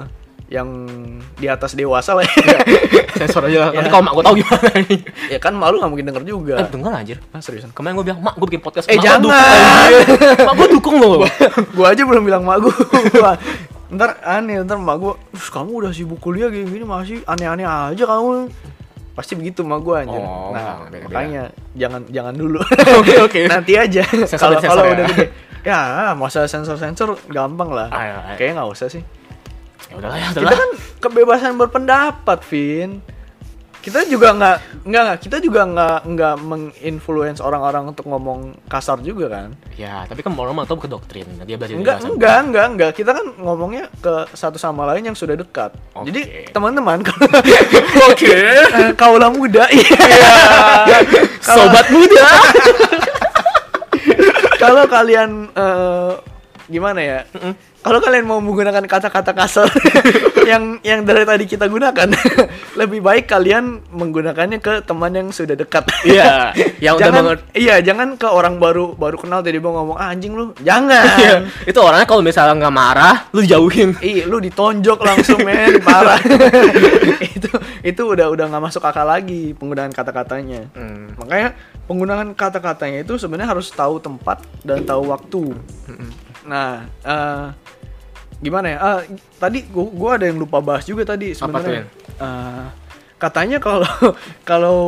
yang 0.54 0.86
di 1.34 1.50
atas 1.50 1.74
dewasa 1.74 2.14
lah 2.14 2.22
ya, 2.22 2.34
Sensor 3.18 3.42
aja. 3.44 3.74
Nanti 3.74 3.82
Ya. 3.82 3.90
kalau 3.90 4.04
mak 4.06 4.14
gua 4.14 4.22
tahu 4.22 4.36
gimana 4.38 4.70
nih. 4.80 5.00
ya 5.26 5.38
kan 5.38 5.50
malu 5.52 5.82
nggak 5.82 5.90
mungkin 5.90 6.06
denger 6.06 6.22
juga. 6.24 6.54
Eh, 6.56 6.68
denger 6.68 6.92
anjir. 6.94 7.18
Ah, 7.30 7.42
seriusan. 7.42 7.74
Kemarin 7.74 7.98
gue 7.98 8.06
bilang, 8.06 8.20
mak 8.22 8.34
gue 8.36 8.46
bikin 8.46 8.62
podcast 8.62 8.86
Eh, 8.86 8.94
mak 8.94 9.02
jangan. 9.02 9.20
dukung, 9.20 9.34
anjir." 9.34 9.98
Mak 10.38 10.54
gue 10.54 10.68
dukung 10.70 10.96
loh 10.96 11.12
gua 11.74 11.86
aja 11.90 12.02
belum 12.02 12.22
bilang 12.22 12.42
mak 12.42 12.62
gua. 12.62 12.70
ntar 13.94 14.18
aneh 14.22 14.62
ntar 14.62 14.78
mak 14.78 14.98
"Us, 15.30 15.46
kamu 15.48 15.70
udah 15.84 15.90
sibuk 15.90 16.18
kuliah 16.18 16.48
gini 16.48 16.66
gini 16.68 16.84
masih 16.84 17.22
aneh-aneh 17.24 17.66
aja 17.66 18.04
kamu. 18.04 18.46
Pasti 19.12 19.34
begitu 19.34 19.62
mak 19.62 19.80
gua 19.80 20.02
anjir. 20.02 20.18
Oh, 20.18 20.50
nah, 20.50 20.86
beda-beda. 20.86 21.06
makanya 21.08 21.42
jangan 21.72 22.00
jangan 22.08 22.34
dulu. 22.34 22.58
Oke, 23.02 23.14
oke. 23.20 23.40
Nanti 23.46 23.74
aja. 23.74 24.02
Kalau 24.34 24.58
kalau 24.58 24.82
ya. 24.82 24.92
udah 24.92 25.06
gede. 25.08 25.26
Ya, 25.64 25.80
masa 26.12 26.44
sensor-sensor 26.44 27.16
gampang 27.26 27.72
lah. 27.72 27.88
Ayo, 27.88 28.20
ayo. 28.20 28.36
Kayaknya 28.36 28.54
nggak 28.58 28.70
usah 28.70 28.88
sih. 28.90 29.00
Ya 29.90 29.94
udahlah 30.00 30.18
ya, 30.18 30.28
Kita 30.32 30.40
udahlah 30.40 30.58
kan 30.58 30.70
kebebasan 31.00 31.54
berpendapat, 31.56 32.38
Vin. 32.48 32.90
Kita 33.84 34.00
juga 34.08 34.32
nggak 34.32 34.56
nggak 34.88 35.02
nggak, 35.04 35.18
kita 35.20 35.36
juga 35.44 35.60
nggak 35.68 35.98
nggak 36.08 36.34
menginfluence 36.40 37.44
orang-orang 37.44 37.92
untuk 37.92 38.08
ngomong 38.08 38.56
kasar 38.64 38.96
juga 39.04 39.28
kan. 39.28 39.52
Ya, 39.76 40.08
tapi 40.08 40.24
kan 40.24 40.32
orang 40.32 40.64
tahu 40.64 40.80
ke 40.80 40.88
doktrin 40.88 41.28
Dia 41.44 41.60
belajar 41.60 41.76
Enggak, 41.76 42.00
enggak, 42.00 42.38
enggak, 42.48 42.66
enggak. 42.72 42.90
Kita 42.96 43.12
kan 43.12 43.26
ngomongnya 43.36 43.92
ke 44.00 44.24
satu 44.32 44.56
sama 44.56 44.88
lain 44.88 45.12
yang 45.12 45.12
sudah 45.12 45.36
dekat. 45.36 45.76
Oke. 45.92 46.08
Jadi 46.08 46.48
teman-teman, 46.48 47.04
kalau 47.04 47.28
Oke 48.08 48.32
eh, 48.32 48.96
kaulah 48.96 49.28
muda, 49.28 49.68
iya. 49.68 50.00
Kalau- 51.44 51.68
Sobat 51.68 51.84
muda 51.92 52.24
kalau 54.56 54.88
kalian 54.88 55.52
eh, 55.52 56.12
gimana 56.72 57.00
ya? 57.04 57.20
Kalau 57.84 58.00
kalian 58.00 58.24
mau 58.24 58.40
menggunakan 58.40 58.80
kata-kata 58.88 59.36
kasar 59.36 59.68
yang 60.50 60.80
yang 60.80 61.04
dari 61.04 61.28
tadi 61.28 61.44
kita 61.44 61.68
gunakan, 61.68 62.08
lebih 62.80 63.04
baik 63.04 63.28
kalian 63.28 63.84
menggunakannya 63.92 64.56
ke 64.56 64.80
teman 64.88 65.12
yang 65.12 65.28
sudah 65.28 65.52
dekat. 65.52 65.84
Iya, 66.00 66.56
yang 66.80 66.96
udah 66.98 67.04
jangan, 67.12 67.20
banget. 67.20 67.38
Iya, 67.52 67.84
jangan 67.84 68.16
ke 68.16 68.24
orang 68.24 68.56
baru 68.56 68.96
baru 68.96 69.20
kenal 69.20 69.44
tiba-tiba 69.44 69.68
ngomong 69.68 70.00
ah, 70.00 70.16
anjing 70.16 70.32
lu. 70.32 70.56
Jangan. 70.64 71.04
Iya, 71.20 71.34
itu 71.68 71.76
orangnya 71.76 72.08
kalau 72.08 72.24
misalnya 72.24 72.56
nggak 72.56 72.72
marah, 72.72 73.28
lu 73.36 73.44
jauhin. 73.44 73.92
Ih, 74.00 74.24
lu 74.24 74.40
ditonjok 74.40 75.04
langsung 75.04 75.44
men, 75.44 75.76
parah. 75.84 76.16
itu 77.20 77.52
itu 77.84 78.00
udah 78.00 78.32
udah 78.32 78.48
nggak 78.48 78.64
masuk 78.64 78.80
akal 78.80 79.04
lagi 79.04 79.52
penggunaan 79.60 79.92
kata-katanya. 79.92 80.72
Hmm. 80.72 81.12
Makanya 81.20 81.52
penggunaan 81.84 82.32
kata-katanya 82.32 83.04
itu 83.04 83.20
sebenarnya 83.20 83.52
harus 83.52 83.68
tahu 83.68 84.00
tempat 84.00 84.40
dan 84.64 84.88
tahu 84.88 85.12
waktu. 85.12 85.52
Nah, 86.44 86.84
eh, 87.04 87.46
gimana 88.44 88.66
ya? 88.68 88.78
Ah, 88.78 89.00
tadi 89.40 89.64
gua, 89.72 89.88
gua 89.88 90.10
ada 90.20 90.28
yang 90.28 90.36
lupa 90.36 90.60
bahas 90.60 90.84
juga 90.84 91.08
tadi 91.08 91.32
sebenarnya. 91.32 91.88
Eh, 92.20 92.64
katanya 93.16 93.56
kalau 93.56 93.88
kalau 94.50 94.78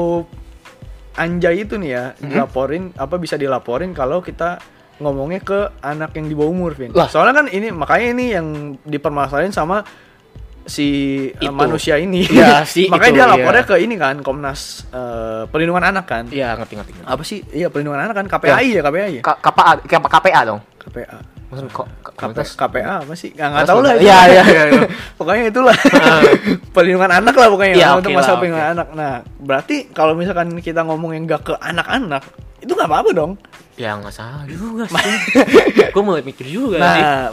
anjay 1.17 1.65
itu 1.65 1.81
nih 1.81 1.91
ya 1.97 2.05
dilaporin 2.21 2.93
apa 3.01 3.17
bisa 3.17 3.41
dilaporin 3.41 3.97
kalau 3.97 4.21
kita 4.21 4.61
ngomongnya 5.01 5.41
ke 5.41 5.59
anak 5.81 6.13
yang 6.17 6.29
di 6.29 6.35
bawah 6.37 6.53
umur, 6.53 6.73
Vin. 6.77 6.93
Lah. 6.93 7.09
Soalnya 7.09 7.45
kan 7.45 7.47
ini 7.53 7.69
makanya 7.73 8.07
ini 8.17 8.25
yang 8.33 8.47
dipermasalahin 8.85 9.53
sama 9.53 9.85
si 10.67 10.89
eh, 11.33 11.45
Itu. 11.45 11.53
manusia 11.53 12.01
ini. 12.01 12.25
Iya, 12.25 12.65
si 12.69 12.89
makanya 12.89 13.13
itu, 13.13 13.17
dia 13.17 13.25
iya. 13.25 13.33
lapornya 13.37 13.65
ke 13.65 13.77
ini 13.81 13.95
kan 14.01 14.21
Komnas 14.25 14.89
eh, 14.93 15.45
Perlindungan 15.53 15.85
Anak 15.85 16.05
kan. 16.09 16.25
Iya, 16.33 16.57
ngerti 16.57 16.75
ngerti. 16.81 16.93
ngerti. 16.97 17.09
Apa 17.13 17.23
sih? 17.25 17.41
Iya, 17.53 17.69
Perlindungan 17.69 18.09
Anak 18.09 18.15
kan 18.25 18.27
KPAI 18.29 18.69
ya, 18.73 18.81
KPAI 18.85 19.13
ya. 19.21 19.23
K- 19.25 19.41
KPA, 19.41 19.73
KPA, 19.85 20.09
KPA 20.09 20.41
dong. 20.49 20.61
KPA. 20.81 21.36
Maksudnya 21.47 21.71
kok 21.71 21.87
KP, 22.03 22.17
komunitas? 22.19 22.49
KPA 22.59 22.93
apa 23.07 23.15
sih? 23.15 23.31
Nggak, 23.31 23.49
nggak 23.49 23.65
tahu 23.65 23.79
lah. 23.79 23.93
itu. 23.95 24.03
Iya, 24.03 24.19
iya, 24.27 24.43
iya, 24.45 24.63
iya. 24.67 24.83
pokoknya 25.19 25.45
itulah. 25.47 25.77
perlindungan 26.75 27.13
anak 27.15 27.35
lah 27.35 27.49
pokoknya 27.49 27.75
Iya, 27.75 27.89
untuk 27.95 28.11
oke 28.11 28.19
masalah 28.19 28.31
lah, 28.31 28.41
perlindungan 28.41 28.69
anak. 28.75 28.89
Nah, 28.93 29.13
berarti 29.39 29.77
kalau 29.91 30.13
misalkan 30.13 30.49
kita 30.59 30.83
ngomong 30.83 31.15
yang 31.15 31.25
nggak 31.25 31.43
ke 31.45 31.55
anak-anak, 31.55 32.23
itu 32.59 32.73
nggak 32.73 32.91
apa-apa 32.91 33.11
dong. 33.15 33.33
Ya 33.77 33.93
nggak 33.93 34.09
salah 34.11 34.43
juga 34.49 34.89
sih. 34.91 34.97
Gue 35.93 36.01
mulai 36.01 36.25
mikir 36.25 36.49
juga 36.49 36.81
sih. 36.81 37.03
Nah, 37.05 37.29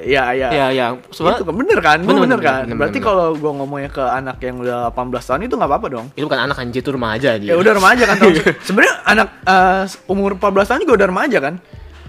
iya, 0.00 0.22
iya, 0.32 0.48
Ya, 0.48 0.66
ya. 0.72 0.86
Itu 0.96 1.12
Sebenarnya 1.14 1.44
kan 1.44 1.54
bener 1.54 1.78
kan? 1.78 1.98
Bener, 2.00 2.20
bener, 2.24 2.38
bener, 2.40 2.40
kan? 2.40 2.62
bener, 2.64 2.76
Berarti 2.80 2.98
kalau 2.98 3.36
gua 3.36 3.52
ngomongnya 3.54 3.90
ke 3.92 4.00
anak 4.00 4.40
yang 4.40 4.56
udah 4.58 4.88
18 4.90 5.12
tahun 5.20 5.40
itu 5.44 5.54
nggak 5.54 5.68
apa-apa 5.68 5.86
dong. 5.92 6.06
itu 6.16 6.24
bukan 6.24 6.40
anak 6.40 6.56
anjir 6.56 6.80
itu 6.80 6.88
remaja 6.88 7.36
aja. 7.36 7.44
Ya 7.44 7.54
udah 7.54 7.72
remaja 7.76 8.02
kan. 8.02 8.16
Sebenarnya 8.64 8.94
anak 9.04 9.28
eh, 9.44 9.84
umur 10.08 10.34
14 10.34 10.66
tahun 10.66 10.80
juga 10.82 10.94
udah 10.98 11.08
remaja 11.12 11.38
kan? 11.38 11.54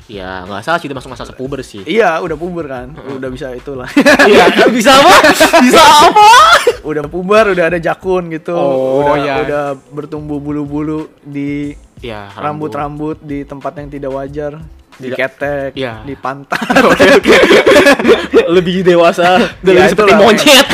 Ya 0.10 0.42
nggak 0.42 0.66
salah 0.66 0.82
sih 0.82 0.90
dia 0.90 0.98
masuk 0.98 1.14
masa 1.14 1.30
puber 1.30 1.62
sih. 1.62 1.86
Iya, 1.86 2.18
udah 2.20 2.34
puber 2.34 2.66
kan. 2.66 2.98
Udah 3.14 3.30
bisa 3.30 3.54
itulah. 3.54 3.86
Iya, 4.26 4.50
bisa 4.76 4.90
apa? 4.98 5.14
Bisa 5.62 5.82
apa? 6.10 6.28
udah 6.82 7.06
puber, 7.06 7.54
udah 7.54 7.66
ada 7.70 7.78
jakun 7.78 8.34
gitu. 8.34 8.58
Oh, 8.58 9.06
udah 9.06 9.16
iya. 9.22 9.34
udah 9.46 9.64
bertumbuh 9.94 10.42
bulu-bulu 10.42 11.14
di 11.22 11.78
Ya, 12.00 12.32
rambut-rambut 12.32 13.20
di 13.20 13.44
tempat 13.44 13.76
yang 13.76 13.92
tidak 13.92 14.10
wajar. 14.10 14.64
Di 14.96 15.12
ketek, 15.12 15.76
Iya. 15.76 16.04
di 16.04 16.16
pantat. 16.16 16.60
Oke, 16.92 17.08
oke. 17.20 17.36
lebih 18.52 18.84
dewasa, 18.84 19.36
udah 19.62 19.72
Ya, 19.72 19.88
lebih 19.88 19.92
seperti 19.94 20.14
monyet. 20.16 20.68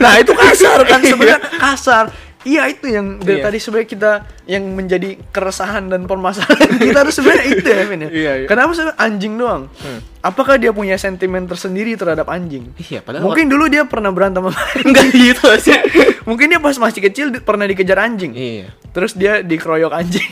nah 0.00 0.16
itu 0.16 0.32
kasar 0.32 0.80
kan 0.84 1.00
sebenarnya 1.02 1.40
kasar 1.58 2.04
iya 2.48 2.64
itu 2.66 2.88
yang 2.88 3.06
dari 3.18 3.38
Iya. 3.38 3.44
tadi 3.44 3.58
sebenarnya 3.58 3.88
kita 3.88 4.10
yang 4.46 4.64
menjadi 4.66 5.20
keresahan 5.28 5.84
dan 5.86 6.04
permasalahan 6.04 6.56
kita 6.80 6.98
harus 6.98 7.12
sebenarnya 7.12 7.46
itu 7.46 7.68
ya 7.68 7.84
Vin 7.84 8.00
ya 8.00 8.08
Iya, 8.08 8.32
iya. 8.34 8.46
kenapa 8.46 8.72
sebenarnya 8.72 8.96
anjing 8.98 9.34
doang 9.34 9.62
Hmm. 9.78 10.00
apakah 10.20 10.56
dia 10.56 10.70
punya 10.70 10.96
sentimen 10.96 11.44
tersendiri 11.44 11.92
terhadap 11.94 12.24
anjing 12.26 12.72
Iya, 12.80 13.00
padahal 13.00 13.22
mungkin 13.22 13.46
dulu 13.46 13.66
dia 13.66 13.84
pernah 13.84 14.08
berantem 14.08 14.42
sama 14.42 14.56
enggak 14.82 15.06
gitu 15.10 15.44
sih. 15.58 15.76
mungkin 16.28 16.46
dia 16.46 16.58
pas 16.58 16.74
masih 16.74 17.00
kecil 17.02 17.26
di- 17.30 17.40
pernah 17.40 17.64
dikejar 17.64 17.98
anjing 18.00 18.32
Iya. 18.32 18.72
terus 18.90 19.12
dia 19.12 19.40
dikeroyok 19.40 19.92
anjing 19.92 20.28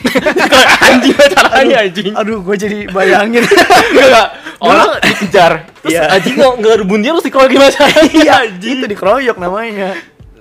anjing 0.83 1.15
caranya 1.31 1.77
anjing. 1.83 2.13
aduh 2.13 2.41
gue 2.41 2.57
jadi 2.57 2.79
bayangin 2.89 3.45
Enggak, 3.45 3.69
enggak. 3.95 4.29
Orang 4.57 4.89
dikejar. 4.99 5.53
Terus 5.79 5.93
Iya. 5.93 6.03
anjing 6.11 6.35
nggak 6.35 6.53
nggak 6.57 6.75
rebun 6.79 7.01
dia 7.01 7.13
terus 7.13 7.27
dikeroyok 7.27 7.51
gimana? 7.51 7.79
iya 8.11 8.37
itu 8.49 8.85
dikeroyok 8.87 9.37
namanya 9.37 9.93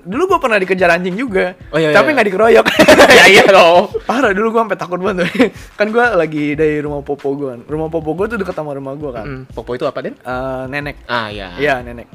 dulu 0.06 0.22
gue 0.30 0.38
pernah 0.38 0.56
dikejar 0.56 0.94
anjing 0.94 1.18
juga 1.18 1.58
Oh, 1.68 1.76
iya, 1.76 1.90
tapi 1.90 2.10
iya. 2.10 2.14
nggak 2.14 2.26
dikeroyok 2.30 2.66
ya 3.18 3.24
iya 3.26 3.44
dong. 3.50 3.90
Parah 4.06 4.30
dulu 4.30 4.54
gue 4.54 4.60
sampai 4.62 4.78
takut 4.78 5.00
banget 5.02 5.26
kan 5.78 5.90
gue 5.90 6.04
lagi 6.14 6.54
dari 6.54 6.78
rumah 6.78 7.02
popo 7.02 7.34
gue. 7.34 7.66
Rumah 7.66 7.88
popo 7.90 8.14
gue 8.14 8.26
tuh 8.30 8.38
deket 8.38 8.54
sama 8.54 8.72
rumah 8.72 8.94
gue 8.94 9.10
kan. 9.10 9.26
Hmm, 9.26 9.42
Popo 9.50 9.74
itu 9.74 9.82
apa, 9.82 9.98
Den? 10.00 10.14
Eh, 10.14 10.64
nenek. 10.70 11.02
Ah, 11.04 11.26
ya. 11.28 11.58
Iya 11.58 11.82
nenek. 11.82 12.06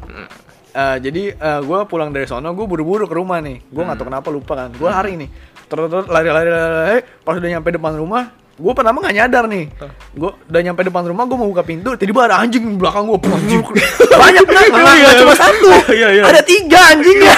Eh, 0.71 0.97
jadi 1.03 1.23
gue 1.61 1.79
pulang 1.85 2.09
dari 2.09 2.23
sono 2.23 2.55
gue 2.55 2.63
buru-buru 2.63 3.03
ke 3.03 3.13
rumah 3.13 3.43
nih. 3.43 3.59
Gue 3.67 3.83
nggak 3.83 3.99
tahu 3.99 4.07
kenapa 4.07 4.27
lupa 4.31 4.53
kan. 4.55 4.69
Gue 4.71 4.87
hari 4.87 5.19
nih. 5.19 5.29
Terus 5.67 5.87
lari-lari 6.07 6.49
lari. 6.49 6.99
Pas 7.21 7.35
udah 7.35 7.49
nyampe 7.49 7.71
depan 7.71 7.95
rumah, 7.95 8.31
gue 8.59 8.73
pertama 8.75 8.99
nggak 8.99 9.15
nyadar 9.15 9.43
nih. 9.47 9.65
Gue 10.11 10.31
udah 10.51 10.61
nyampe 10.61 10.81
depan 10.83 11.03
rumah, 11.07 11.23
gue 11.23 11.37
mau 11.39 11.49
buka 11.49 11.63
pintu, 11.63 11.95
tiba-tiba 11.95 12.27
ada 12.27 12.43
anjing 12.43 12.63
di 12.63 12.75
belakang 12.75 13.07
gue. 13.07 13.19
Banyak 13.21 14.45
kan? 14.45 14.63
Nggak 14.71 14.95
nggak 15.01 15.15
cuma 15.23 15.33
satu. 15.35 15.71
Iya, 15.91 16.07
iya. 16.19 16.23
Ada 16.27 16.41
tiga 16.43 16.79
anjingnya. 16.91 17.35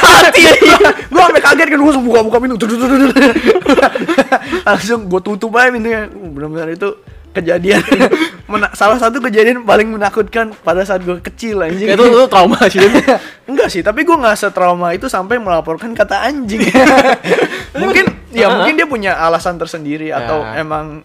gue 1.14 1.22
sampai 1.22 1.42
kaget 1.42 1.68
kan 1.70 1.78
gue 1.78 1.90
langsung 1.90 2.06
buka-buka 2.06 2.38
pintu. 2.42 2.56
Langsung 4.68 5.00
gue 5.08 5.22
tutup 5.22 5.52
aja 5.56 5.70
pintunya. 5.70 6.10
Benar-benar 6.10 6.68
itu 6.74 6.90
kejadian 7.34 7.82
mena- 8.52 8.72
salah 8.74 8.96
satu 8.96 9.18
kejadian 9.20 9.64
paling 9.64 9.90
menakutkan 9.90 10.54
pada 10.56 10.84
saat 10.84 11.02
gue 11.02 11.18
kecil 11.20 11.60
anjing 11.60 11.90
itu, 11.90 12.04
itu 12.04 12.26
trauma 12.28 12.60
sih. 12.68 12.80
Enggak 13.50 13.68
sih, 13.68 13.82
tapi 13.82 14.04
gue 14.04 14.14
nggak 14.14 14.38
setrauma 14.38 14.94
itu 14.94 15.08
sampai 15.08 15.36
melaporkan 15.38 15.92
kata 15.92 16.24
anjing. 16.24 16.62
mungkin 17.82 18.06
ya 18.30 18.48
mungkin 18.50 18.74
dia 18.76 18.86
punya 18.86 19.12
alasan 19.18 19.58
tersendiri 19.58 20.10
atau 20.10 20.44
Ya. 20.44 20.62
emang 20.62 21.02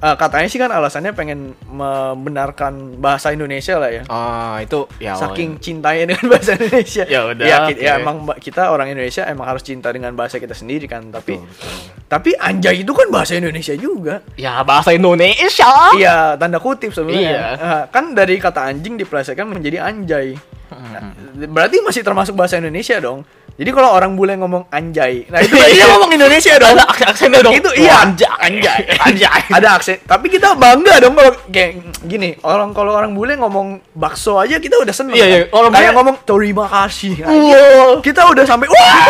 eh, 0.00 0.16
katanya 0.16 0.46
sih 0.46 0.56
kan 0.56 0.68
alasannya 0.68 1.12
pengen 1.12 1.52
membenarkan 1.68 2.72
bahasa 2.96 3.30
Indonesia 3.30 3.76
lah 3.76 3.90
ya. 3.90 4.02
Ah, 4.06 4.56
itu 4.58 4.88
ya. 4.96 5.14
Saking 5.14 5.58
cintanya 5.58 6.10
dengan 6.10 6.26
bahasa 6.32 6.54
Indonesia. 6.54 7.04
Ya 7.04 7.20
udah, 7.26 7.44
Ya, 7.44 7.58
ki- 7.66 7.78
ya 7.78 7.92
emang 7.98 8.16
kita 8.36 8.68
orang 8.68 8.88
Indonesia 8.88 9.24
emang 9.24 9.46
harus 9.46 9.60
cinta 9.60 9.88
dengan 9.88 10.12
bahasa 10.12 10.36
kita 10.36 10.52
sendiri 10.52 10.84
kan. 10.84 11.08
Tapi 11.08 11.36
Betul, 11.36 11.46
betul. 11.46 11.72
tapi 12.06 12.30
anjay 12.34 12.80
itu 12.80 12.92
kan 12.92 13.06
bahasa 13.08 13.34
Indonesia 13.34 13.74
juga. 13.74 14.24
Ya 14.34 14.60
bahasa 14.62 14.90
Indonesia. 14.90 15.70
Iya, 15.94 16.34
tanda 16.34 16.58
kutip 16.58 16.90
sebenarnya. 16.90 17.30
Iya. 17.30 17.46
Ah, 17.56 17.82
kan 17.86 18.12
dari 18.12 18.36
kata 18.36 18.66
anjing 18.66 18.96
diplesetkan 18.96 19.46
menjadi 19.46 19.82
anjay. 19.82 20.34
Nah, 20.70 21.10
berarti 21.50 21.82
masih 21.82 22.00
termasuk 22.00 22.38
bahasa 22.38 22.54
Indonesia 22.56 22.94
dong. 22.98 23.26
Jadi 23.60 23.76
kalau 23.76 23.92
orang 23.92 24.16
bule 24.16 24.32
ngomong 24.40 24.72
anjay, 24.72 25.28
nah 25.28 25.36
itu 25.44 25.52
berarti 25.52 25.76
dia 25.76 25.86
ngomong 25.92 26.10
Indonesia 26.16 26.56
dong. 26.56 26.72
Ada 26.72 26.84
aksen 26.88 27.06
aksennya 27.12 27.40
dong. 27.44 27.52
Itu 27.52 27.70
iya. 27.76 27.92
Anjay, 28.00 28.32
anjay, 28.40 28.80
anjay. 29.04 29.40
Ada 29.52 29.68
aksen, 29.76 30.00
tapi 30.08 30.32
kita 30.32 30.56
bangga 30.56 30.96
dong 30.96 31.12
kalau 31.12 31.28
kayak 31.52 31.76
gini. 32.00 32.40
Orang 32.40 32.72
kalau 32.72 32.96
orang 32.96 33.12
bule 33.12 33.36
ngomong 33.36 33.84
bakso 33.92 34.40
aja 34.40 34.56
kita 34.56 34.80
udah 34.80 34.94
seneng. 34.96 35.12
Iya, 35.12 35.26
iya. 35.28 35.38
kan? 35.44 35.60
Orang 35.60 35.70
Kayak 35.70 35.92
bule- 35.92 35.96
ngomong 36.00 36.16
terima 36.24 36.64
kasih. 36.72 37.12
Nah, 37.20 37.28
Wow. 37.36 37.90
Kita 38.00 38.32
udah 38.32 38.44
sampai 38.48 38.64
wah. 38.64 39.04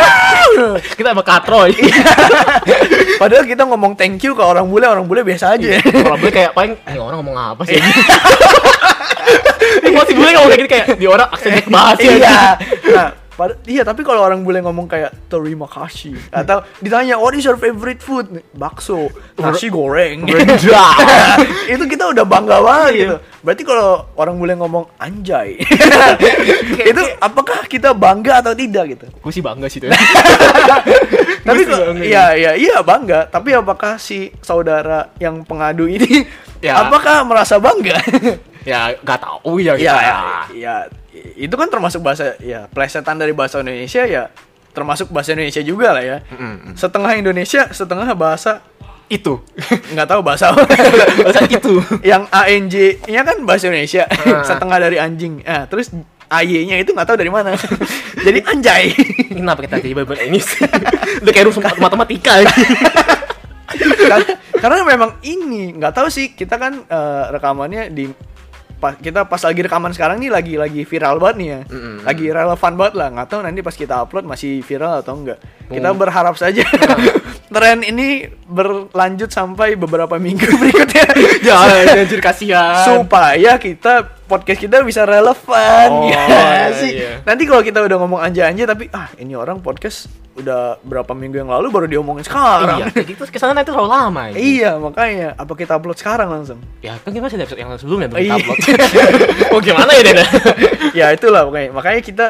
Kita 0.98 1.14
emang 1.14 1.22
katroy. 1.22 1.70
Padahal 3.16 3.46
kita 3.46 3.62
ngomong 3.64 3.94
thank 3.94 4.18
you 4.18 4.34
ke 4.34 4.42
orang 4.42 4.66
bule, 4.66 4.82
orang 4.82 5.06
bule 5.06 5.22
biasa 5.22 5.54
aja. 5.54 5.78
Kalau 5.78 6.18
boleh 6.18 6.34
kayak 6.34 6.50
paling 6.50 6.74
ini 6.74 6.98
orang 6.98 7.22
ngomong 7.22 7.36
apa 7.38 7.62
sih? 7.70 7.78
Masih 9.90 10.14
boleh 10.16 10.30
ngomong 10.34 10.50
kayak 10.50 10.58
gini 10.58 10.70
kayak 10.70 10.86
di 10.96 11.06
orang 11.06 11.28
aksennya 11.30 11.62
bahasa 11.68 12.02
iya. 12.02 12.38
Nah, 12.90 13.08
pad- 13.40 13.64
iya 13.64 13.80
tapi 13.80 14.04
kalau 14.04 14.20
orang 14.20 14.44
boleh 14.44 14.60
ngomong 14.60 14.84
kayak 14.84 15.08
terima 15.26 15.64
kasih 15.64 16.12
atau 16.28 16.60
ditanya 16.78 17.16
what 17.16 17.32
is 17.32 17.40
your 17.40 17.56
favorite 17.56 17.98
food? 17.98 18.28
Bakso 18.52 19.08
nasi 19.34 19.66
goreng. 19.66 20.28
Itu 21.72 21.84
kita 21.86 22.12
udah 22.12 22.22
bangga 22.22 22.60
banget 22.60 22.92
gitu. 22.94 23.16
Berarti 23.40 23.62
kalau 23.64 23.88
orang 24.14 24.36
boleh 24.36 24.54
ngomong 24.54 24.84
anjay. 24.96 25.56
Itu 26.92 27.02
apakah 27.16 27.64
kita 27.64 27.90
bangga 27.90 28.38
atau 28.38 28.52
tidak 28.52 28.84
gitu? 28.90 29.06
Gue 29.08 29.32
sih 29.32 29.40
bangga 29.40 29.66
sih 29.66 29.80
tuh. 29.80 29.88
tapi 31.48 31.60
kok- 31.64 31.80
bangga, 31.88 32.04
iya 32.04 32.24
iya 32.34 32.52
iya 32.52 32.76
bangga. 32.80 33.26
Tapi 33.26 33.56
apakah 33.56 33.96
si 33.96 34.28
saudara 34.40 35.16
yang 35.16 35.40
pengadu 35.42 35.86
ini 35.86 36.28
Ya. 36.60 36.76
apakah 36.84 37.24
merasa 37.24 37.56
bangga? 37.56 37.96
Ya 38.68 38.92
gak 39.00 39.24
tahu 39.24 39.56
ya 39.58 39.72
kita 39.72 39.88
ya, 39.88 39.96
ya. 39.96 40.18
ya, 40.52 40.74
itu 41.36 41.52
kan 41.52 41.66
termasuk 41.66 42.00
bahasa 42.00 42.34
ya 42.38 42.66
plesetan 42.66 43.16
dari 43.16 43.30
bahasa 43.30 43.58
Indonesia 43.58 44.02
ya 44.02 44.28
termasuk 44.70 45.10
bahasa 45.10 45.34
Indonesia 45.34 45.58
juga 45.60 45.90
lah 45.90 46.00
ya. 46.00 46.18
Mm-mm. 46.30 46.78
Setengah 46.78 47.10
Indonesia, 47.14 47.66
setengah 47.68 48.06
bahasa 48.14 48.62
Itu. 49.10 49.42
nggak 49.92 50.06
tahu 50.06 50.22
bahasa 50.22 50.54
apa. 50.54 50.62
Bahasa 51.26 51.42
itu. 51.44 51.82
Yang 52.00 52.30
ANJ-nya 52.30 53.26
kan 53.26 53.42
bahasa 53.42 53.66
Indonesia, 53.66 54.06
Ah. 54.06 54.46
setengah 54.48 54.78
dari 54.78 55.02
anjing. 55.02 55.42
Ah, 55.42 55.66
terus 55.66 55.90
AY-nya 56.30 56.78
itu 56.78 56.94
nggak 56.94 57.10
tahu 57.10 57.18
dari 57.18 57.26
mana. 57.26 57.58
Jadi 58.16 58.38
anjay. 58.46 58.94
Kenapa 59.34 59.66
kita 59.66 59.82
jadi 59.82 59.98
berbeda 59.98 60.22
ini 60.22 60.38
sih? 60.38 60.62
Udah 61.18 61.32
kayak 61.34 61.50
rumus 61.50 61.58
matematika 61.76 62.38
ya. 62.38 62.46
Kar- 64.06 64.38
Karena 64.60 64.84
memang 64.84 65.18
ini 65.22 65.72
nggak 65.72 65.90
tahu 65.90 66.06
sih 66.06 66.30
kita 66.30 66.54
kan 66.54 66.78
eh, 66.78 67.24
rekamannya 67.32 67.90
di 67.90 68.06
pas 68.80 68.96
kita 68.96 69.22
pas 69.22 69.36
lagi 69.38 69.60
rekaman 69.60 69.92
sekarang 69.92 70.16
nih 70.16 70.28
lagi 70.28 70.54
lagi 70.56 70.82
viral 70.82 71.16
banget 71.16 71.36
nih 71.36 71.48
ya. 71.48 71.60
Mm-mm. 71.68 71.96
Lagi 72.02 72.26
relevan 72.26 72.72
banget 72.74 72.94
lah. 72.94 73.08
Nggak 73.10 73.28
tahu 73.28 73.40
nanti 73.40 73.60
pas 73.60 73.74
kita 73.74 73.94
upload 74.00 74.24
masih 74.24 74.60
viral 74.60 74.98
atau 74.98 75.14
enggak. 75.14 75.38
Kita 75.68 75.86
Hmm. 75.86 75.98
berharap 75.98 76.34
saja 76.34 76.64
tren 77.50 77.82
ini 77.82 78.08
berlanjut 78.44 79.28
sampai 79.28 79.74
beberapa 79.74 80.16
minggu 80.16 80.46
berikutnya. 80.60 81.06
Jangan 81.40 81.98
anjir 81.98 82.20
kasihan. 82.20 82.80
supaya 82.82 83.54
kita 83.56 83.94
podcast 84.24 84.58
kita 84.58 84.80
bisa 84.80 85.02
relevan 85.02 85.88
Oh, 85.92 86.06
ya 86.10 86.22
iya, 86.22 86.66
sih. 86.72 86.90
iya. 86.96 87.12
Nanti 87.20 87.44
kalau 87.44 87.60
kita 87.60 87.80
udah 87.80 87.96
ngomong 87.98 88.20
anja-anja 88.20 88.64
tapi 88.64 88.88
ah 88.90 89.10
ini 89.14 89.34
orang 89.34 89.58
podcast 89.58 90.06
udah 90.30 90.78
berapa 90.80 91.10
minggu 91.10 91.42
yang 91.42 91.50
lalu 91.50 91.68
baru 91.68 91.86
diomongin 91.86 92.22
sekarang. 92.22 92.78
Iya, 92.80 92.86
kayak 92.94 93.06
gitu 93.08 93.22
ke 93.26 93.36
sana 93.36 93.50
nanti 93.50 93.74
terlalu 93.74 93.90
lama 93.90 94.22
ya. 94.30 94.34
Iya 94.38 94.70
makanya 94.78 95.28
apa 95.34 95.52
kita 95.52 95.74
upload 95.74 95.98
sekarang 95.98 96.30
langsung? 96.30 96.62
Ya 96.80 96.94
kan 97.02 97.10
kita 97.10 97.26
masih 97.26 97.36
ada 97.36 97.44
episode 97.44 97.60
yang 97.60 97.70
sebelumnya 97.76 98.08
belum 98.08 98.22
Iya. 98.22 98.34
kita 98.38 98.42
upload. 98.46 98.58
oh 99.54 99.60
gimana 99.60 99.90
ya 99.90 100.02
Dena? 100.06 100.24
ya 100.98 101.06
itulah 101.10 101.42
makanya 101.44 101.68
makanya 101.74 102.00
kita 102.00 102.26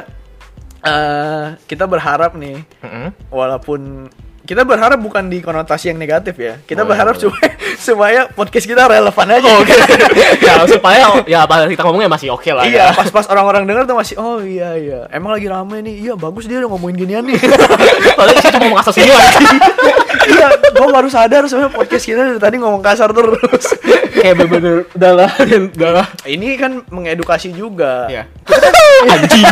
eh 0.80 1.46
kita 1.68 1.84
berharap 1.84 2.32
nih 2.34 2.64
Heeh. 2.80 3.09
walaupun 3.28 4.09
kita 4.51 4.66
berharap 4.66 4.98
bukan 4.98 5.30
di 5.30 5.38
konotasi 5.38 5.94
yang 5.94 5.98
negatif 6.03 6.34
ya 6.34 6.59
kita 6.66 6.82
Oh, 6.82 6.90
iya, 6.90 6.90
berharap 6.90 7.14
iya. 7.14 7.22
supaya 7.22 7.51
supaya 7.86 8.20
podcast 8.26 8.66
kita 8.66 8.82
relevan 8.90 9.26
aja 9.30 9.46
Oh, 9.46 9.62
Oke. 9.62 9.74
ya 10.46 10.53
supaya 10.66 11.03
ya 11.22 11.38
apa 11.46 11.70
kita 11.70 11.86
ngomongnya 11.86 12.11
masih 12.11 12.34
oke 12.34 12.51
lah 12.51 12.66
Iya, 12.66 12.90
ya. 12.90 12.98
pas-pas 12.98 13.30
orang-orang 13.30 13.62
denger 13.62 13.86
tuh 13.86 13.94
masih 13.94 14.14
oh 14.18 14.42
iya 14.42 14.74
iya. 14.74 15.07
Emang 15.14 15.38
lagi 15.38 15.46
rame 15.46 15.78
nih. 15.86 15.94
Iya, 16.03 16.14
bagus 16.18 16.51
dia 16.51 16.59
udah 16.59 16.70
ngomongin 16.74 17.07
ginian 17.07 17.22
nih. 17.22 17.38
Kita 17.38 18.51
cuma 18.51 18.66
ngomong 18.66 18.80
asal 18.82 18.90
sini 18.90 19.14
lagi. 19.14 19.46
iya, 20.27 20.49
gua 20.73 20.89
baru 20.91 21.09
sadar 21.09 21.45
sebenarnya 21.45 21.73
podcast 21.73 22.05
kita 22.05 22.21
dari 22.25 22.39
tadi 22.39 22.57
ngomong 22.57 22.81
kasar 22.81 23.11
terus. 23.11 23.65
Kayak 24.13 24.35
bener-bener 24.37 24.77
udah 24.91 25.13
lah, 25.15 25.31
udah 25.71 25.91
lah. 25.93 26.07
Ini 26.23 26.49
kan 26.55 26.73
mengedukasi 26.87 27.51
juga. 27.51 28.07
Iya. 28.07 28.25
Anjing. 29.13 29.47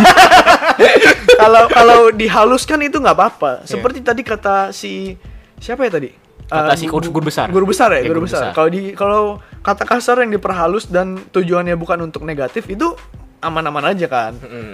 Kalau 1.35 1.65
kalau 1.69 2.01
dihaluskan 2.11 2.83
itu 2.83 2.99
nggak 2.99 3.15
apa-apa. 3.15 3.53
Seperti 3.65 4.01
tadi 4.01 4.23
kata 4.23 4.71
si 4.71 5.17
siapa 5.57 5.85
ya 5.85 5.93
tadi? 5.93 6.11
Kata 6.45 6.73
si 6.75 6.89
guru- 6.89 7.13
guru 7.13 7.29
besar. 7.29 7.47
Guru 7.49 7.67
besar 7.67 7.93
ya, 7.93 8.01
Ya, 8.01 8.09
guru 8.09 8.21
guru 8.21 8.29
besar. 8.29 8.51
besar. 8.51 8.57
Kalau 8.57 8.69
di 8.69 8.81
kalau 8.93 9.23
kata 9.61 9.85
kasar 9.85 10.17
yang 10.21 10.33
diperhalus 10.33 10.89
dan 10.89 11.21
tujuannya 11.29 11.77
bukan 11.77 12.01
untuk 12.03 12.25
negatif 12.25 12.65
itu 12.67 12.93
aman-aman 13.39 13.93
aja 13.93 14.07
kan. 14.09 14.33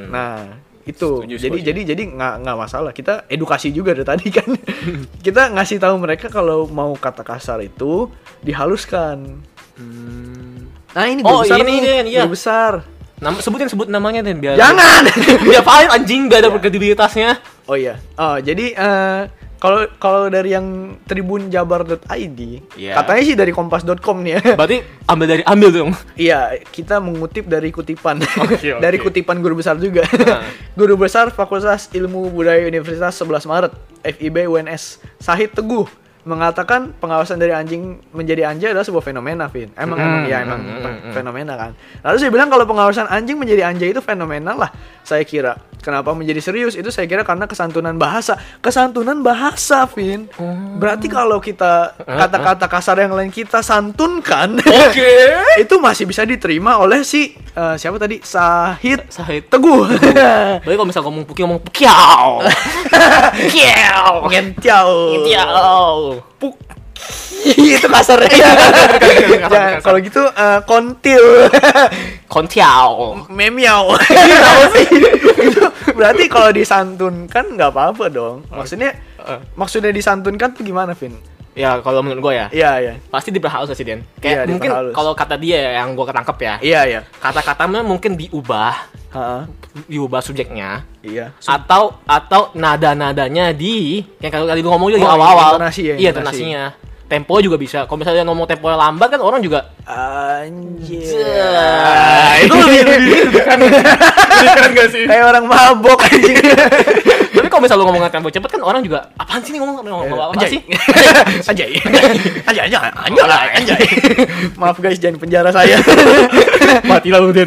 Nah, 0.08 0.58
itu. 0.84 1.24
Setuju, 1.24 1.34
jadi 1.40 1.56
setuju. 1.60 1.68
jadi 1.72 1.80
jadi 1.96 2.02
nggak 2.12 2.34
nggak 2.44 2.56
masalah. 2.56 2.92
Kita 2.92 3.24
edukasi 3.28 3.72
juga 3.72 3.96
dari 3.96 4.06
tadi 4.06 4.28
kan. 4.28 4.48
Kita 5.26 5.48
ngasih 5.52 5.80
tahu 5.80 5.94
mereka 6.00 6.28
kalau 6.28 6.68
mau 6.68 6.92
kata 6.96 7.24
kasar 7.24 7.64
itu 7.64 8.08
dihaluskan. 8.44 9.40
Nah, 10.94 11.04
ini 11.10 11.26
Oh, 11.26 11.42
besar 11.42 11.58
ini, 11.66 11.66
nih, 11.66 11.78
Den, 11.82 12.04
iya. 12.06 12.22
besar. 12.28 12.86
Nama, 13.18 13.40
sebutin 13.42 13.66
sebut 13.66 13.88
namanya 13.90 14.22
Den 14.22 14.38
biar 14.38 14.54
Jangan. 14.54 15.08
Dia 15.48 15.62
paling 15.64 15.90
anjing 15.90 16.30
gak 16.30 16.44
ada 16.44 16.48
kredibilitasnya. 16.54 17.40
oh 17.66 17.74
iya. 17.74 17.98
Oh, 18.14 18.38
jadi 18.38 18.74
eh, 18.76 19.20
kalau 19.64 19.88
kalau 19.96 20.28
dari 20.28 20.52
yang 20.52 20.92
tribunjabar.id, 21.08 22.40
Iya. 22.76 22.92
katanya 23.00 23.22
sih 23.24 23.32
dari 23.32 23.48
kompas.com 23.48 24.20
nih 24.20 24.36
ya. 24.36 24.40
Berarti 24.60 24.84
ambil 25.08 25.26
dari 25.32 25.42
ambil 25.48 25.68
dong. 25.72 25.90
Iya, 26.20 26.60
kita 26.68 27.00
mengutip 27.00 27.48
dari 27.48 27.72
kutipan. 27.72 28.20
Oke, 28.44 28.60
oke. 28.60 28.84
dari 28.84 29.00
kutipan 29.00 29.40
guru 29.40 29.64
besar 29.64 29.80
juga. 29.80 30.04
Nah. 30.20 30.44
guru 30.78 31.00
besar 31.00 31.32
Fakultas 31.32 31.88
Ilmu 31.96 32.28
Budaya 32.28 32.60
Universitas 32.68 33.16
11 33.16 33.48
Maret, 33.48 33.72
FIB 34.04 34.44
UNS, 34.44 35.00
Sahid 35.16 35.56
Teguh 35.56 35.88
mengatakan 36.24 36.96
pengawasan 36.96 37.36
dari 37.36 37.52
anjing 37.52 38.00
menjadi 38.10 38.48
anjay 38.48 38.72
adalah 38.72 38.84
sebuah 38.84 39.04
fenomena, 39.04 39.44
Vin. 39.48 39.68
Emang 39.76 39.96
Hmm, 40.00 40.08
emang 40.08 40.22
ya 40.24 40.38
emang 40.40 40.60
hmm, 40.60 40.80
fe- 40.80 41.00
hmm. 41.04 41.12
fenomena 41.12 41.52
kan. 41.54 41.70
Lalu 42.00 42.16
saya 42.16 42.30
bilang 42.32 42.48
kalau 42.48 42.64
pengawasan 42.64 43.06
anjing 43.08 43.36
menjadi 43.36 43.68
anjay 43.68 43.92
itu 43.92 44.00
fenomenal 44.00 44.56
lah. 44.56 44.70
Saya 45.04 45.20
kira. 45.22 45.60
Kenapa 45.84 46.16
menjadi 46.16 46.40
serius? 46.40 46.80
Itu 46.80 46.88
saya 46.88 47.04
kira 47.04 47.28
karena 47.28 47.44
kesantunan 47.44 47.92
bahasa. 48.00 48.40
Kesantunan 48.64 49.20
bahasa, 49.20 49.84
Vin. 49.92 50.32
Oh. 50.40 50.80
Berarti 50.80 51.12
kalau 51.12 51.36
kita 51.38 51.92
kata-kata 52.00 52.72
kasar 52.72 52.96
yang 53.04 53.12
lain 53.12 53.28
kita 53.28 53.60
santunkan, 53.60 54.64
Oke. 54.64 55.12
itu 55.62 55.74
masih 55.76 56.08
bisa 56.08 56.24
diterima 56.24 56.80
oleh 56.80 57.04
si 57.04 57.36
eh, 57.36 57.76
siapa 57.76 58.00
tadi 58.00 58.24
Sahid 58.24 59.04
Sahid. 59.12 59.52
Teguh 59.52 59.84
Berarti 60.64 60.72
kalau 60.72 60.88
misal 60.88 61.04
ngomong 61.04 61.28
puki 61.28 61.44
ngomong 61.44 61.60
pukiau. 61.60 62.40
Pukiau. 63.44 64.24
Ngentiau 64.32 64.88
Puk. 66.38 66.54
Itu 67.58 67.88
kasarnya. 67.90 68.30
Jangan, 69.44 69.82
kalau 69.84 69.98
gitu 70.00 70.22
eh, 70.24 70.60
kontil. 70.64 71.24
Kontiau. 72.32 73.24
memiau. 73.30 73.94
Sih? 74.74 74.88
Berarti 75.94 76.24
kalau 76.26 76.50
disantunkan 76.50 77.44
nggak 77.54 77.70
apa-apa 77.70 78.04
dong. 78.10 78.46
Maksudnya 78.50 78.94
Eh. 79.24 79.40
maksudnya 79.56 79.88
disantunkan 79.88 80.52
tuh 80.52 80.60
gimana 80.60 80.92
Vin 80.92 81.16
Ya 81.54 81.78
kalau 81.78 82.02
menurut 82.02 82.18
gue 82.20 82.34
ya, 82.34 82.46
iya 82.50 82.70
iya 82.76 82.92
pasti 83.08 83.30
diperhalus 83.30 83.70
sih 83.70 83.82
Den. 83.82 84.02
Kayak 84.18 84.50
mungkin 84.50 84.66
diperhalus. 84.66 84.92
kalau 84.92 85.12
kata 85.14 85.38
dia 85.38 85.58
ya, 85.60 85.70
yang 85.78 85.94
gue 85.94 86.02
ketangkep 86.02 86.36
ya, 86.36 86.54
iya 86.58 86.80
iya 86.84 87.00
kata-katanya 87.16 87.80
mungkin 87.80 88.18
diubah, 88.18 88.74
Ha-ha. 89.08 89.46
diubah 89.86 90.18
subjeknya, 90.18 90.82
iya 91.00 91.30
atau 91.40 91.94
atau 92.02 92.50
nada-nadanya 92.52 93.50
di 93.50 94.02
yang 94.18 94.30
kalau 94.30 94.44
tadi 94.44 94.60
lu 94.60 94.68
ngomong 94.68 94.90
juga 94.90 94.98
di 94.98 95.06
Oh, 95.06 95.14
awal-awal. 95.14 95.50
intonasi 95.56 95.82
ya, 95.84 95.94
Iya, 95.94 96.10
intonasi. 96.10 96.42
intonasinya. 96.42 96.64
Tempo 97.14 97.38
juga 97.38 97.54
bisa. 97.54 97.86
Kalau 97.86 98.02
misalnya 98.02 98.26
ngomong 98.26 98.42
tempo 98.42 98.66
lambat 98.66 99.06
kan 99.06 99.22
orang 99.22 99.38
juga 99.38 99.70
anjir. 99.86 101.14
Itu 102.42 102.54
lebih 102.58 102.82
lebih 102.82 103.38
kan 103.46 103.58
keren 104.50 104.70
gak 104.74 104.88
sih? 104.90 105.06
kayak 105.06 105.30
orang 105.30 105.46
mabok 105.46 106.02
anjing. 106.02 106.34
Tapi 107.30 107.46
kalau 107.46 107.62
misalnya 107.62 107.86
lu 107.86 107.94
ngomong 107.94 108.10
tempo 108.10 108.34
cepet 108.34 108.50
kan 108.50 108.62
orang 108.66 108.82
juga 108.82 109.14
apaan 109.14 109.38
sih 109.46 109.54
nih 109.54 109.62
ngomong? 109.62 109.86
Ngomong 109.86 110.34
apa 110.34 110.42
sih? 110.50 110.58
anjay. 111.54 111.78
Anjay 112.50 112.62
anjay 112.66 112.82
anjay 112.82 113.26
lah, 113.30 113.40
anjay. 113.62 113.86
Maaf 114.58 114.82
guys 114.82 114.98
jangan 114.98 115.22
penjara 115.22 115.54
saya. 115.54 115.78
Mati 116.90 117.14
lah 117.14 117.22
lu 117.22 117.30
Den. 117.30 117.46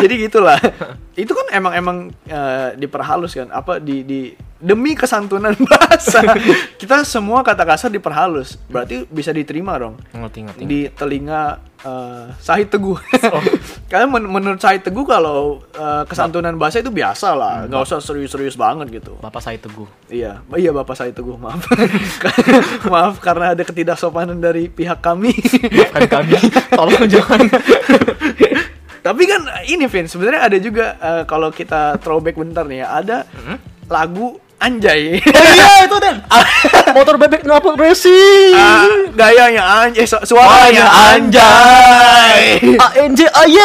jadi 0.00 0.14
gitulah. 0.16 0.56
Itu 1.12 1.36
kan 1.36 1.46
emang 1.52 1.72
emang 1.76 1.96
eh, 2.24 2.72
diperhalus 2.80 3.36
kan. 3.36 3.52
Apa 3.52 3.84
di 3.84 4.00
di 4.00 4.32
demi 4.60 4.92
kesantunan 4.92 5.56
bahasa 5.66 6.20
kita 6.76 7.00
semua 7.02 7.40
kata 7.40 7.64
kasar 7.64 7.88
diperhalus 7.88 8.60
berarti 8.66 9.04
bisa 9.04 9.30
diterima 9.30 9.74
dong 9.74 9.96
Ngerti 10.10 10.38
ngerti. 10.42 10.62
di 10.62 10.80
telinga 10.86 11.56
eh, 11.80 12.28
Sahid 12.36 12.68
Teguh 12.68 13.00
karena 13.90 14.06
men- 14.06 14.28
menurut 14.28 14.56
Sahid 14.56 14.80
Teguh 14.80 15.02
kalau 15.02 15.64
eh, 15.70 16.04
kesantunan 16.04 16.52
bahasa 16.54 16.78
itu 16.78 16.88
biasa 16.88 17.32
lah 17.32 17.64
nggak 17.64 17.82
usah 17.82 17.98
serius-serius 17.98 18.54
banget 18.54 18.92
gitu 18.94 19.16
Bapak 19.16 19.40
saya 19.40 19.56
teguh. 19.56 19.88
Iya, 20.06 20.44
oh 20.44 20.56
iya 20.56 20.70
Bapak 20.70 20.92
saya 20.92 21.08
Teguh, 21.10 21.36
maaf. 21.36 21.64
maaf 22.92 23.16
karena 23.18 23.52
ada 23.52 23.62
ketidaksopanan 23.62 24.36
dari 24.36 24.66
pihak 24.66 25.00
kami. 25.00 25.32
Kan 25.90 26.04
kami. 26.06 26.36
Tolong 26.70 27.04
jangan. 27.06 27.48
Tapi 29.00 29.22
kan 29.24 29.40
ini 29.64 29.84
Vin, 29.86 30.04
sebenarnya 30.04 30.40
ada 30.42 30.58
juga 30.58 30.86
eh, 30.94 31.22
kalau 31.24 31.48
kita 31.48 31.96
throwback 31.98 32.36
bentar 32.36 32.64
nih 32.64 32.84
ya, 32.84 32.88
ada 32.94 33.18
lagu 33.86 34.36
Anjay. 34.60 35.16
Oh 35.18 35.44
iya 35.48 35.68
itu 35.88 35.96
Den. 35.96 36.16
Motor 36.92 37.16
bebek 37.16 37.42
knalpot 37.42 37.74
racing. 37.74 38.52
Ah, 38.52 38.84
gayanya 39.10 39.64
anjay, 39.80 40.04
su- 40.04 40.20
suaranya 40.22 40.84
anjay. 41.10 42.60
ANJ 42.76 43.20
AY. 43.26 43.56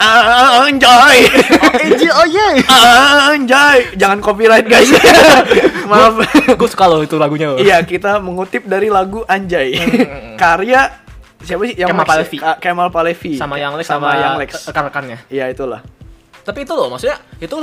Anjay. 0.00 1.18
ANJ 1.70 2.02
AY. 2.02 2.36
Anjay. 2.66 3.78
Jangan 3.94 4.18
copyright 4.18 4.66
guys. 4.66 4.90
Maaf. 5.90 6.18
Gue 6.50 6.68
suka 6.68 6.84
loh 6.84 7.00
itu 7.00 7.14
lagunya. 7.14 7.54
loh. 7.54 7.58
Iya, 7.58 7.82
kita 7.82 8.18
mengutip 8.18 8.64
dari 8.64 8.88
lagu 8.88 9.22
Anjay. 9.24 9.78
Karya 10.34 10.90
siapa 11.40 11.62
sih 11.64 11.72
yang 11.74 11.88
Kemal 11.88 12.02
ya? 12.02 12.08
Palevi. 12.10 12.36
Ka- 12.36 12.58
Kemal 12.58 12.88
Palevi. 12.90 13.32
Sama 13.34 13.54
yang 13.54 13.72
Lex 13.72 13.86
sama, 13.86 14.10
sama, 14.10 14.18
yang 14.18 14.34
Lex. 14.36 14.50
rekan-rekannya. 14.66 15.18
Iya, 15.28 15.46
itulah. 15.48 15.80
Tapi 16.44 16.64
itu 16.64 16.72
loh, 16.72 16.88
maksudnya 16.90 17.18
itu 17.38 17.54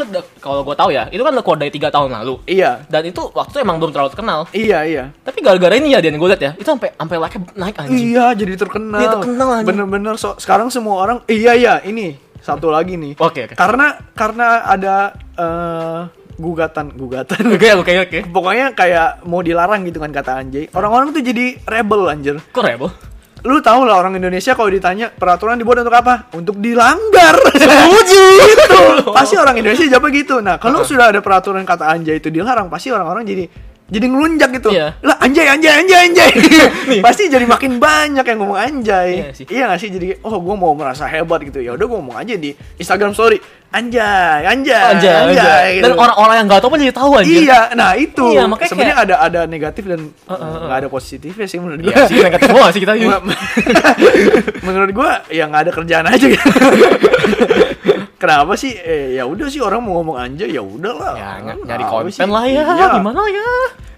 kalau 0.41 0.61
gue 0.61 0.75
tahu 0.77 0.89
ya, 0.93 1.09
itu 1.09 1.21
kan 1.21 1.33
udah 1.33 1.57
dari 1.57 1.71
tiga 1.73 1.89
tahun 1.89 2.13
lalu. 2.13 2.41
Iya. 2.47 2.85
Dan 2.87 3.09
itu 3.09 3.21
waktu 3.33 3.51
itu 3.57 3.59
emang 3.61 3.77
belum 3.81 3.91
terlalu 3.91 4.09
terkenal. 4.13 4.39
Iya, 4.53 4.79
iya. 4.85 5.03
Tapi 5.25 5.39
gara-gara 5.41 5.73
ini 5.75 5.93
ya, 5.93 5.99
dia 5.99 6.13
gue 6.13 6.29
liat 6.29 6.41
ya, 6.41 6.51
itu 6.57 6.67
sampai 6.67 6.93
sampai 6.95 7.17
like 7.17 7.37
naik 7.57 7.75
anjing. 7.81 8.13
Iya, 8.13 8.25
jadi 8.37 8.53
terkenal. 8.55 8.99
Iya, 9.01 9.09
terkenal, 9.19 9.47
anjing. 9.61 9.67
Bener-bener 9.67 10.13
so, 10.15 10.37
sekarang 10.37 10.69
semua 10.69 11.01
orang 11.01 11.17
iya 11.29 11.53
iya 11.57 11.73
ini 11.83 12.17
satu 12.41 12.71
lagi 12.71 12.95
nih. 12.95 13.19
Oke, 13.19 13.51
oke. 13.51 13.53
Karena 13.59 13.99
karena 14.15 14.63
ada 14.63 14.95
eh, 15.35 15.99
gugatan 16.37 16.93
gugatan. 16.93 17.41
Oke, 17.57 17.69
oke, 17.73 17.93
oke. 18.07 18.19
Pokoknya 18.29 18.71
kayak 18.77 19.25
mau 19.25 19.41
dilarang 19.41 19.81
gitu 19.89 19.97
kan 19.97 20.13
kata 20.13 20.45
Anjay. 20.45 20.69
Orang-orang 20.69 21.09
tuh 21.09 21.25
jadi 21.25 21.57
rebel 21.65 22.05
anjir. 22.05 22.37
Kok 22.53 22.61
rebel? 22.61 22.89
Lu 23.45 23.61
tau 23.61 23.85
lah 23.85 24.01
orang 24.01 24.17
Indonesia 24.17 24.57
kalau 24.57 24.69
ditanya 24.73 25.13
peraturan 25.13 25.59
dibuat 25.61 25.85
untuk 25.85 25.93
apa? 25.93 26.31
Untuk 26.33 26.57
dilanggar. 26.57 27.37
Setuju. 27.53 28.23
gitu. 28.49 28.81
Pasti 29.17 29.35
orang 29.37 29.55
Indonesia 29.59 29.85
jawab 29.85 30.09
gitu. 30.09 30.41
Nah, 30.41 30.57
kalau 30.57 30.81
sudah 30.81 31.13
ada 31.13 31.21
peraturan 31.21 31.61
kata 31.61 31.85
anjay 31.85 32.17
itu 32.17 32.33
dilarang, 32.33 32.71
pasti 32.71 32.89
orang-orang 32.89 33.23
jadi 33.27 33.43
jadi 33.87 34.05
ngelunjak 34.05 34.49
gitu. 34.53 34.69
Iya. 34.69 34.99
Lah 34.99 35.15
anjay 35.17 35.47
anjay 35.47 35.71
anjay 35.79 35.99
anjay. 36.05 36.29
pasti 37.05 37.27
jadi 37.27 37.43
makin 37.43 37.79
banyak 37.79 38.21
yang 38.21 38.37
ngomong 38.37 38.59
anjay. 38.59 39.09
Iya 39.17 39.27
sih. 39.31 39.45
Iya 39.47 39.63
gak 39.71 39.79
sih? 39.79 39.89
Jadi 39.89 40.07
oh 40.21 40.35
gue 40.35 40.55
mau 40.55 40.75
merasa 40.75 41.07
hebat 41.07 41.39
gitu. 41.41 41.59
Ya 41.59 41.71
udah 41.71 41.85
gue 41.85 41.97
ngomong 41.97 42.17
aja 42.17 42.35
di 42.35 42.51
Instagram 42.75 43.11
story. 43.11 43.39
Anjay, 43.67 44.47
anjay, 44.47 44.79
Anjay, 44.95 45.11
anjay. 45.27 45.67
gitu. 45.75 45.83
Dan 45.83 45.99
orang-orang 45.99 46.35
yang 46.39 46.47
gak 46.47 46.61
tau 46.61 46.71
pun 46.71 46.79
jadi 46.79 46.95
tahu 46.95 47.11
anjing. 47.15 47.43
Iya, 47.43 47.61
nah 47.75 47.91
itu 47.93 48.23
Iya, 48.25 48.43
makanya 48.47 48.69
sebenarnya 48.71 48.95
kayak- 48.95 49.11
ada 49.11 49.15
ada 49.19 49.41
negatif 49.43 49.83
dan 49.83 49.99
uh, 50.23 50.31
uh. 50.31 50.55
nggak 50.65 50.77
ada 50.79 50.87
positifnya 50.87 51.45
sih 51.45 51.59
menurut 51.59 51.79
gue. 51.79 51.91
Iya 51.91 52.07
sih, 52.07 52.15
negatif 52.17 52.47
semua 52.47 52.67
sih 52.71 52.79
kita. 52.79 52.95
Gua- 52.95 53.23
menurut 54.67 54.91
gua 54.91 55.19
ya 55.27 55.43
nggak 55.45 55.61
ada 55.63 55.71
kerjaan 55.73 56.05
aja 56.07 56.25
gitu. 56.27 56.47
Kenapa 58.17 58.53
sih? 58.53 58.73
Eh, 58.73 59.13
ya 59.13 59.23
udah 59.23 59.45
sih 59.45 59.59
orang 59.59 59.79
mau 59.79 60.01
ngomong 60.01 60.17
anjay 60.17 60.49
ya 60.49 60.59
udahlah. 60.59 61.13
Ya, 61.13 61.29
ny- 61.37 61.53
Kenapa 61.53 61.65
nyari 61.65 61.83
sih? 61.83 61.91
konten 62.17 62.27
lah 62.27 62.45
ya, 62.45 62.63
Iya. 62.65 62.87
gimana 62.95 63.21
ya? 63.27 63.47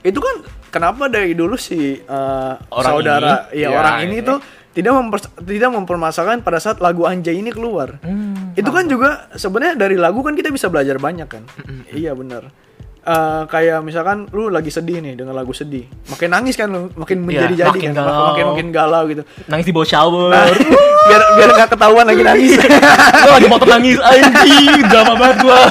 Itu 0.01 0.19
kan 0.19 0.35
kenapa 0.69 1.07
dari 1.07 1.31
dulu 1.31 1.55
si 1.55 1.97
eh, 1.97 2.53
Orang 2.67 2.91
saudara 2.93 3.47
ini? 3.47 3.63
ya 3.63 3.65
Iya, 3.65 3.67
orang 3.73 3.95
ini 4.03 4.17
iya. 4.17 4.27
tuh 4.27 4.37
tidak 4.69 4.93
memper- 4.93 5.33
tidak 5.41 5.69
mempermasalahkan 5.73 6.39
pada 6.39 6.59
saat 6.59 6.77
lagu 6.77 7.03
anjay 7.03 7.35
ini 7.35 7.49
keluar. 7.49 7.95
Hmm, 7.99 8.51
Itu 8.53 8.69
kan 8.69 8.85
juga 8.85 9.27
sebenarnya 9.33 9.75
dari 9.77 9.95
lagu 9.95 10.19
kan 10.19 10.31
kita 10.33 10.47
bisa 10.49 10.67
belajar 10.67 10.95
banyak 10.95 11.25
kan. 11.25 11.43
Iya 11.89 12.11
benar. 12.11 12.51
Eh, 12.99 13.43
kayak 13.47 13.79
misalkan 13.79 14.27
lu 14.35 14.51
lagi 14.51 14.67
sedih 14.67 14.99
nih 14.99 15.15
dengan 15.15 15.31
lagu 15.31 15.55
sedih, 15.55 15.87
makin 16.11 16.29
nangis 16.29 16.59
kan 16.59 16.67
lu, 16.67 16.91
makin 16.93 17.23
menjadi-jadi 17.23 17.71
makin 17.71 17.89
kan, 17.89 17.95
galau. 17.95 18.25
makin 18.29 18.45
makin 18.51 18.67
galau 18.75 19.03
gitu. 19.07 19.23
Nangis 19.47 19.65
di 19.65 19.73
bawah 19.73 19.87
shower. 19.87 20.29
Nah, 20.35 20.45
biar 21.07 21.21
biar 21.39 21.49
nggak 21.55 21.69
ketahuan 21.73 22.05
lagi 22.05 22.23
nangis. 22.27 22.59
Gue 22.59 23.33
lagi 23.39 23.47
motor 23.47 23.67
nangis 23.71 23.97
anjing, 24.03 24.83
drama 24.91 25.13
banget 25.15 25.37
gua. 25.41 25.59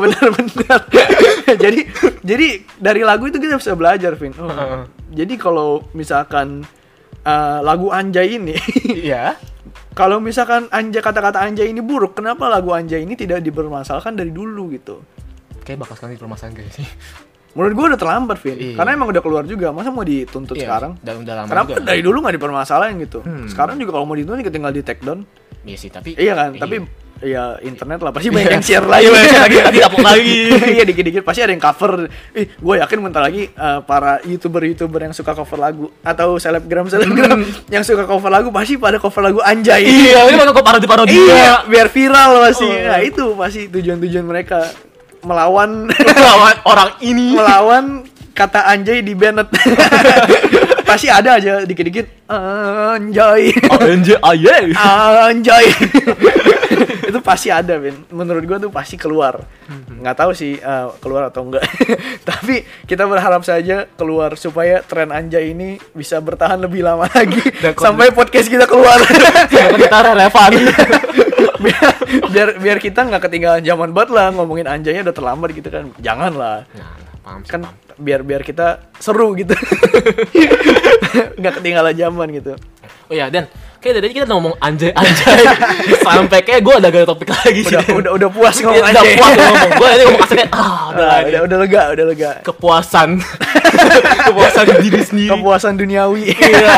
Bener-bener. 0.00 0.80
jadi 1.62 1.80
jadi 2.24 2.48
dari 2.80 3.02
lagu 3.04 3.28
itu 3.28 3.36
kita 3.36 3.60
bisa 3.60 3.76
belajar, 3.76 4.16
Vin. 4.16 4.32
Oh, 4.40 4.48
Heeh. 4.48 4.80
jadi 5.12 5.34
kalau 5.36 5.84
misalkan 5.92 6.64
eh, 7.20 7.58
lagu 7.60 7.92
Anjay 7.92 8.40
ini, 8.40 8.56
Iya. 8.90 9.36
Kalau 9.96 10.20
misalkan 10.20 10.68
Anjay 10.68 11.00
kata-kata 11.00 11.40
Anjay 11.40 11.72
ini 11.72 11.80
buruk, 11.80 12.12
kenapa 12.20 12.52
lagu 12.52 12.76
Anjay 12.76 13.00
ini 13.00 13.16
tidak 13.16 13.40
dipermasalahkan 13.40 14.12
dari 14.12 14.28
dulu 14.28 14.68
gitu? 14.76 15.00
Kayak 15.64 15.88
bakal 15.88 15.96
sekali 15.96 16.20
permasalahan 16.20 16.52
guys 16.52 16.76
sih. 16.76 16.86
Menurut 17.56 17.72
gua 17.72 17.84
udah 17.96 18.00
terlambat, 18.00 18.36
Vin. 18.44 18.56
Iya. 18.60 18.74
Karena 18.76 18.90
emang 18.92 19.08
udah 19.08 19.22
keluar 19.24 19.48
juga. 19.48 19.72
Masa 19.72 19.88
mau 19.88 20.04
dituntut 20.04 20.60
Iya, 20.60 20.68
sekarang? 20.68 20.92
Dan 21.00 21.24
udah 21.24 21.34
lama 21.40 21.48
Kenapa 21.48 21.68
juga. 21.72 21.88
dari 21.88 22.00
dulu 22.04 22.16
nggak 22.20 22.34
dipermasalahin 22.36 22.94
gitu? 23.00 23.18
Hmm. 23.24 23.48
Sekarang 23.48 23.80
juga 23.80 23.96
kalau 23.96 24.04
mau 24.04 24.12
dituntut 24.12 24.52
tinggal 24.52 24.76
di 24.76 24.84
take 24.84 25.00
down. 25.00 25.24
Iya 25.64 25.76
sih, 25.80 25.88
tapi 25.88 26.12
Iya 26.20 26.36
kan? 26.36 26.50
Tapi 26.60 26.76
ya 27.24 27.56
internet 27.64 28.04
lah 28.04 28.12
pasti 28.12 28.28
banyak 28.28 28.52
yang 28.60 28.64
share 28.64 28.84
lagi. 28.84 29.08
Iya, 29.08 29.40
lagi 29.48 29.56
lagi 29.64 29.80
upload 29.88 30.04
lagi. 30.04 30.36
Iya 30.76 30.84
dikit-dikit 30.84 31.22
pasti 31.24 31.40
ada 31.40 31.52
yang 31.54 31.62
cover. 31.62 32.10
Ih, 32.36 32.46
gue 32.52 32.74
yakin 32.76 32.98
bentar 33.00 33.22
lagi 33.24 33.48
eh, 33.48 33.80
para 33.88 34.20
youtuber-youtuber 34.26 35.00
yang 35.08 35.14
suka 35.16 35.32
cover 35.32 35.56
lagu 35.56 35.88
atau 36.04 36.36
selebgram 36.36 36.90
selebgram 36.92 37.40
yang 37.72 37.80
suka 37.80 38.04
cover 38.04 38.28
lagu 38.28 38.52
pasti 38.52 38.76
pada 38.76 39.00
cover 39.00 39.22
lagu 39.24 39.40
Anjay. 39.40 39.88
Iya, 39.88 40.28
ini 40.28 40.42
kok 40.52 40.64
parodi 40.64 40.86
parodi 40.88 41.16
Iya, 41.32 41.64
biar 41.64 41.88
viral 41.88 42.30
pasti. 42.50 42.68
Oh. 42.68 42.76
Nah, 42.84 43.00
itu 43.00 43.24
pasti 43.38 43.60
tujuan-tujuan 43.72 44.26
mereka 44.26 44.68
melawan 45.24 45.88
melawan 46.18 46.56
orang 46.68 46.90
ini. 47.00 47.32
melawan 47.32 47.84
kata 48.36 48.68
anjay 48.68 49.00
di 49.00 49.16
Bennett. 49.16 49.48
Pasti 50.86 51.10
ada 51.10 51.36
aja 51.36 51.66
dikit-dikit 51.66 52.30
anjay. 52.30 53.50
Anjay, 53.68 54.18
aye. 54.22 54.56
anjay. 55.26 55.66
itu 57.10 57.18
pasti 57.22 57.48
ada, 57.50 57.78
Ben. 57.78 58.06
Menurut 58.10 58.42
gua 58.46 58.58
tuh 58.62 58.70
pasti 58.70 58.94
keluar. 58.94 59.42
Nggak 59.90 60.16
tahu 60.16 60.30
sih 60.32 60.58
eh, 60.58 60.86
keluar 61.02 61.28
atau 61.28 61.46
enggak. 61.46 61.66
Tapi 62.28 62.62
kita 62.86 63.06
berharap 63.10 63.42
saja 63.42 63.90
keluar 63.98 64.38
supaya 64.38 64.82
tren 64.86 65.10
anjay 65.10 65.52
ini 65.52 65.78
bisa 65.90 66.22
bertahan 66.22 66.62
lebih 66.62 66.86
lama 66.86 67.10
lagi 67.16 67.42
sampai 67.78 68.14
podcast 68.14 68.46
kita 68.46 68.70
keluar. 68.70 69.02
Kita 69.50 69.98
relevan. 70.14 70.50
biar, 71.56 71.92
biar 72.30 72.48
biar 72.60 72.78
kita 72.78 73.00
nggak 73.08 73.22
ketinggalan 73.26 73.62
zaman 73.64 73.90
banget 73.90 74.10
lah 74.12 74.28
ngomongin 74.28 74.68
anjaynya 74.68 75.08
udah 75.08 75.16
terlambat 75.16 75.50
gitu 75.56 75.72
kan 75.72 75.88
jangan 76.04 76.36
lah 76.36 76.68
Nah, 76.76 76.92
paham 77.24 77.40
kan 77.48 77.60
paham. 77.64 77.85
Biar 77.96 78.20
biar 78.20 78.40
kita 78.40 78.92
seru 78.96 79.32
gitu 79.32 79.56
nggak 81.40 81.52
ketinggalan 81.56 81.92
zaman 81.92 82.28
gitu 82.30 82.54
Oh 83.06 83.14
iya, 83.14 83.30
Dan. 83.30 83.46
Kayak 83.78 84.02
dari 84.02 84.10
tadi 84.10 84.14
kita 84.18 84.34
ngomong 84.34 84.58
anjay 84.58 84.90
anjay 84.90 85.46
sampai 86.02 86.42
kayak 86.42 86.58
gue 86.58 86.74
ada 86.74 86.90
gak 86.90 87.06
topik 87.06 87.30
lagi 87.30 87.62
sih. 87.62 87.70
udah 87.70 87.86
Dan. 87.86 87.94
udah 87.94 88.10
udah 88.18 88.28
puas 88.34 88.54
ngomong 88.58 88.74
Iya, 88.74 88.82
udah 88.82 88.90
anjay 88.98 89.14
puas 89.14 89.30
ngomong. 89.36 89.70
Gue 89.70 89.88
ini 89.88 90.02
ngomong 90.02 90.20
kasar 90.20 90.36
kayak 90.36 90.50
ah 90.50 90.58
udah, 90.58 90.74
udah, 90.90 91.06
lah, 91.06 91.18
udah, 91.22 91.40
udah 91.46 91.56
lega 91.62 91.82
udah 91.94 92.04
lega 92.04 92.30
kepuasan 92.42 93.08
kepuasan 94.26 94.64
diri 94.82 95.00
sendiri. 95.00 95.30
kepuasan 95.30 95.72
duniawi 95.78 96.34
Iya. 96.34 96.74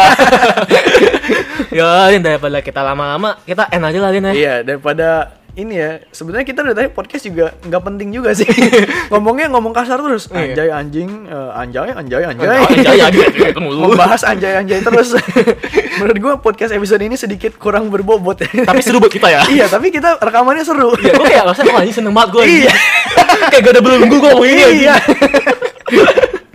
ya, 1.81 1.89
Din, 2.09 2.21
daripada 2.23 2.61
kita 2.61 2.81
lama-lama, 2.83 3.41
kita 3.43 3.73
end 3.73 3.85
aja 3.85 3.99
lah, 3.99 4.11
Din 4.13 4.25
ya. 4.25 4.33
iya 4.35 4.55
daripada 4.61 5.38
ini 5.59 5.75
ya 5.75 5.99
sebenarnya 6.09 6.47
kita 6.47 6.63
udah 6.63 6.71
tadi 6.73 6.89
podcast 6.89 7.25
juga 7.25 7.51
nggak 7.61 7.83
penting 7.83 8.09
juga 8.11 8.31
sih 8.31 8.47
ngomongnya 9.11 9.51
ngomong 9.51 9.73
kasar 9.73 9.99
terus 9.99 10.31
Iya. 10.31 10.55
anjay 10.55 10.69
anjing 10.71 11.11
eh, 11.27 11.51
anjay 11.53 11.89
anjay 11.91 12.23
anjay 12.25 12.47
Anjay, 12.47 12.99
anjay, 13.01 13.51
membahas 13.59 14.23
anjay 14.23 14.55
anjay 14.55 14.79
terus 14.79 15.19
menurut 15.99 16.19
gua 16.19 16.33
podcast 16.39 16.71
episode 16.71 17.03
ini 17.03 17.15
sedikit 17.15 17.59
kurang 17.59 17.91
berbobot 17.91 18.39
Tapi 18.39 18.79
seru 18.79 18.99
buat 18.99 19.11
kita 19.11 19.27
ya. 19.27 19.43
iya 19.49 19.67
tapi 19.67 19.91
kita 19.91 20.17
rekamannya 20.17 20.63
seru 20.63 20.95
Iya, 20.95 21.13
gue 21.13 21.27
kayak 21.27 21.45
rasanya 21.45 21.73
wah 21.73 21.83
ini 21.83 21.93
seneng 21.93 22.15
banget 22.15 22.31
gue. 22.31 22.43
Iya. 22.63 22.73
kayak 23.51 23.61
gak 23.61 23.73
ada 23.73 23.81
belenggu 23.81 24.15
gue 24.15 24.31
ngomong 24.31 24.47
ini. 24.47 24.65
iya 24.81 24.95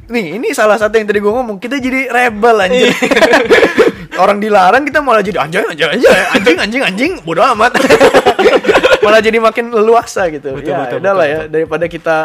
nih 0.06 0.38
ini 0.38 0.54
salah 0.54 0.78
satu 0.78 0.94
yang 0.94 1.04
tadi 1.04 1.20
gue 1.20 1.28
ngomong 1.30 1.58
kita 1.58 1.76
jadi 1.78 2.08
rebel 2.08 2.56
anjir 2.62 2.88
Iya. 2.88 2.94
orang 4.16 4.38
dilarang 4.38 4.86
kita 4.86 5.02
malah 5.02 5.20
jadi 5.20 5.42
anjing 5.42 5.66
anjing 5.66 5.90
anjing 5.90 6.14
anjing 6.32 6.58
anjing 6.62 6.82
anjing 6.86 7.12
bodoh 7.20 7.42
amat 7.52 7.74
malah 9.04 9.22
jadi 9.22 9.38
makin 9.44 9.66
leluasa 9.70 10.32
gitu. 10.32 10.56
Betul, 10.56 10.72
ya 10.72 10.88
betul, 10.88 10.98
udahlah 11.04 11.26
betul, 11.28 11.36
ya 11.36 11.52
daripada 11.52 11.86
kita 11.92 12.18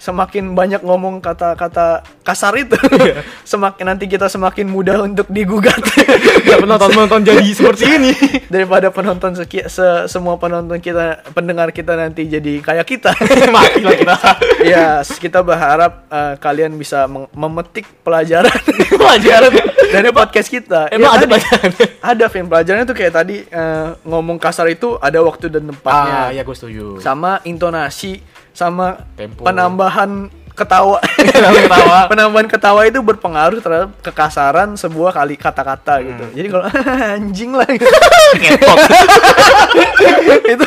semakin 0.00 0.50
banyak 0.50 0.80
ngomong 0.80 1.20
kata-kata 1.20 2.00
kasar 2.22 2.56
itu 2.56 2.72
Iya. 2.90 3.20
semakin 3.46 3.84
nanti 3.86 4.08
kita 4.08 4.26
semakin 4.26 4.64
mudah 4.64 5.04
untuk 5.04 5.28
digugat 5.28 5.76
Gak 6.40 6.56
pernah 6.58 6.80
nonton 6.80 7.20
jadi 7.20 7.44
seperti 7.52 7.84
ini. 7.90 8.12
daripada 8.46 8.88
penonton 8.88 9.36
seki- 9.36 9.68
se- 9.68 10.06
semua 10.06 10.34
penonton 10.34 10.76
kita 10.76 11.20
pendengar 11.30 11.68
kita 11.68 11.94
nanti 11.94 12.24
jadi 12.24 12.58
kayak 12.58 12.86
kita 12.88 13.12
Mati 13.46 13.80
lah 13.80 13.92
kita. 13.94 14.16
ya 14.62 14.84
kita 15.04 15.40
berharap 15.40 16.08
eh, 16.08 16.34
kalian 16.38 16.72
bisa 16.74 17.04
memetik 17.30 17.84
pelajaran 18.00 18.56
Pelajaran. 18.90 19.52
dari 19.86 20.10
podcast 20.10 20.48
kita 20.48 20.88
Emang 20.88 21.12
ada 21.12 21.20
tadi- 21.20 21.30
pelajarannya? 21.30 21.86
ada 22.00 22.24
film 22.26 22.46
pelajarannya 22.48 22.86
tuh 22.86 22.96
kayak 22.96 23.12
tadi 23.14 23.36
eh, 23.44 23.88
ngomong 24.02 24.38
kasar 24.38 24.64
itu 24.66 24.96
ada 24.96 25.20
waktu 25.20 25.46
dan 25.48 25.68
tempatnya 25.68 26.16
Ah, 26.16 26.28
ya 26.30 26.40
gue 26.40 26.54
setuju. 26.54 26.96
sama 26.98 27.44
intonasi 27.44 28.22
sama 28.52 29.06
Tempo. 29.14 29.42
penambahan 29.42 30.26
ketawa 30.50 30.98
Penambahan 31.16 31.64
ketawa. 31.64 31.98
penambahan 32.10 32.46
ketawa 32.46 32.80
itu 32.84 32.98
berpengaruh 33.00 33.58
terhadap 33.58 33.90
kekasaran 34.00 34.74
sebuah 34.74 35.10
kali 35.10 35.34
kata-kata 35.34 36.02
gitu 36.02 36.22
Hmm. 36.22 36.34
jadi 36.34 36.48
kalau 36.48 36.64
anjing 37.16 37.52
lah 37.52 37.68
gitu. 37.68 37.86
Itu 40.44 40.66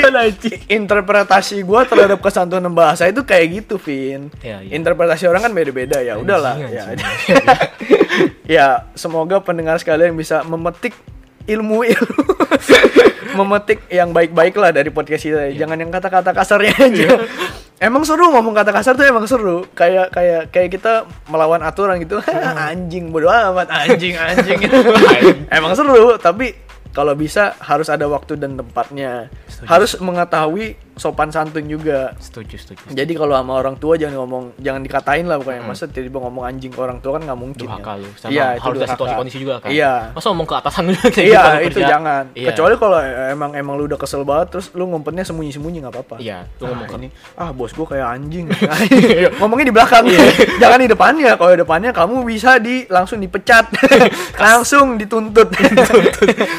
interpretasi 0.70 1.62
gua 1.62 1.84
terhadap 1.84 2.18
kesantunan 2.20 2.72
bahasa 2.72 3.08
itu 3.08 3.22
kayak 3.22 3.62
gitu 3.62 3.76
Vin. 3.80 4.28
Iya, 4.40 4.64
iya. 4.64 4.70
interpretasi 4.76 5.28
orang 5.28 5.50
kan 5.50 5.52
beda-beda 5.52 6.00
ya 6.00 6.18
udahlah. 6.18 6.56
Anjing, 6.58 6.72
ya 6.72 6.82
anjing. 6.92 7.12
ya. 8.58 8.68
Semoga 8.94 9.40
pendengar 9.42 9.78
sekalian 9.80 10.14
bisa 10.14 10.44
memetik 10.44 10.94
ilmu-ilmu 11.42 12.22
memetik 13.38 13.82
yang 13.90 14.14
baik-baik 14.14 14.54
lah 14.54 14.70
dari 14.70 14.92
podcast 14.92 15.24
kita. 15.24 15.50
Iya. 15.50 15.64
jangan 15.66 15.76
yang 15.80 15.90
kata-kata 15.90 16.30
kasarnya 16.36 16.74
aja. 16.76 17.08
Emang 17.82 18.06
seru 18.06 18.30
ngomong 18.30 18.54
kata 18.54 18.70
kasar 18.70 18.94
tuh 18.94 19.02
emang 19.02 19.26
seru. 19.26 19.66
Kayak 19.74 20.14
kayak 20.14 20.42
kayak 20.54 20.70
kita 20.70 20.92
melawan 21.26 21.58
aturan 21.66 21.98
gitu. 21.98 22.22
Anjing 22.70 23.10
bodo 23.10 23.26
amat. 23.26 23.66
Anjing 23.66 24.14
anjing. 24.14 24.58
Gitu 24.62 24.78
emang 25.50 25.74
seru 25.74 26.14
tapi 26.20 26.54
kalau 26.92 27.16
bisa 27.16 27.56
harus 27.58 27.88
ada 27.88 28.04
waktu 28.08 28.36
dan 28.36 28.56
tempatnya 28.56 29.32
Setuju. 29.48 29.68
harus 29.68 29.90
mengetahui 29.98 30.76
sopan 30.94 31.28
santun 31.28 31.64
juga 31.64 32.12
Setuju, 32.16 32.54
setuju. 32.54 32.82
jadi 32.88 33.12
kalau 33.12 33.32
sama 33.32 33.52
orang 33.54 33.74
tua 33.74 33.94
jangan 33.94 34.16
ngomong 34.18 34.44
jangan 34.56 34.80
dikatain 34.80 35.24
lah 35.24 35.36
pokoknya 35.36 35.62
masa 35.62 35.84
tiba-tiba 35.84 36.20
ngomong 36.20 36.44
anjing 36.44 36.68
ke 36.68 36.78
orang 36.78 36.98
tua 36.98 37.16
kan 37.16 37.22
nggak 37.22 37.38
mungkin 37.38 37.64
Durhaka 37.64 37.92
ya. 37.92 37.96
lu. 37.98 38.08
Sama 38.14 38.30
Iya, 38.30 38.44
harus 38.56 38.76
ada 38.76 38.88
situasi 38.88 39.14
kondisi 39.14 39.38
juga 39.38 39.54
kan. 39.58 39.68
Iya. 39.68 39.92
Masa 40.10 40.26
ngomong 40.28 40.44
ke 40.44 40.54
atasan 40.54 40.82
lu 40.84 40.94
kayak 41.06 41.16
iya 41.18 41.42
gitu, 41.42 41.64
itu 41.64 41.78
kerja. 41.78 41.88
jangan 41.88 42.22
Iya. 42.32 42.46
kecuali 42.48 42.74
kalau 42.76 42.98
emang 43.26 43.50
emang 43.54 43.74
lu 43.74 43.84
udah 43.86 43.96
kesel 43.96 44.22
banget 44.22 44.46
terus 44.50 44.66
lu 44.70 44.84
ngumpetnya 44.86 45.22
sembunyi-sembunyi 45.22 45.78
nggak 45.80 45.92
apa-apa 45.92 46.16
Iya, 46.18 46.44
lu 46.56 46.62
ah, 46.62 46.68
ngomong 46.70 46.86
ke- 46.86 46.98
ini 46.98 47.08
ah 47.34 47.50
bos 47.50 47.72
gua 47.72 47.86
kayak 47.88 48.06
anjing 48.10 48.46
ngomongnya 49.40 49.66
di 49.66 49.74
belakang 49.74 50.04
jangan 50.62 50.78
di 50.78 50.88
depannya 50.88 51.30
kalau 51.34 51.50
di 51.50 51.60
depannya 51.60 51.90
kamu 51.90 52.14
bisa 52.22 52.56
di 52.58 52.84
langsung 52.86 53.16
dipecat 53.18 53.64
langsung 54.36 54.94
dituntut 54.94 55.48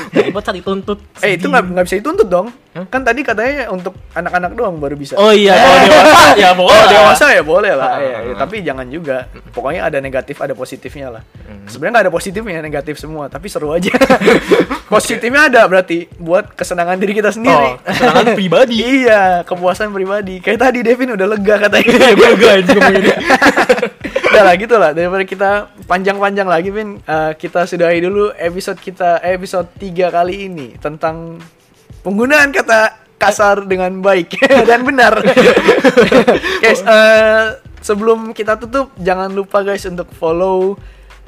Ribet 0.10 0.42
saat 0.42 0.56
dituntut. 0.56 1.00
eh 1.22 1.36
itu 1.36 1.46
nggak 1.48 1.84
bisa 1.84 1.96
dituntut 1.96 2.28
dong 2.28 2.48
kan 2.86 3.02
tadi 3.02 3.22
katanya 3.22 3.70
untuk 3.70 3.94
anak-anak 4.24 4.52
doang 4.56 4.80
baru 4.80 4.96
bisa 4.96 5.20
Oh 5.20 5.36
iya, 5.36 5.54
kalau 5.54 5.78
dewasa 5.92 6.28
ya 6.40 6.50
boleh. 6.56 6.72
Kalau 6.72 6.88
dewasa 6.90 7.26
ya 7.36 7.44
boleh 7.44 7.74
lah, 7.76 7.88
Ah, 7.94 8.00
Iya, 8.00 8.16
ah, 8.16 8.22
iya. 8.24 8.34
ah. 8.34 8.40
tapi 8.40 8.56
jangan 8.64 8.88
juga. 8.88 9.28
Pokoknya 9.52 9.82
ada 9.86 10.00
negatif, 10.00 10.40
ada 10.40 10.56
positifnya 10.56 11.20
lah. 11.20 11.24
Hmm. 11.44 11.68
Sebenarnya 11.68 12.00
nggak 12.00 12.06
ada 12.08 12.14
positifnya, 12.14 12.60
negatif 12.64 12.96
semua, 12.98 13.28
tapi 13.28 13.52
seru 13.52 13.76
aja. 13.76 13.92
Positifnya 14.94 15.50
ada 15.50 15.66
berarti 15.66 16.06
buat 16.22 16.54
kesenangan 16.54 17.02
diri 17.02 17.18
kita 17.18 17.34
sendiri. 17.34 17.70
Oh, 17.74 17.82
kesenangan 17.82 18.38
pribadi. 18.38 18.78
iya, 19.02 19.42
kepuasan 19.42 19.90
pribadi. 19.90 20.38
Kayak 20.38 20.70
tadi 20.70 20.80
Devin 20.86 21.18
udah 21.18 21.28
lega 21.34 21.56
katanya. 21.66 22.14
Gue 22.14 22.30
gak 22.38 22.54
anjing 22.62 22.78
ngomong 22.78 23.02
ini. 23.02 23.12
Udah 24.30 24.44
lah 24.46 24.56
gitu 24.58 24.76
lah 24.78 24.92
daripada 24.94 25.26
kita 25.26 25.50
panjang-panjang 25.86 26.46
lagi 26.46 26.70
Vin 26.70 27.02
eh, 27.02 27.32
kita 27.38 27.66
sudahi 27.66 28.02
dulu 28.02 28.34
episode 28.34 28.78
kita 28.78 29.22
eh, 29.22 29.38
episode 29.38 29.70
3 29.78 30.10
kali 30.10 30.50
ini 30.50 30.68
tentang 30.78 31.38
penggunaan 32.02 32.50
kata 32.50 33.03
kasar 33.24 33.64
dengan 33.64 34.04
baik 34.04 34.36
dan 34.70 34.84
benar. 34.84 35.24
guys, 36.64 36.82
eh, 36.84 37.46
sebelum 37.80 38.36
kita 38.36 38.60
tutup 38.60 38.92
jangan 39.00 39.32
lupa 39.32 39.64
guys 39.64 39.88
untuk 39.88 40.12
follow 40.20 40.76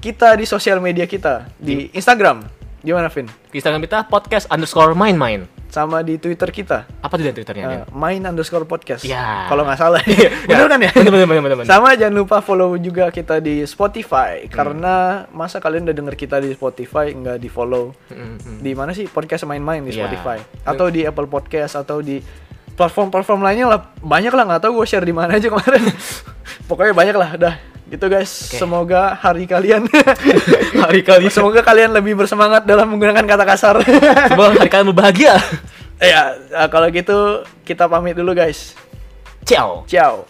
kita 0.03 0.35
di 0.35 0.43
sosial 0.43 0.83
media 0.83 1.07
kita 1.07 1.47
di 1.55 1.87
Instagram. 1.95 2.64
Gimana 2.85 3.09
Vin? 3.09 3.25
Di 3.49 3.57
Instagram 3.57 3.81
kita 3.81 4.05
podcast 4.05 4.45
underscore 4.47 4.93
main 4.93 5.17
main. 5.17 5.49
Sama 5.67 5.99
di 5.99 6.15
Twitter 6.15 6.47
kita. 6.47 6.85
Apa 7.01 7.17
tuh 7.17 7.25
dari 7.25 7.33
twitternya? 7.33 7.65
eh, 7.65 7.83
main 7.91 8.21
underscore 8.21 8.63
podcast. 8.63 9.01
Ya. 9.03 9.49
Kalau 9.49 9.65
nggak 9.65 9.75
salah. 9.75 9.99
Bener 10.47 10.69
kan 10.69 10.79
ya? 10.79 10.91
Bener 10.93 11.11
bener 11.11 11.27
bener 11.27 11.41
bener. 11.41 11.57
bener. 11.57 11.67
Sama 11.67 11.97
jangan 11.97 12.15
lupa 12.15 12.39
follow 12.39 12.77
juga 12.77 13.09
kita 13.09 13.41
di 13.41 13.65
Spotify 13.65 14.45
karena 14.47 15.25
masa 15.29 15.57
kalian 15.57 15.83
udah 15.83 15.97
denger 15.97 16.15
kita 16.15 16.37
di 16.37 16.53
Spotify 16.53 17.11
nggak 17.11 17.37
di 17.37 17.49
follow 17.49 17.91
Mm, 18.07 18.37
mm. 18.37 18.57
di 18.61 18.71
mana 18.71 18.93
sih 18.93 19.05
podcast 19.05 19.43
main-main 19.43 19.81
di 19.81 19.91
Iya. 19.91 20.05
Spotify 20.05 20.37
atau 20.63 20.87
di 20.87 21.01
Apple 21.03 21.25
Podcast 21.25 21.75
atau 21.75 21.99
di 21.99 22.21
platform-platform 22.71 23.41
lainnya 23.41 23.65
lah 23.67 23.81
banyak 23.97 24.29
lah 24.29 24.43
nggak 24.45 24.61
tahu 24.61 24.77
gue 24.77 24.85
share 24.85 25.03
di 25.03 25.11
mana 25.11 25.33
aja 25.33 25.47
kemarin 25.47 25.79
pokoknya 26.69 26.93
banyak 26.93 27.15
lah 27.15 27.29
dah 27.35 27.55
gitu 27.85 28.05
guys 28.09 28.49
Oke. 28.49 28.57
semoga 28.57 29.13
hari 29.13 29.45
kalian 29.45 29.85
Hari 30.83 31.05
kali 31.05 31.29
semoga 31.29 31.61
kalian 31.61 31.93
lebih 31.93 32.17
bersemangat 32.17 32.65
dalam 32.65 32.89
menggunakan 32.89 33.21
kata 33.23 33.45
kasar 33.45 33.75
Semoga 34.33 34.57
hari 34.57 34.69
kalian 34.69 34.89
berbahagia. 34.89 35.35
ya 36.01 36.33
kalau 36.67 36.89
gitu 36.89 37.17
kita 37.61 37.85
pamit 37.85 38.17
dulu 38.17 38.33
guys 38.33 38.73
Ciao. 39.45 39.85
ciao 39.85 40.25